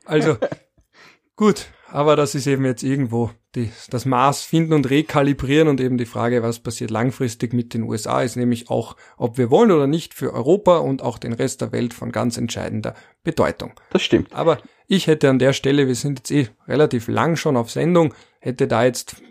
Also 0.05 0.37
gut, 1.35 1.67
aber 1.87 2.15
das 2.15 2.35
ist 2.35 2.47
eben 2.47 2.65
jetzt 2.65 2.83
irgendwo 2.83 3.31
die, 3.55 3.71
das 3.89 4.05
Maß 4.05 4.43
finden 4.43 4.73
und 4.73 4.89
rekalibrieren 4.89 5.67
und 5.67 5.81
eben 5.81 5.97
die 5.97 6.05
Frage, 6.05 6.41
was 6.41 6.59
passiert 6.59 6.89
langfristig 6.89 7.53
mit 7.53 7.73
den 7.73 7.83
USA, 7.83 8.21
ist 8.21 8.37
nämlich 8.37 8.69
auch, 8.69 8.95
ob 9.17 9.37
wir 9.37 9.51
wollen 9.51 9.71
oder 9.71 9.87
nicht, 9.87 10.13
für 10.13 10.33
Europa 10.33 10.77
und 10.77 11.01
auch 11.01 11.17
den 11.17 11.33
Rest 11.33 11.61
der 11.61 11.71
Welt 11.71 11.93
von 11.93 12.11
ganz 12.11 12.37
entscheidender 12.37 12.95
Bedeutung. 13.23 13.73
Das 13.89 14.01
stimmt. 14.01 14.33
Aber 14.33 14.57
ich 14.87 15.07
hätte 15.07 15.29
an 15.29 15.39
der 15.39 15.53
Stelle, 15.53 15.87
wir 15.87 15.95
sind 15.95 16.19
jetzt 16.19 16.31
eh 16.31 16.49
relativ 16.67 17.07
lang 17.07 17.35
schon 17.35 17.57
auf 17.57 17.69
Sendung, 17.69 18.13
hätte 18.39 18.67
da 18.67 18.83
jetzt 18.83 19.21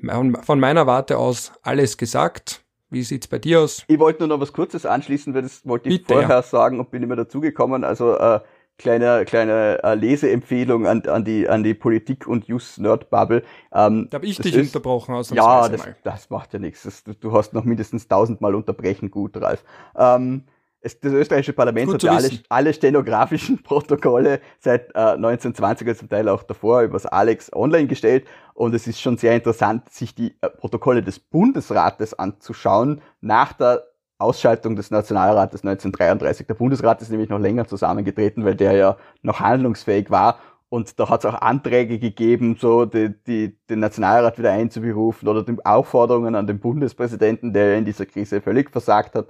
von 0.43 0.61
meiner 0.61 0.87
Warte 0.87 1.18
aus 1.18 1.53
alles 1.62 1.97
gesagt. 1.97 2.62
Wie 2.93 3.03
sieht's 3.03 3.29
bei 3.29 3.39
dir 3.39 3.61
aus? 3.61 3.85
Ich 3.87 4.01
wollte 4.01 4.21
nur 4.21 4.29
noch 4.29 4.41
was 4.41 4.53
Kurzes 4.53 4.85
anschließen, 4.85 5.33
weil 5.33 5.43
das 5.43 5.64
wollte 5.64 5.89
ich 5.89 5.99
Bitte, 5.99 6.14
vorher 6.14 6.29
ja. 6.29 6.43
sagen 6.43 6.81
und 6.81 6.91
bin 6.91 7.03
immer 7.05 7.14
dazugekommen. 7.14 7.85
Also 7.85 8.16
äh, 8.16 8.41
kleine, 8.81 9.24
kleine 9.24 9.83
äh, 9.85 9.95
Leseempfehlung 9.95 10.87
an, 10.87 11.03
an, 11.07 11.24
die, 11.24 11.49
an 11.49 11.62
die 11.62 11.74
Politik- 11.74 12.26
und 12.26 12.49
Just-Nerd-Bubble. 12.49 13.43
Ähm, 13.72 14.09
da 14.11 14.16
habe 14.16 14.26
ich 14.26 14.39
dich 14.39 14.57
ist, 14.57 14.74
unterbrochen 14.74 15.14
Ja, 15.33 15.68
das, 15.68 15.83
das 16.03 16.31
macht 16.31 16.53
ja 16.53 16.59
nichts. 16.59 16.83
Das, 16.83 17.05
du 17.05 17.33
hast 17.33 17.53
noch 17.53 17.64
mindestens 17.64 18.09
tausendmal 18.09 18.55
unterbrechen 18.55 19.11
gut, 19.11 19.37
Ralf. 19.37 19.62
Ähm, 19.97 20.45
es, 20.83 20.99
das 20.99 21.12
österreichische 21.12 21.53
Parlament 21.53 21.93
hat 21.93 22.03
ja 22.03 22.12
alle, 22.12 22.31
alle 22.49 22.72
stenografischen 22.72 23.62
Protokolle 23.62 24.41
seit 24.59 24.95
äh, 24.95 25.12
1920 25.12 25.87
oder 25.87 25.97
zum 25.97 26.09
Teil 26.09 26.28
auch 26.28 26.43
davor 26.43 26.83
übers 26.83 27.05
Alex 27.05 27.53
online 27.53 27.87
gestellt 27.87 28.26
und 28.55 28.74
es 28.74 28.87
ist 28.87 29.01
schon 29.01 29.18
sehr 29.18 29.35
interessant, 29.35 29.91
sich 29.91 30.14
die 30.14 30.37
äh, 30.41 30.49
Protokolle 30.49 31.03
des 31.03 31.18
Bundesrates 31.18 32.18
anzuschauen 32.18 33.03
nach 33.20 33.53
der 33.53 33.89
Ausschaltung 34.21 34.77
des 34.77 34.91
Nationalrates 34.91 35.62
1933. 35.62 36.47
Der 36.47 36.55
Bundesrat 36.55 37.03
ist 37.03 37.11
nämlich 37.11 37.31
noch 37.31 37.39
länger 37.39 37.66
zusammengetreten, 37.66 38.45
weil 38.45 38.55
der 38.55 38.73
ja 38.73 38.97
noch 39.23 39.41
handlungsfähig 39.41 40.11
war. 40.11 40.39
Und 40.68 41.01
da 41.01 41.09
hat 41.09 41.25
es 41.25 41.27
auch 41.27 41.41
Anträge 41.41 41.99
gegeben, 41.99 42.57
so 42.59 42.85
die, 42.85 43.12
die, 43.27 43.57
den 43.68 43.81
Nationalrat 43.81 44.39
wieder 44.39 44.53
einzuberufen 44.53 45.29
oder 45.29 45.43
die 45.43 45.57
Aufforderungen 45.64 46.37
an 46.37 46.47
den 46.47 46.61
Bundespräsidenten, 46.61 47.53
der 47.53 47.77
in 47.77 47.85
dieser 47.85 48.07
Krise 48.07 48.41
völlig 48.41 48.71
versagt 48.71 49.16
hat. 49.16 49.27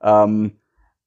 Ähm, 0.00 0.52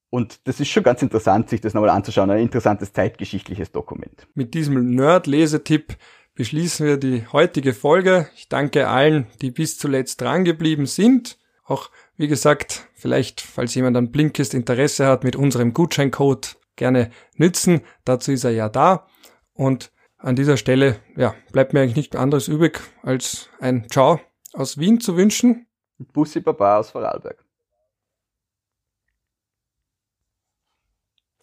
und 0.10 0.46
das 0.48 0.60
ist 0.60 0.70
schon 0.70 0.84
ganz 0.84 1.02
interessant, 1.02 1.50
sich 1.50 1.62
das 1.62 1.74
nochmal 1.74 1.90
anzuschauen. 1.90 2.30
Ein 2.32 2.40
interessantes 2.40 2.92
zeitgeschichtliches 2.92 3.72
Dokument. 3.72 4.28
Mit 4.34 4.54
diesem 4.54 4.96
Nerd-Lesetipp 4.96 5.96
beschließen 6.36 6.86
wir 6.86 6.98
die 6.98 7.26
heutige 7.32 7.74
Folge. 7.74 8.28
Ich 8.36 8.50
danke 8.50 8.90
allen, 8.90 9.28
die 9.42 9.52
bis 9.52 9.78
zuletzt 9.78 10.22
drangeblieben 10.22 10.86
sind. 10.86 11.38
Auch 11.66 11.90
wie 12.18 12.28
gesagt, 12.28 12.88
vielleicht, 12.94 13.42
falls 13.42 13.76
jemand 13.76 13.96
an 13.96 14.12
Blinkist 14.12 14.54
Interesse 14.54 15.08
hat, 15.08 15.24
mit 15.24 15.36
unserem 15.36 15.74
Gutscheincode 15.74 16.58
gerne 16.76 17.12
nützen. 17.36 17.82
Dazu 18.06 18.32
ist 18.32 18.44
er 18.44 18.52
ja 18.52 18.70
da. 18.70 19.08
Und 19.54 19.92
an 20.18 20.36
dieser 20.36 20.58
Stelle, 20.58 21.00
ja, 21.16 21.36
bleibt 21.52 21.74
mir 21.74 21.82
eigentlich 21.82 21.96
nichts 21.96 22.16
anderes 22.16 22.48
übrig, 22.48 22.82
als 23.04 23.50
ein 23.60 23.88
Ciao 23.90 24.20
aus 24.54 24.80
Wien 24.80 25.00
zu 25.00 25.16
wünschen. 25.16 25.68
Bussi 25.98 26.40
Baba 26.40 26.78
aus 26.78 26.92
Vorarlberg. 26.92 27.44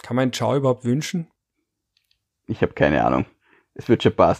Kann 0.02 0.16
man 0.16 0.28
ein 0.28 0.32
Ciao 0.32 0.56
überhaupt 0.56 0.84
wünschen? 0.84 1.28
Ich 2.46 2.60
habe 2.62 2.74
keine 2.74 3.04
Ahnung. 3.04 3.26
Es 3.74 3.88
wird 3.88 4.02
schon 4.02 4.14
passen. 4.14 4.32